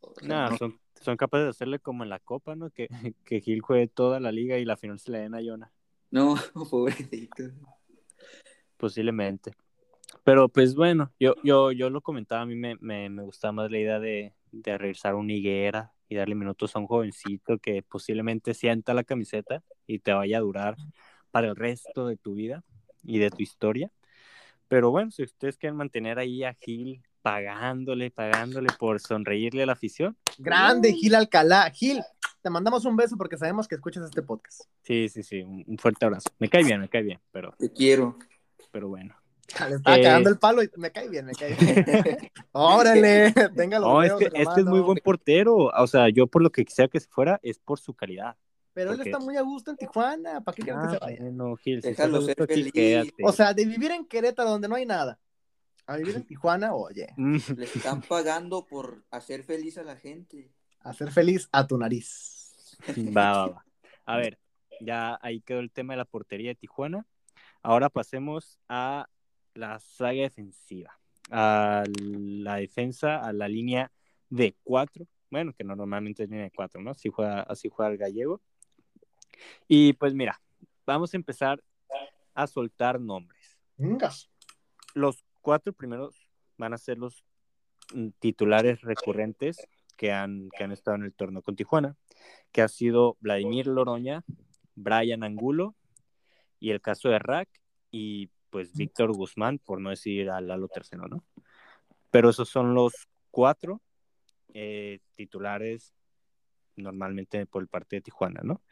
[0.01, 0.57] O sea, Nah, no.
[0.57, 2.71] son, son capaces de hacerle como en la Copa, ¿no?
[2.71, 2.89] Que,
[3.25, 5.73] que Gil juegue toda la liga y la final se le den a Jonah.
[6.11, 6.37] No,
[6.71, 7.45] pobrecito.
[8.77, 9.53] Posiblemente.
[10.25, 13.71] Pero pues bueno, yo, yo, yo lo comentaba, a mí me, me, me gustaba más
[13.71, 17.83] la idea de, de regresar a una higuera y darle minutos a un jovencito que
[17.83, 20.77] posiblemente sienta la camiseta y te vaya a durar
[21.31, 22.63] para el resto de tu vida
[23.03, 23.91] y de tu historia.
[24.69, 29.73] Pero bueno, si ustedes quieren mantener ahí a Gil pagándole, pagándole por sonreírle a la
[29.73, 31.71] afición, Grande Gil Alcalá.
[31.71, 32.01] Gil,
[32.43, 34.63] te mandamos un beso porque sabemos que escuchas este podcast.
[34.83, 36.31] sí, sí, sí, un, un fuerte abrazo.
[36.39, 38.19] Me cae bien, me cae bien, pero, Te quiero.
[38.71, 39.15] pero bueno.
[39.69, 40.03] Le estaba Eh.
[40.03, 41.85] cagando el palo y me cae bien, me cae bien.
[42.53, 45.57] Órale, tenga los No, es que la este es muy buen portero.
[45.57, 48.37] O sea, yo por lo que quisiera que se fuera es por su calidad.
[48.73, 50.43] Pero él está muy a gusto en Tijuana.
[50.43, 51.19] ¿Para qué quieres que se vaya?
[51.23, 52.73] bueno, Gil, si Déjalo ser aquí, feliz.
[52.73, 53.15] quédate.
[53.25, 55.19] O sea, de vivir en Querétaro donde no hay nada,
[55.87, 60.53] a vivir en Tijuana, oye, Mm, Le están pagando por hacer feliz a la gente.
[60.81, 62.77] hacer feliz a tu nariz.
[63.17, 63.65] va, va, va.
[64.05, 64.39] A ver,
[64.81, 67.07] ya ahí quedó el tema de la portería de Tijuana.
[67.63, 69.07] Ahora pasemos a
[69.57, 70.99] la saga defensiva.
[71.31, 73.91] A la defensa, a la línea
[74.31, 75.07] de cuatro.
[75.31, 76.93] Bueno, que normalmente es línea de cuatro, ¿no?
[76.93, 78.41] Así juega, así juega el gallego.
[79.67, 80.41] Y pues mira,
[80.87, 81.63] vamos a empezar
[82.35, 83.59] a soltar nombres.
[84.95, 86.15] Los cuatro primeros
[86.57, 87.25] van a ser los
[87.95, 91.97] mm, titulares recurrentes que han, que han estado en el torneo con Tijuana,
[92.53, 94.23] que ha sido Vladimir Loroña,
[94.75, 95.75] Brian Angulo
[96.61, 97.49] y el caso de Rack
[97.91, 101.23] y pues Víctor Guzmán, por no decir a Lalo tercero, ¿no?
[102.11, 102.95] Pero esos son los
[103.31, 103.83] cuatro
[104.55, 105.93] eh, titulares
[106.75, 108.63] normalmente por parte de Tijuana, ¿no?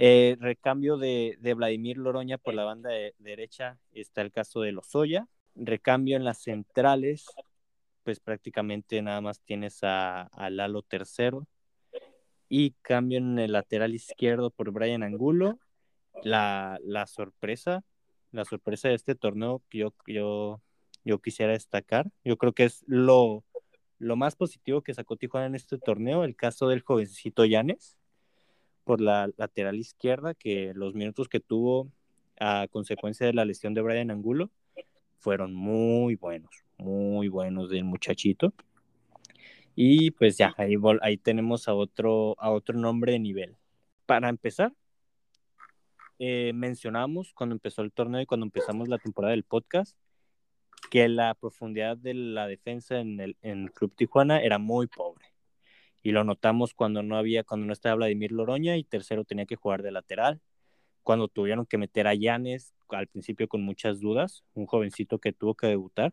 [0.00, 4.72] Eh, recambio de, de Vladimir Loroña por la banda de- derecha está el caso de
[4.72, 5.28] Lozoya.
[5.54, 7.26] Recambio en las centrales,
[8.02, 11.46] pues prácticamente nada más tienes a, a Lalo tercero.
[12.48, 15.60] Y cambio en el lateral izquierdo por Brian Angulo.
[16.24, 17.84] La, la sorpresa,
[18.32, 20.60] la sorpresa de este torneo que yo, yo,
[21.04, 23.44] yo quisiera destacar, yo creo que es lo,
[23.98, 27.96] lo más positivo que sacó Tijuana en este torneo, el caso del jovencito Llanes,
[28.84, 31.90] por la lateral izquierda, que los minutos que tuvo
[32.40, 34.50] a consecuencia de la lesión de Brian Angulo
[35.18, 38.54] fueron muy buenos, muy buenos del muchachito.
[39.76, 43.56] Y pues ya, ahí, ahí tenemos a otro, a otro nombre de nivel.
[44.06, 44.72] Para empezar,
[46.22, 49.96] eh, mencionamos cuando empezó el torneo y cuando empezamos la temporada del podcast
[50.90, 55.24] que la profundidad de la defensa en el, Club Tijuana era muy pobre.
[56.02, 59.56] Y lo notamos cuando no había, cuando no estaba Vladimir Loroña y tercero tenía que
[59.56, 60.42] jugar de lateral.
[61.02, 65.54] Cuando tuvieron que meter a Llanes, al principio con muchas dudas, un jovencito que tuvo
[65.54, 66.12] que debutar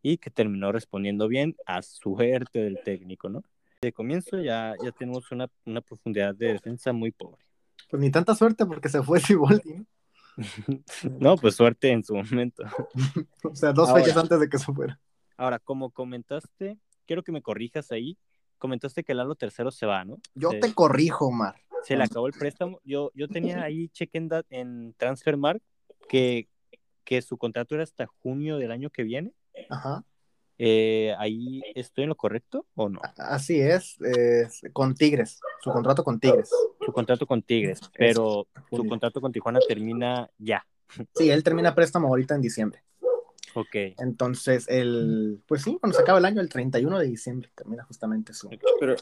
[0.00, 3.42] y que terminó respondiendo bien a suerte del técnico, ¿no?
[3.82, 7.49] De comienzo ya, ya tenemos una, una profundidad de defensa muy pobre.
[7.88, 9.86] Pues ni tanta suerte porque se fue Siboldi, ¿no?
[11.20, 12.62] no, pues suerte en su momento.
[13.44, 15.00] o sea, dos fechas antes de que se fuera.
[15.36, 18.18] Ahora, como comentaste, quiero que me corrijas ahí.
[18.58, 20.18] Comentaste que Lalo tercero se va, ¿no?
[20.34, 21.56] Yo te corrijo, Omar.
[21.82, 22.78] Se le acabó el préstamo.
[22.84, 25.62] Yo, yo tenía ahí check en, en Transfermark
[26.10, 26.48] que,
[27.04, 29.32] que su contrato era hasta junio del año que viene.
[29.70, 30.04] Ajá.
[30.62, 33.00] Eh, ¿Ahí estoy en lo correcto o no?
[33.16, 33.96] Así es,
[34.74, 36.50] con Tigres, su contrato con Tigres.
[36.84, 40.64] Su contrato con Tigres, pero su contrato con Tijuana termina ya.
[41.14, 42.82] Sí, él termina préstamo ahorita en diciembre.
[43.54, 43.94] Ok.
[43.98, 48.34] Entonces, el, pues sí, cuando se acaba el año, el 31 de diciembre, termina justamente
[48.34, 48.50] su.
[48.80, 48.96] Pero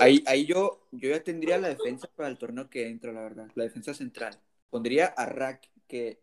[0.00, 3.48] ahí, ahí yo, yo ya tendría la defensa para el torneo que entra, la verdad,
[3.54, 4.38] la defensa central.
[4.70, 6.20] Pondría a Rack, que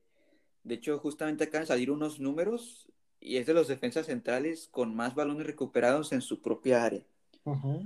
[0.63, 2.89] de hecho, justamente acaban de salir unos números
[3.20, 7.03] y es de los defensas centrales con más balones recuperados en su propia área.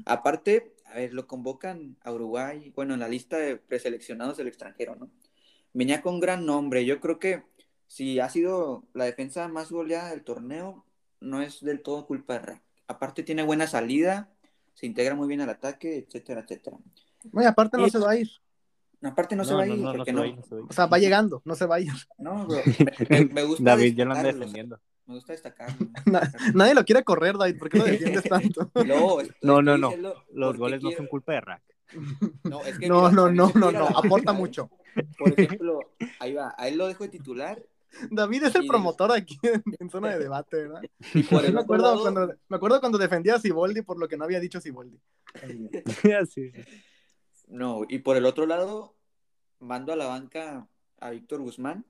[0.06, 4.96] Aparte, a ver, lo convocan a Uruguay, bueno, en la lista de preseleccionados del extranjero,
[4.96, 5.10] ¿no?
[5.72, 6.86] Venía con gran nombre.
[6.86, 7.44] Yo creo que
[7.88, 10.84] si ha sido la defensa más goleada del torneo,
[11.22, 12.62] no es del todo culpa de Rack.
[12.88, 14.30] Aparte tiene buena salida,
[14.74, 16.78] se integra muy bien al ataque, etcétera, etcétera.
[17.32, 18.30] Bueno, aparte no se va a ir.
[19.02, 20.24] Aparte no, se va a ir, porque no,
[20.70, 21.92] O sea, va llegando, no se va a ir.
[22.18, 22.62] No, bro,
[23.10, 24.80] me, gusta David ya lo anda defendiendo.
[25.06, 25.70] Me gusta destacar.
[26.54, 27.58] Nadie lo quiere correr, David.
[27.58, 28.72] ¿Por qué lo defiendes tanto?
[29.42, 29.94] No, no, no.
[30.32, 31.64] Los goles no son culpa de Rack.
[32.44, 34.70] No, es que no, no, no, no, no, Aporta mucho.
[35.18, 35.80] Por ejemplo,
[36.20, 36.56] ahí va.
[36.58, 37.64] A él lo dejo de titular.
[38.10, 39.38] David es el promotor aquí
[39.80, 40.82] en, zona de debate, ¿verdad?
[41.14, 44.24] Y por me, acuerdo cuando, me acuerdo cuando defendía a Siboldi por lo que no
[44.24, 45.00] había dicho Siboldi.
[46.32, 46.52] sí.
[47.48, 48.96] No, y por el otro lado,
[49.60, 50.68] mando a la banca
[51.00, 51.86] a Víctor Guzmán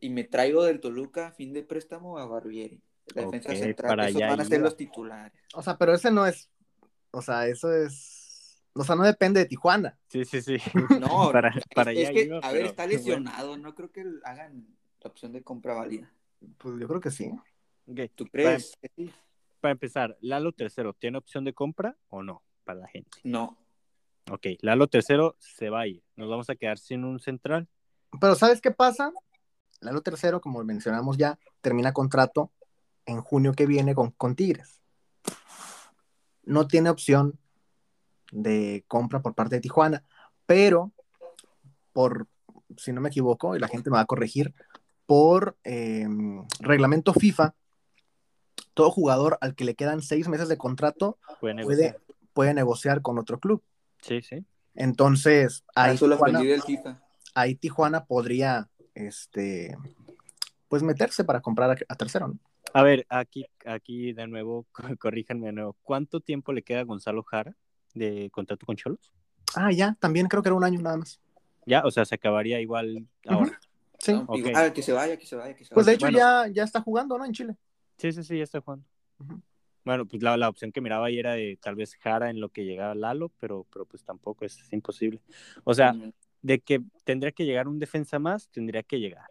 [0.00, 2.82] y me traigo del Toluca fin de préstamo a Barbieri.
[3.14, 3.88] La defensa central.
[3.88, 5.40] Para Esos van a ser los titulares.
[5.54, 6.50] O sea, pero ese no es.
[7.10, 8.62] O sea, eso es.
[8.72, 9.98] O sea, no depende de Tijuana.
[10.08, 10.56] Sí, sí, sí.
[11.00, 13.56] No, para, para es, que, a ver, está lesionado.
[13.56, 14.66] No creo que hagan
[15.00, 16.12] la opción de compra válida.
[16.58, 17.30] Pues yo creo que sí.
[18.14, 18.76] ¿Tú crees?
[18.80, 19.12] Para, sí?
[19.60, 23.18] para empezar, Lalo tercero, ¿tiene opción de compra o no para la gente?
[23.24, 23.58] No.
[24.30, 26.02] Ok, Lalo tercero se va a ir.
[26.16, 27.68] Nos vamos a quedar sin un central.
[28.20, 29.12] Pero ¿sabes qué pasa?
[29.80, 32.50] Lalo tercero, como mencionamos ya, termina contrato
[33.06, 34.80] en junio que viene con, con Tigres.
[36.42, 37.38] No tiene opción
[38.32, 40.04] de compra por parte de Tijuana,
[40.46, 40.92] pero
[41.92, 42.28] por,
[42.76, 44.54] si no me equivoco, y la gente me va a corregir,
[45.06, 47.54] por em, reglamento FIFA,
[48.74, 51.98] todo jugador al que le quedan seis meses de contrato puede negociar,
[52.32, 53.62] puede, negociar con otro club.
[54.02, 54.44] Sí, sí.
[54.74, 56.40] Entonces, ahí, Tijuana,
[57.34, 58.68] ahí Tijuana podría
[59.06, 59.76] este,
[60.68, 62.38] pues meterse para comprar a, tercero, ¿no?
[62.72, 64.66] A ver, aquí, aquí de nuevo,
[64.98, 65.76] corríjanme de nuevo.
[65.82, 67.56] ¿Cuánto tiempo le queda a Gonzalo Jara
[67.94, 69.12] de contrato con Cholos?
[69.54, 71.20] Ah, ya, también creo que era un año nada más.
[71.66, 73.58] Ya, o sea, se acabaría igual ahora.
[73.98, 74.12] Sí.
[74.54, 76.80] Ah, que se vaya, que se vaya, que se Pues de hecho ya, ya está
[76.80, 77.24] jugando, ¿no?
[77.24, 77.56] En Chile.
[77.98, 78.86] Sí, sí, sí, ya está jugando.
[79.84, 82.50] Bueno, pues la, la, opción que miraba ahí era de tal vez Jara en lo
[82.50, 85.20] que llegaba Lalo, pero, pero pues tampoco es, imposible.
[85.64, 85.94] O sea,
[86.42, 89.30] de que tendría que llegar un defensa más, tendría que llegar.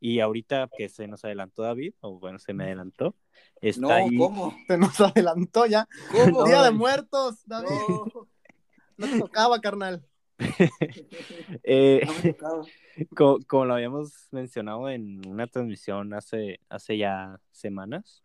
[0.00, 3.14] Y ahorita que se nos adelantó David, o bueno, se me adelantó,
[3.60, 4.16] está no, ahí...
[4.16, 4.52] ¿cómo?
[4.66, 5.88] Se nos adelantó ya.
[6.10, 6.44] ¿Cómo?
[6.44, 7.68] Día de muertos, David.
[8.96, 10.04] No, te tocaba, carnal.
[11.62, 12.64] eh, no me tocaba.
[13.16, 18.22] Como, como, lo habíamos mencionado en una transmisión hace, hace ya semanas,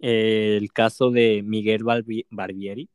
[0.00, 2.88] eh, el caso de Miguel Barbieri,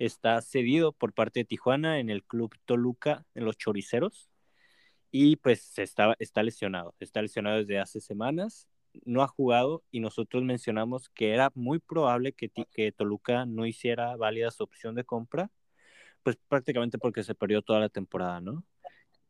[0.00, 4.30] está cedido por parte de Tijuana en el club Toluca, en los Choriceros,
[5.12, 8.66] y pues está, está lesionado, está lesionado desde hace semanas,
[9.04, 14.16] no ha jugado y nosotros mencionamos que era muy probable que, que Toluca no hiciera
[14.16, 15.50] válida su opción de compra,
[16.22, 18.64] pues prácticamente porque se perdió toda la temporada, ¿no?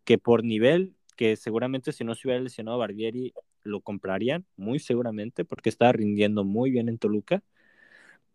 [0.05, 5.45] Que por nivel, que seguramente si no se hubiera lesionado Barbieri, lo comprarían, muy seguramente,
[5.45, 7.43] porque estaba rindiendo muy bien en Toluca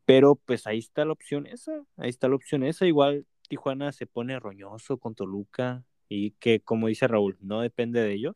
[0.06, 2.86] pero pues ahí está la opción esa, ahí está la opción esa.
[2.86, 8.14] Igual Tijuana se pone roñoso con Toluca y que, como dice Raúl, no depende de
[8.14, 8.36] ellos,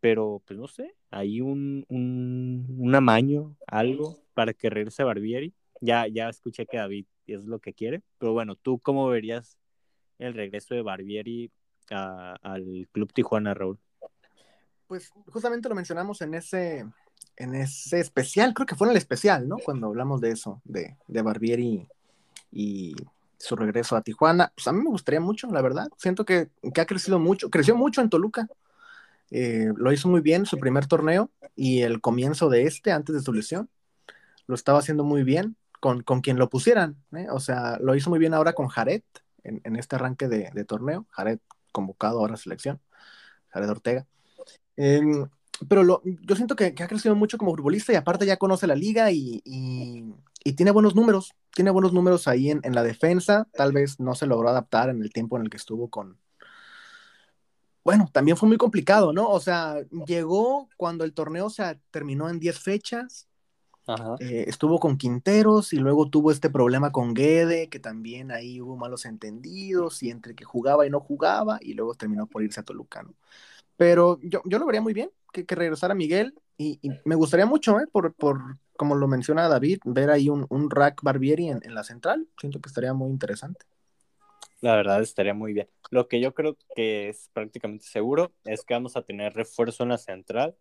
[0.00, 5.54] pero pues no sé, hay un, un, amaño, algo para que regrese Barbieri.
[5.80, 9.58] Ya, ya escuché que David es lo que quiere, pero bueno, ¿tú cómo verías
[10.18, 11.50] el regreso de Barbieri
[11.90, 13.78] al Club Tijuana, Raúl?
[14.86, 16.84] Pues justamente lo mencionamos en ese,
[17.36, 19.56] en ese especial, creo que fue en el especial, ¿no?
[19.58, 21.88] Cuando hablamos de eso, de, de Barbieri
[22.50, 22.94] y
[23.38, 24.52] su regreso a Tijuana.
[24.54, 25.88] Pues a mí me gustaría mucho, la verdad.
[25.96, 28.48] Siento que, que ha crecido mucho, creció mucho en Toluca.
[29.30, 33.22] Eh, lo hizo muy bien su primer torneo y el comienzo de este, antes de
[33.22, 33.68] su lesión,
[34.46, 36.96] lo estaba haciendo muy bien con, con quien lo pusieran.
[37.16, 37.26] ¿eh?
[37.30, 39.02] O sea, lo hizo muy bien ahora con Jared
[39.42, 41.06] en, en este arranque de, de, torneo.
[41.10, 41.38] Jared
[41.72, 42.80] convocado ahora a selección,
[43.48, 44.06] Jared Ortega.
[44.76, 45.00] Eh,
[45.68, 48.66] pero lo, yo siento que, que, ha crecido mucho como futbolista y aparte ya conoce
[48.66, 50.04] la liga y, y,
[50.44, 51.34] y tiene buenos números.
[51.54, 53.48] Tiene buenos números ahí en, en, la defensa.
[53.54, 56.18] Tal vez no se logró adaptar en el tiempo en el que estuvo con.
[57.84, 59.28] Bueno, también fue muy complicado, ¿no?
[59.28, 59.76] O sea,
[60.06, 63.28] llegó cuando el torneo se terminó en 10 fechas.
[64.20, 68.76] Eh, estuvo con Quinteros y luego tuvo este problema con Guede, que también ahí hubo
[68.76, 72.62] malos entendidos y entre que jugaba y no jugaba, y luego terminó por irse a
[72.62, 73.14] Toluca, ¿no?
[73.82, 77.46] Pero yo, yo lo vería muy bien que, que regresara Miguel y, y, me gustaría
[77.46, 77.88] mucho, ¿eh?
[77.90, 78.38] por, por,
[78.76, 82.28] como lo menciona David, ver ahí un, un rack Barbieri en, en, la central.
[82.38, 83.66] Siento que estaría muy interesante.
[84.60, 85.68] La verdad estaría muy bien.
[85.90, 89.88] Lo que yo creo que es prácticamente seguro es que vamos a tener refuerzo en
[89.88, 90.54] la central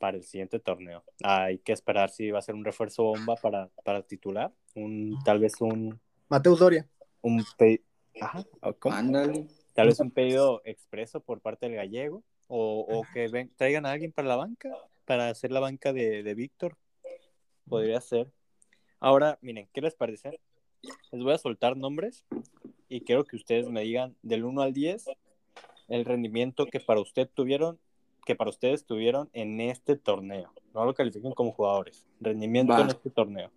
[0.00, 1.04] para el siguiente torneo.
[1.22, 5.38] Hay que esperar si va a ser un refuerzo bomba para, para titular, un tal
[5.38, 6.88] vez un Mateus Doria.
[7.20, 7.84] Un pe...
[8.20, 8.44] Ajá,
[9.74, 13.92] Tal vez un pedido expreso por parte del gallego o, o que ven, traigan a
[13.92, 14.70] alguien para la banca,
[15.04, 16.76] para hacer la banca de, de Víctor.
[17.68, 18.32] Podría ser.
[19.00, 20.40] Ahora, miren, ¿qué les parece?
[21.12, 22.24] Les voy a soltar nombres
[22.88, 25.06] y quiero que ustedes me digan del 1 al 10
[25.88, 27.78] el rendimiento que para usted tuvieron,
[28.26, 30.52] que para ustedes tuvieron en este torneo.
[30.74, 32.06] No lo califiquen como jugadores.
[32.20, 32.80] Rendimiento va.
[32.82, 33.50] en este torneo.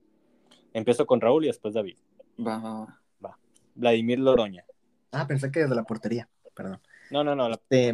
[0.73, 1.97] Empiezo con Raúl y después David.
[2.39, 2.99] Va, va, va.
[3.23, 3.37] va.
[3.75, 4.65] Vladimir Loroña.
[5.11, 6.79] Ah, pensé que desde la portería, perdón.
[7.09, 7.49] No, no, no.
[7.49, 7.59] La...
[7.69, 7.93] Eh,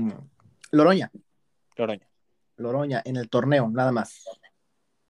[0.72, 1.12] Loroña.
[1.76, 2.08] Loroña.
[2.58, 4.26] Loroña, en el torneo, nada más.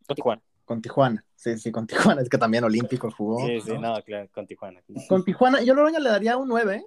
[0.07, 0.41] Con Tijuana.
[0.65, 2.21] Con Tijuana, sí, sí, con Tijuana.
[2.21, 3.45] Es que también Olímpico jugó.
[3.45, 4.81] Sí, sí, no, no claro, con Tijuana.
[5.09, 6.75] Con Tijuana, yo Loroña le daría un 9.
[6.75, 6.85] ¿eh?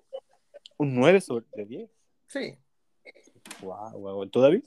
[0.79, 1.91] ¿Un 9 sobre 10?
[2.29, 2.59] Sí.
[3.61, 4.27] Wow, wow.
[4.27, 4.65] ¿Tú, David?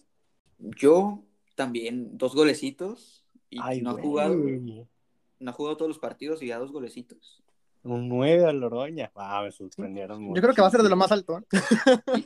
[0.59, 1.23] Yo
[1.55, 3.25] también, dos golecitos.
[3.49, 7.43] Y Ay, no, ha jugado, no ha jugado todos los partidos y ya dos golecitos.
[7.83, 9.11] Un 9 a Loroña.
[9.15, 10.35] Ah, me sorprendieron mucho.
[10.35, 11.39] Yo creo que va a ser de lo más alto.
[11.39, 11.43] ¿eh?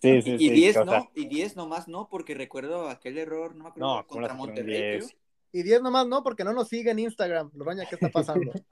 [0.02, 0.50] Sí, sí, y, sí.
[0.50, 3.88] 10 o sea, no, y 10 nomás no, porque recuerdo aquel error, no me acuerdo,
[3.88, 4.98] No, ¿cómo contra Monterrey.
[4.98, 5.06] 10?
[5.06, 5.20] creo.
[5.54, 7.52] Y 10 nomás no, porque no nos sigue en Instagram.
[7.54, 8.52] Loroña, ¿qué está pasando?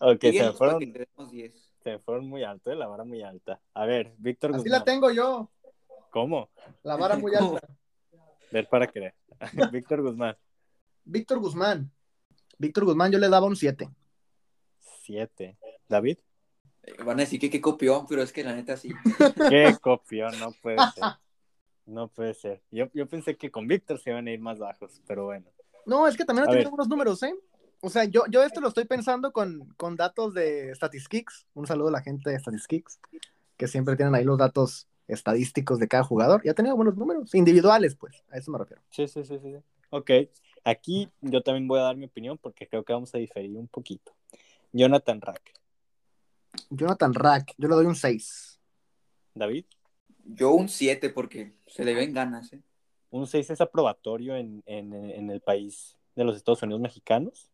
[0.00, 1.70] Ok, se fueron, 10.
[1.82, 3.60] se me fueron muy alto, eh, la vara muy alta.
[3.74, 4.78] A ver, Víctor Así Guzmán.
[4.78, 5.50] la tengo yo,
[6.10, 6.48] ¿Cómo?
[6.84, 7.66] la vara muy alta.
[8.52, 9.14] Ver para creer.
[9.72, 10.36] Víctor Guzmán,
[11.04, 11.90] Víctor Guzmán.
[12.58, 13.88] Víctor Guzmán yo le daba un 7.
[15.12, 15.58] 7.
[15.88, 16.18] David,
[16.84, 18.92] Eh, Van a decir que qué copión, pero es que la neta sí.
[19.50, 21.04] qué copión, no puede ser.
[21.86, 22.62] No puede ser.
[22.70, 25.46] Yo, yo pensé que con Víctor se iban a ir más bajos, pero bueno.
[25.84, 27.34] No, es que también ha tenido buenos números, ¿eh?
[27.80, 31.46] O sea, yo, yo esto lo estoy pensando con, con datos de Statistics.
[31.54, 32.98] Un saludo a la gente de Statistics,
[33.56, 36.40] que siempre tienen ahí los datos estadísticos de cada jugador.
[36.44, 38.82] Y ha tenido buenos números, individuales, pues, a eso me refiero.
[38.90, 39.52] Sí, sí, sí, sí.
[39.56, 39.62] sí.
[39.90, 40.10] Ok,
[40.64, 43.68] aquí yo también voy a dar mi opinión porque creo que vamos a diferir un
[43.68, 44.12] poquito.
[44.72, 45.52] Jonathan Rack.
[46.70, 48.60] Jonathan Rack, yo le doy un 6.
[49.34, 49.64] David,
[50.24, 52.62] Yo un 7 porque se le ven ganas, ¿eh?
[53.10, 57.50] un 6 es aprobatorio en, en, en el país de los Estados Unidos mexicanos.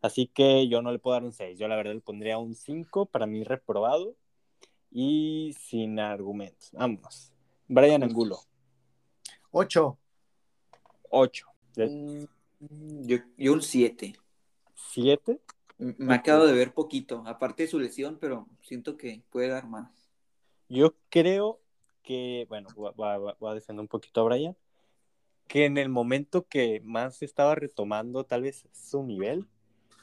[0.00, 1.58] Así que yo no le puedo dar un 6.
[1.58, 4.14] Yo la verdad le pondría un 5, para mí reprobado
[4.90, 6.70] y sin argumentos.
[6.72, 7.32] Vámonos.
[7.66, 8.38] Brian Angulo,
[9.50, 9.98] 8.
[11.10, 11.46] 8.
[11.76, 12.24] Mm,
[13.06, 14.14] Yo, yo un 7.
[14.74, 15.40] 7.
[15.78, 19.68] Me ha quedado de ver poquito, aparte de su lesión, pero siento que puede dar
[19.68, 19.90] más.
[20.68, 21.60] Yo creo
[22.02, 24.56] que, bueno, voy a, defender un poquito a Brian,
[25.46, 29.46] que en el momento que más estaba retomando tal vez su nivel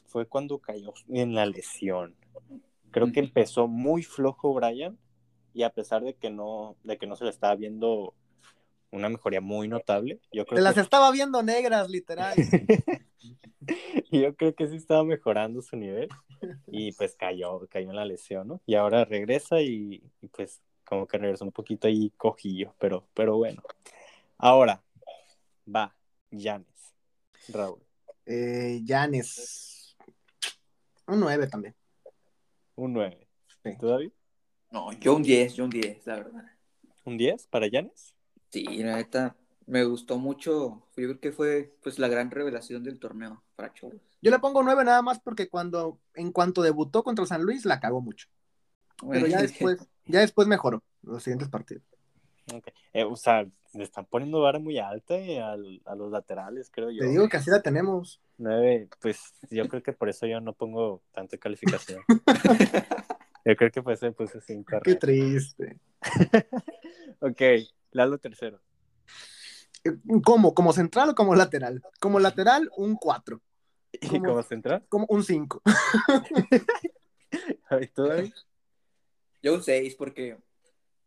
[0.05, 2.15] fue cuando cayó en la lesión.
[2.91, 4.97] Creo que empezó muy flojo Brian
[5.53, 8.13] y a pesar de que no, de que no se le estaba viendo
[8.91, 12.35] una mejoría muy notable, yo Te creo las que, estaba viendo negras, literal.
[14.11, 16.09] yo creo que sí estaba mejorando su nivel
[16.67, 18.61] y pues cayó, cayó en la lesión, ¿no?
[18.65, 23.37] Y ahora regresa y, y, pues como que regresó un poquito ahí cojillo, pero, pero
[23.37, 23.61] bueno.
[24.37, 24.83] Ahora
[25.73, 25.95] va
[26.31, 26.93] Yanes,
[27.49, 27.81] Raúl,
[28.25, 29.95] Eh, Yanes.
[31.07, 31.75] Un 9 también.
[32.75, 33.27] un 9.
[33.63, 33.71] Sí.
[33.79, 34.11] ¿Tú, David?
[34.71, 36.45] No, yo un 10, yo un 10, la verdad.
[37.05, 38.13] ¿Un 10 para Yanes?
[38.49, 39.35] Sí, la neta,
[39.67, 40.83] me gustó mucho.
[40.95, 44.01] Yo creo que fue pues la gran revelación del torneo para Cholos.
[44.21, 47.79] Yo le pongo 9 nada más porque cuando, en cuanto debutó contra San Luis, la
[47.79, 48.27] cagó mucho.
[49.09, 51.83] Pero ya después, ya después mejoró los siguientes partidos.
[52.47, 52.73] Okay.
[52.93, 56.91] Eh, o sea, le están poniendo vara muy alta eh, al, a los laterales, creo
[56.91, 56.99] yo.
[56.99, 58.21] Te digo que así la tenemos.
[58.37, 62.01] 9, pues yo creo que por eso yo no pongo tanta calificación.
[63.45, 64.79] yo creo que pues se puse 5.
[64.83, 65.79] Qué triste.
[67.19, 67.41] ok,
[67.95, 68.59] Lalo tercero.
[70.23, 70.53] ¿Cómo?
[70.53, 71.83] ¿Como central o como lateral?
[71.99, 73.41] Como lateral, un 4.
[73.93, 74.85] ¿Y como, como central?
[74.89, 75.61] Como un 5.
[77.81, 78.33] ¿Y tú, David?
[79.41, 80.37] Yo un 6, porque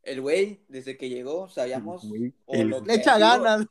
[0.03, 2.05] el güey, desde que llegó, sabíamos.
[2.47, 2.71] El...
[2.71, 3.67] Le echa ganas.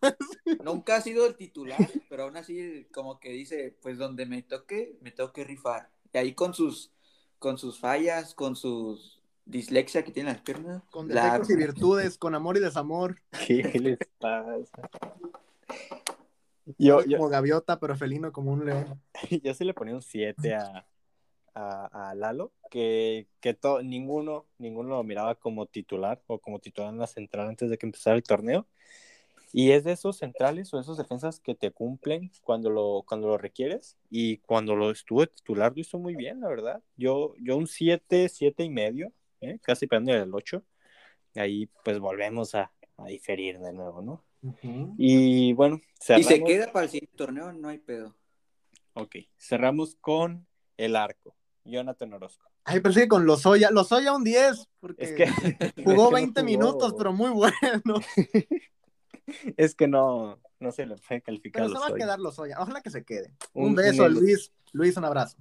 [0.63, 1.79] Nunca ha sido el titular,
[2.09, 5.89] pero aún así, como que dice: Pues donde me toque, me toque rifar.
[6.13, 6.91] Y ahí con sus,
[7.39, 9.16] con sus fallas, con sus
[9.47, 10.83] dislexia que tiene las piernas.
[10.91, 11.55] Con defectos la...
[11.55, 13.21] y virtudes, con amor y desamor.
[13.47, 14.89] ¿Qué les pasa?
[16.77, 19.01] Yo, yo, como gaviota, pero felino como un león.
[19.43, 20.85] Yo sí le ponía un 7 a,
[21.55, 26.91] a, a, Lalo, que, que to, ninguno, ninguno lo miraba como titular o como titular
[26.91, 28.67] en la central antes de que empezara el torneo.
[29.53, 33.37] Y es de esos centrales o esos defensas que te cumplen cuando lo, cuando lo
[33.37, 33.97] requieres.
[34.09, 36.83] Y cuando lo estuvo titular lo hizo muy bien, la verdad.
[36.97, 39.59] Yo, yo un 7, 7 y medio ¿eh?
[39.61, 40.63] casi pegando el 8.
[41.35, 44.23] Ahí pues volvemos a, a diferir de nuevo, ¿no?
[44.41, 44.95] Uh -huh.
[44.97, 46.31] Y bueno, cerramos...
[46.31, 48.15] Y se queda para el siguiente torneo, no hay pedo.
[48.93, 50.47] Ok, cerramos con
[50.77, 52.49] el arco, Jonathan Orozco.
[52.63, 55.25] Ay, pensé que con Lozoya, Lozoya un 10, porque es que,
[55.85, 56.57] jugó 20 no jugó.
[56.57, 58.01] minutos, pero muy bueno.
[59.57, 62.81] es que no, no se le puede calificar Pero se va a quedar Lozoya, ojalá
[62.81, 63.33] que se quede.
[63.53, 64.13] Un, un beso, un...
[64.13, 65.37] Luis, Luis, un abrazo.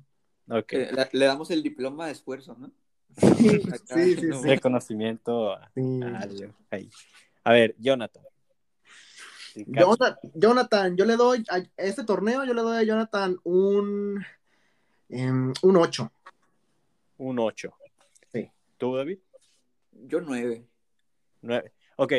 [0.49, 0.83] Okay.
[0.83, 2.71] Eh, le, le damos el diploma de esfuerzo, ¿no?
[3.17, 3.51] Sí,
[3.87, 4.49] sí, sí, sí.
[4.49, 6.01] Reconocimiento a, Sí.
[6.03, 6.29] a,
[6.71, 6.91] ahí.
[7.45, 8.23] a ver, Jonathan.
[9.55, 14.25] Jonathan, Jonathan, yo le doy a este torneo, yo le doy a Jonathan un,
[15.09, 16.13] um, un 8.
[17.19, 17.75] Un 8.
[18.33, 18.51] Sí.
[18.77, 19.19] ¿Tú, David?
[19.93, 20.67] Yo 9.
[21.41, 21.73] 9.
[21.97, 22.13] Ok,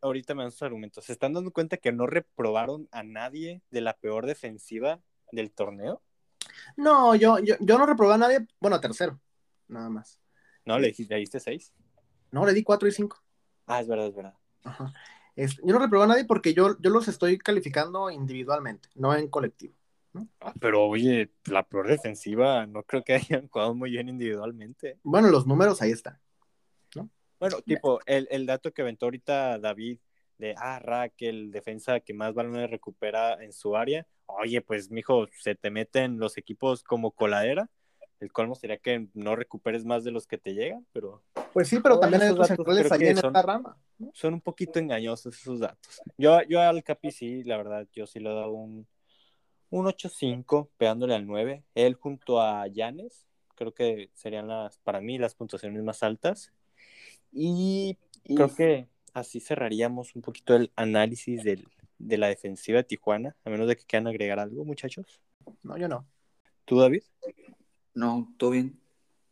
[0.00, 1.04] ahorita me dan sus argumentos.
[1.04, 5.00] ¿Se están dando cuenta que no reprobaron a nadie de la peor defensiva
[5.32, 6.00] del torneo?
[6.76, 9.18] No, yo, yo, yo no reprobé a nadie, bueno, tercero,
[9.66, 10.20] nada más.
[10.64, 11.72] No, le, le diste 6.
[12.30, 13.16] No, le di 4 y 5.
[13.66, 14.34] Ah, es verdad, es verdad.
[14.64, 14.92] Ajá.
[15.36, 19.28] Es, yo no reprobé a nadie porque yo, yo los estoy calificando individualmente, no en
[19.28, 19.74] colectivo.
[20.12, 20.28] ¿no?
[20.40, 24.98] Ah, pero oye, la peor defensiva no creo que hayan jugado muy bien individualmente.
[25.02, 26.20] Bueno, los números ahí están.
[26.94, 27.10] ¿no?
[27.40, 29.98] Bueno, tipo, el, el dato que aventó ahorita David
[30.38, 34.06] de, ah, Raquel, defensa que más balones recupera en su área.
[34.26, 37.70] Oye, pues, mijo, se te meten los equipos como coladera.
[38.24, 41.22] El colmo sería que no recuperes más de los que te llegan, pero...
[41.52, 43.76] Pues sí, pero también hay otros ahí en son, esta rama.
[43.98, 44.10] ¿no?
[44.14, 46.00] Son un poquito engañosos esos datos.
[46.16, 48.86] Yo, yo al Capi sí, la verdad, yo sí le he dado un,
[49.68, 51.64] un 8-5, pegándole al 9.
[51.74, 53.26] Él junto a Yanes,
[53.56, 56.50] creo que serían las, para mí, las puntuaciones más altas.
[57.30, 61.68] Y, y creo que así cerraríamos un poquito el análisis del,
[61.98, 65.20] de la defensiva de Tijuana, a menos de que quieran agregar algo, muchachos.
[65.62, 66.06] No, yo no.
[66.64, 67.02] ¿Tú, David?
[67.94, 68.80] No, todo bien,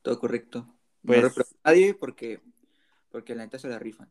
[0.02, 0.66] todo correcto.
[1.05, 1.22] Pues...
[1.22, 2.40] No a nadie porque,
[3.10, 4.10] porque la neta se la rifan.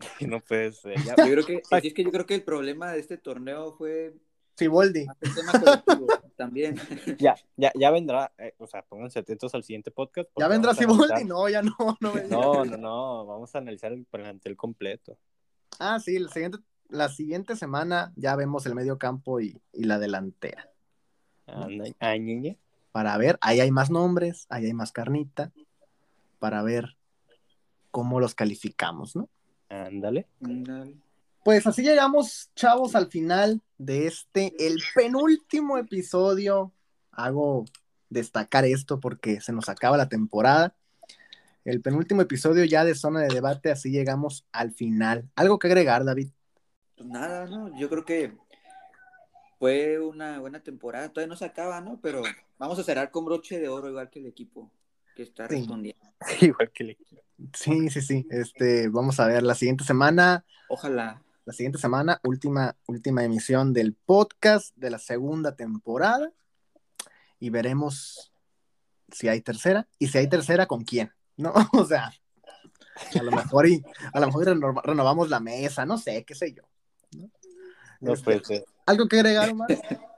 [0.26, 0.96] no puede ser.
[1.04, 1.14] Ya...
[1.16, 4.14] Yo creo que, es que yo creo que el problema de este torneo fue
[4.56, 5.06] Siboldi.
[5.20, 5.30] el
[6.36, 6.76] también.
[7.18, 10.28] Ya, ya, ya vendrá, eh, o sea, pónganse atentos al siguiente podcast.
[10.38, 11.24] ¿Ya vendrá Siboldi?
[11.24, 11.74] No, ya no.
[12.00, 15.18] No, no, no, no, vamos a analizar el plantel completo.
[15.78, 16.58] Ah, sí, la siguiente,
[16.88, 20.70] la siguiente semana ya vemos el medio campo y, y la delantera.
[21.98, 22.56] Ay, niña.
[22.92, 25.52] Para ver, ahí hay más nombres, ahí hay más carnita,
[26.38, 26.96] para ver
[27.90, 29.28] cómo los calificamos, ¿no?
[29.68, 30.26] Ándale.
[31.44, 36.72] Pues así llegamos, chavos, al final de este, el penúltimo episodio.
[37.12, 37.64] Hago
[38.08, 40.74] destacar esto porque se nos acaba la temporada.
[41.64, 45.30] El penúltimo episodio ya de zona de debate, así llegamos al final.
[45.36, 46.30] ¿Algo que agregar, David?
[46.96, 47.78] Pues nada, ¿no?
[47.78, 48.36] Yo creo que
[49.60, 51.10] fue una buena temporada.
[51.10, 52.00] Todavía no se acaba, ¿no?
[52.02, 52.22] Pero
[52.58, 54.72] vamos a cerrar con broche de oro, igual que el equipo
[55.14, 55.56] que está Sí.
[55.56, 56.00] respondiendo.
[56.40, 57.22] Igual que el equipo.
[57.54, 58.26] Sí, sí, sí.
[58.30, 60.44] Este, vamos a ver la siguiente semana.
[60.70, 61.22] Ojalá.
[61.44, 66.32] La siguiente semana, última, última emisión del podcast de la segunda temporada.
[67.38, 68.32] Y veremos
[69.12, 69.86] si hay tercera.
[69.98, 71.12] Y si hay tercera, ¿con quién?
[71.36, 71.52] ¿No?
[71.72, 72.12] O sea,
[73.18, 73.82] a lo mejor, y,
[74.12, 76.62] a lo mejor renova- renovamos la mesa, no sé, qué sé yo.
[77.16, 77.30] ¿no?
[78.00, 78.64] No Este, puede ser.
[78.86, 79.68] ¿Algo que agregar, Omar?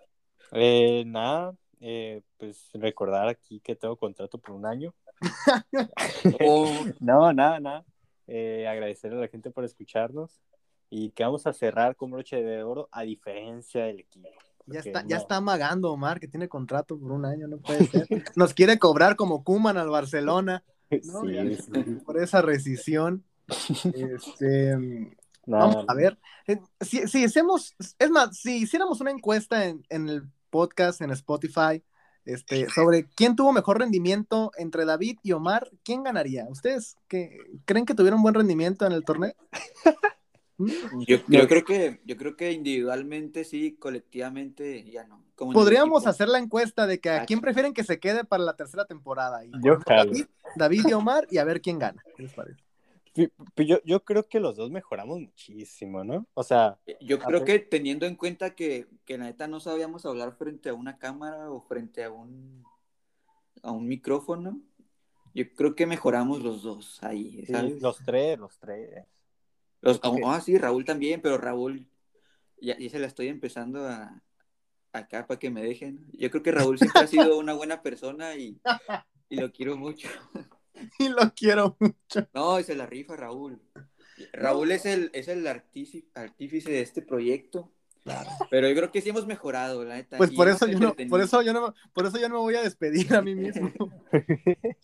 [0.54, 4.92] Eh, nada, eh, pues recordar aquí que tengo contrato por un año.
[6.44, 6.66] Oh,
[7.00, 7.84] No, nada, nada.
[8.26, 10.42] Eh, agradecerle a la gente por escucharnos
[10.90, 14.28] y que vamos a cerrar con broche de oro a diferencia del equipo.
[14.66, 18.06] Ya está, ya está amagando Omar, que tiene contrato por un año, no puede ser.
[18.36, 21.44] Nos quiere cobrar como Kuman al Barcelona No, Sí, ya.
[21.56, 21.94] sí.
[22.04, 23.24] por esa rescisión.
[23.48, 24.76] Este,
[25.46, 26.18] No, vamos a ver.
[26.46, 31.10] Eh, Si, si hacemos, es más, si hiciéramos una encuesta en, en el podcast, en
[31.10, 31.82] Spotify,
[32.24, 36.46] este, sobre quién tuvo mejor rendimiento entre David y Omar, ¿quién ganaría?
[36.48, 39.34] ¿Ustedes qué, creen que tuvieron buen rendimiento en el torneo?
[40.58, 40.70] ¿Mm?
[41.08, 45.24] yo, yo creo que, yo creo que individualmente sí, colectivamente ya no.
[45.34, 48.54] Como Podríamos hacer la encuesta de que a quién prefieren que se quede para la
[48.54, 49.44] tercera temporada.
[49.44, 50.12] Y Yo jalo.
[50.12, 52.00] David, David y Omar y a ver quién gana.
[52.16, 52.62] ¿Qué les parece?
[53.12, 53.30] Pi-
[53.66, 56.26] Yo, yo creo que los dos mejoramos muchísimo, ¿no?
[56.34, 60.06] O sea, Yo A creo que teniendo en cuenta que, que la neta no sabíamos
[60.06, 62.64] hablar frente a una cámara o frente a un,
[63.62, 64.60] a un micrófono,
[65.34, 67.44] yo creo que mejoramos los dos ahí,
[67.80, 69.06] los tres, los tres.
[69.80, 70.00] Los-.
[70.02, 71.86] Ah, sí, Raúl también, pero Raúl
[72.60, 74.22] ya, ya se la estoy empezando a
[74.92, 76.06] acá para que me dejen.
[76.12, 78.60] Yo creo que Raúl siempre ha sido una buena persona y,
[79.28, 80.08] y lo quiero mucho.
[80.98, 82.28] Y lo quiero mucho.
[82.34, 83.60] No, y se la rifa Raúl.
[84.32, 87.70] Raúl es el, es el artífice, artífice de este proyecto.
[88.50, 90.16] Pero yo creo que sí hemos mejorado, la neta.
[90.16, 92.56] Pues por eso yo no, por eso yo no, por eso yo no me voy
[92.56, 93.70] a despedir a mí mismo.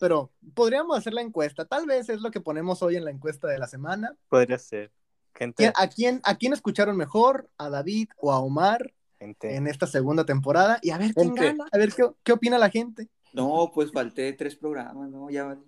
[0.00, 1.64] Pero podríamos hacer la encuesta.
[1.64, 4.14] Tal vez es lo que ponemos hoy en la encuesta de la semana.
[4.28, 4.90] Podría ser.
[5.34, 7.48] Gente, ¿Quién- ¿A quién, a quién escucharon mejor?
[7.58, 9.54] ¿A David o a Omar gente.
[9.54, 10.78] en esta segunda temporada?
[10.82, 11.44] Y a ver quién Gente.
[11.44, 13.08] gana, a ver qué, qué opina la gente.
[13.32, 15.30] No, pues falté tres programas, ¿no?
[15.30, 15.60] Ya vale.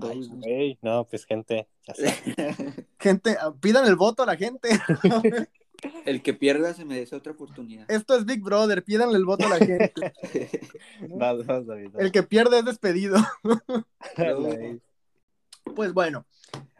[0.00, 2.14] Ay, güey, no, pues gente, ya sé.
[2.98, 4.68] Gente, ah, pidan el voto a la gente.
[6.06, 7.90] El que pierda se merece otra oportunidad.
[7.90, 9.92] Esto es Big Brother, pídanle el voto a la gente.
[11.10, 11.90] Vas, vas, David.
[11.98, 13.18] El que pierde es despedido.
[15.74, 16.24] Pues bueno,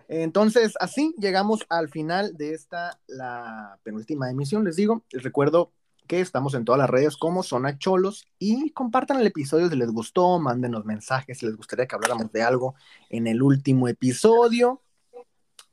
[0.08, 4.64] entonces así llegamos al final de esta, la penúltima emisión.
[4.64, 5.72] Les digo, les recuerdo
[6.06, 9.90] que estamos en todas las redes como Zona Cholos y compartan el episodio si les
[9.90, 12.74] gustó, mándenos mensajes si les gustaría que habláramos de algo
[13.08, 14.82] en el último episodio.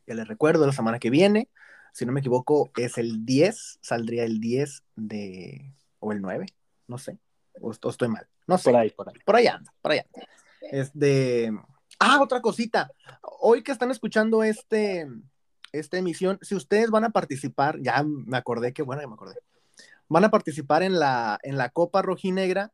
[0.08, 1.50] Ya les recuerdo, la semana que viene,
[1.94, 6.46] si no me equivoco, es el 10, saldría el 10 de, o el 9,
[6.88, 7.20] no sé,
[7.60, 9.16] o, o estoy mal, no sé Por ahí, por ahí.
[9.26, 10.28] por ahí anda, por ahí anda.
[10.62, 11.58] Es de.
[12.00, 12.92] Ah, otra cosita.
[13.22, 15.08] Hoy que están escuchando este,
[15.72, 19.36] esta emisión, si ustedes van a participar, ya me acordé que bueno, ya me acordé.
[20.12, 22.74] Van a participar en la, en la Copa Rojinegra,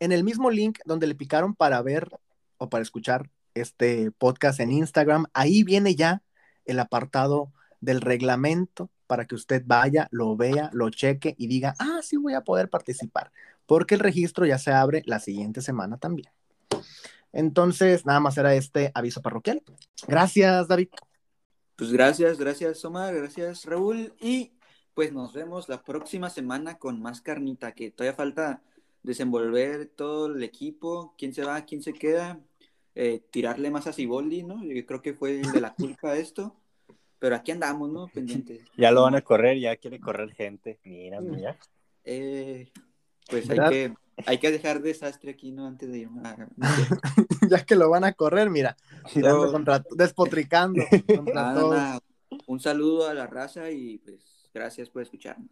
[0.00, 2.10] en el mismo link donde le picaron para ver
[2.56, 5.26] o para escuchar este podcast en Instagram.
[5.34, 6.20] Ahí viene ya
[6.64, 12.00] el apartado del reglamento para que usted vaya, lo vea, lo cheque y diga, ah,
[12.02, 13.30] sí voy a poder participar
[13.64, 16.32] porque el registro ya se abre la siguiente semana también.
[17.32, 19.62] Entonces, nada más era este aviso parroquial.
[20.08, 20.88] Gracias, David.
[21.76, 24.57] Pues gracias, gracias Omar, gracias Raúl y
[24.98, 28.62] pues nos vemos la próxima semana con más carnita, que todavía falta
[29.04, 32.40] desenvolver todo el equipo, quién se va, quién se queda,
[32.96, 34.60] eh, tirarle más a Ciboldi, ¿no?
[34.64, 36.56] Yo creo que fue de la culpa esto,
[37.20, 38.08] pero aquí andamos, ¿no?
[38.08, 38.60] Pendientes.
[38.76, 40.80] Ya lo van a correr, ya quiere correr gente.
[40.82, 41.56] Mira, mira.
[42.02, 42.68] Eh,
[43.30, 43.94] pues hay que,
[44.26, 45.68] hay que dejar desastre aquí, ¿no?
[45.68, 46.48] Antes de irme a...
[47.48, 48.76] ya que lo van a correr, mira,
[49.14, 49.52] tirando No.
[49.52, 51.76] contra, despotricando contra Nada, todos.
[51.76, 52.00] nada.
[52.48, 55.50] Un saludo a la raza y pues gracias por escucharnos.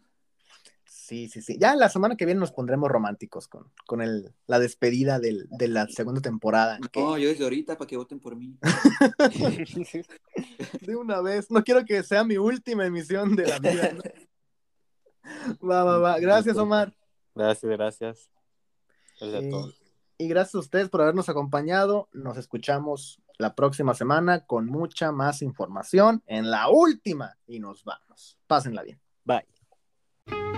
[0.85, 1.57] Sí, sí, sí.
[1.59, 5.67] Ya la semana que viene nos pondremos románticos con, con el, la despedida del- de
[5.69, 6.79] la segunda temporada.
[6.91, 8.57] que No, yo desde ahorita para que voten por mí.
[10.81, 13.91] de una vez, no quiero que sea mi última emisión de la vida.
[13.93, 14.01] ¿no?
[15.69, 16.19] Va, va, va.
[16.19, 16.95] Gracias, Omar.
[17.35, 18.29] Gracias, gracias.
[19.19, 19.81] Gracias a Y, todos.
[20.17, 22.07] y gracias a ustedes por habernos acompañado.
[22.13, 28.37] Nos escuchamos la próxima semana con mucha más información en la última y nos vamos.
[28.47, 28.99] Pásenla bien.
[29.23, 30.56] Bye.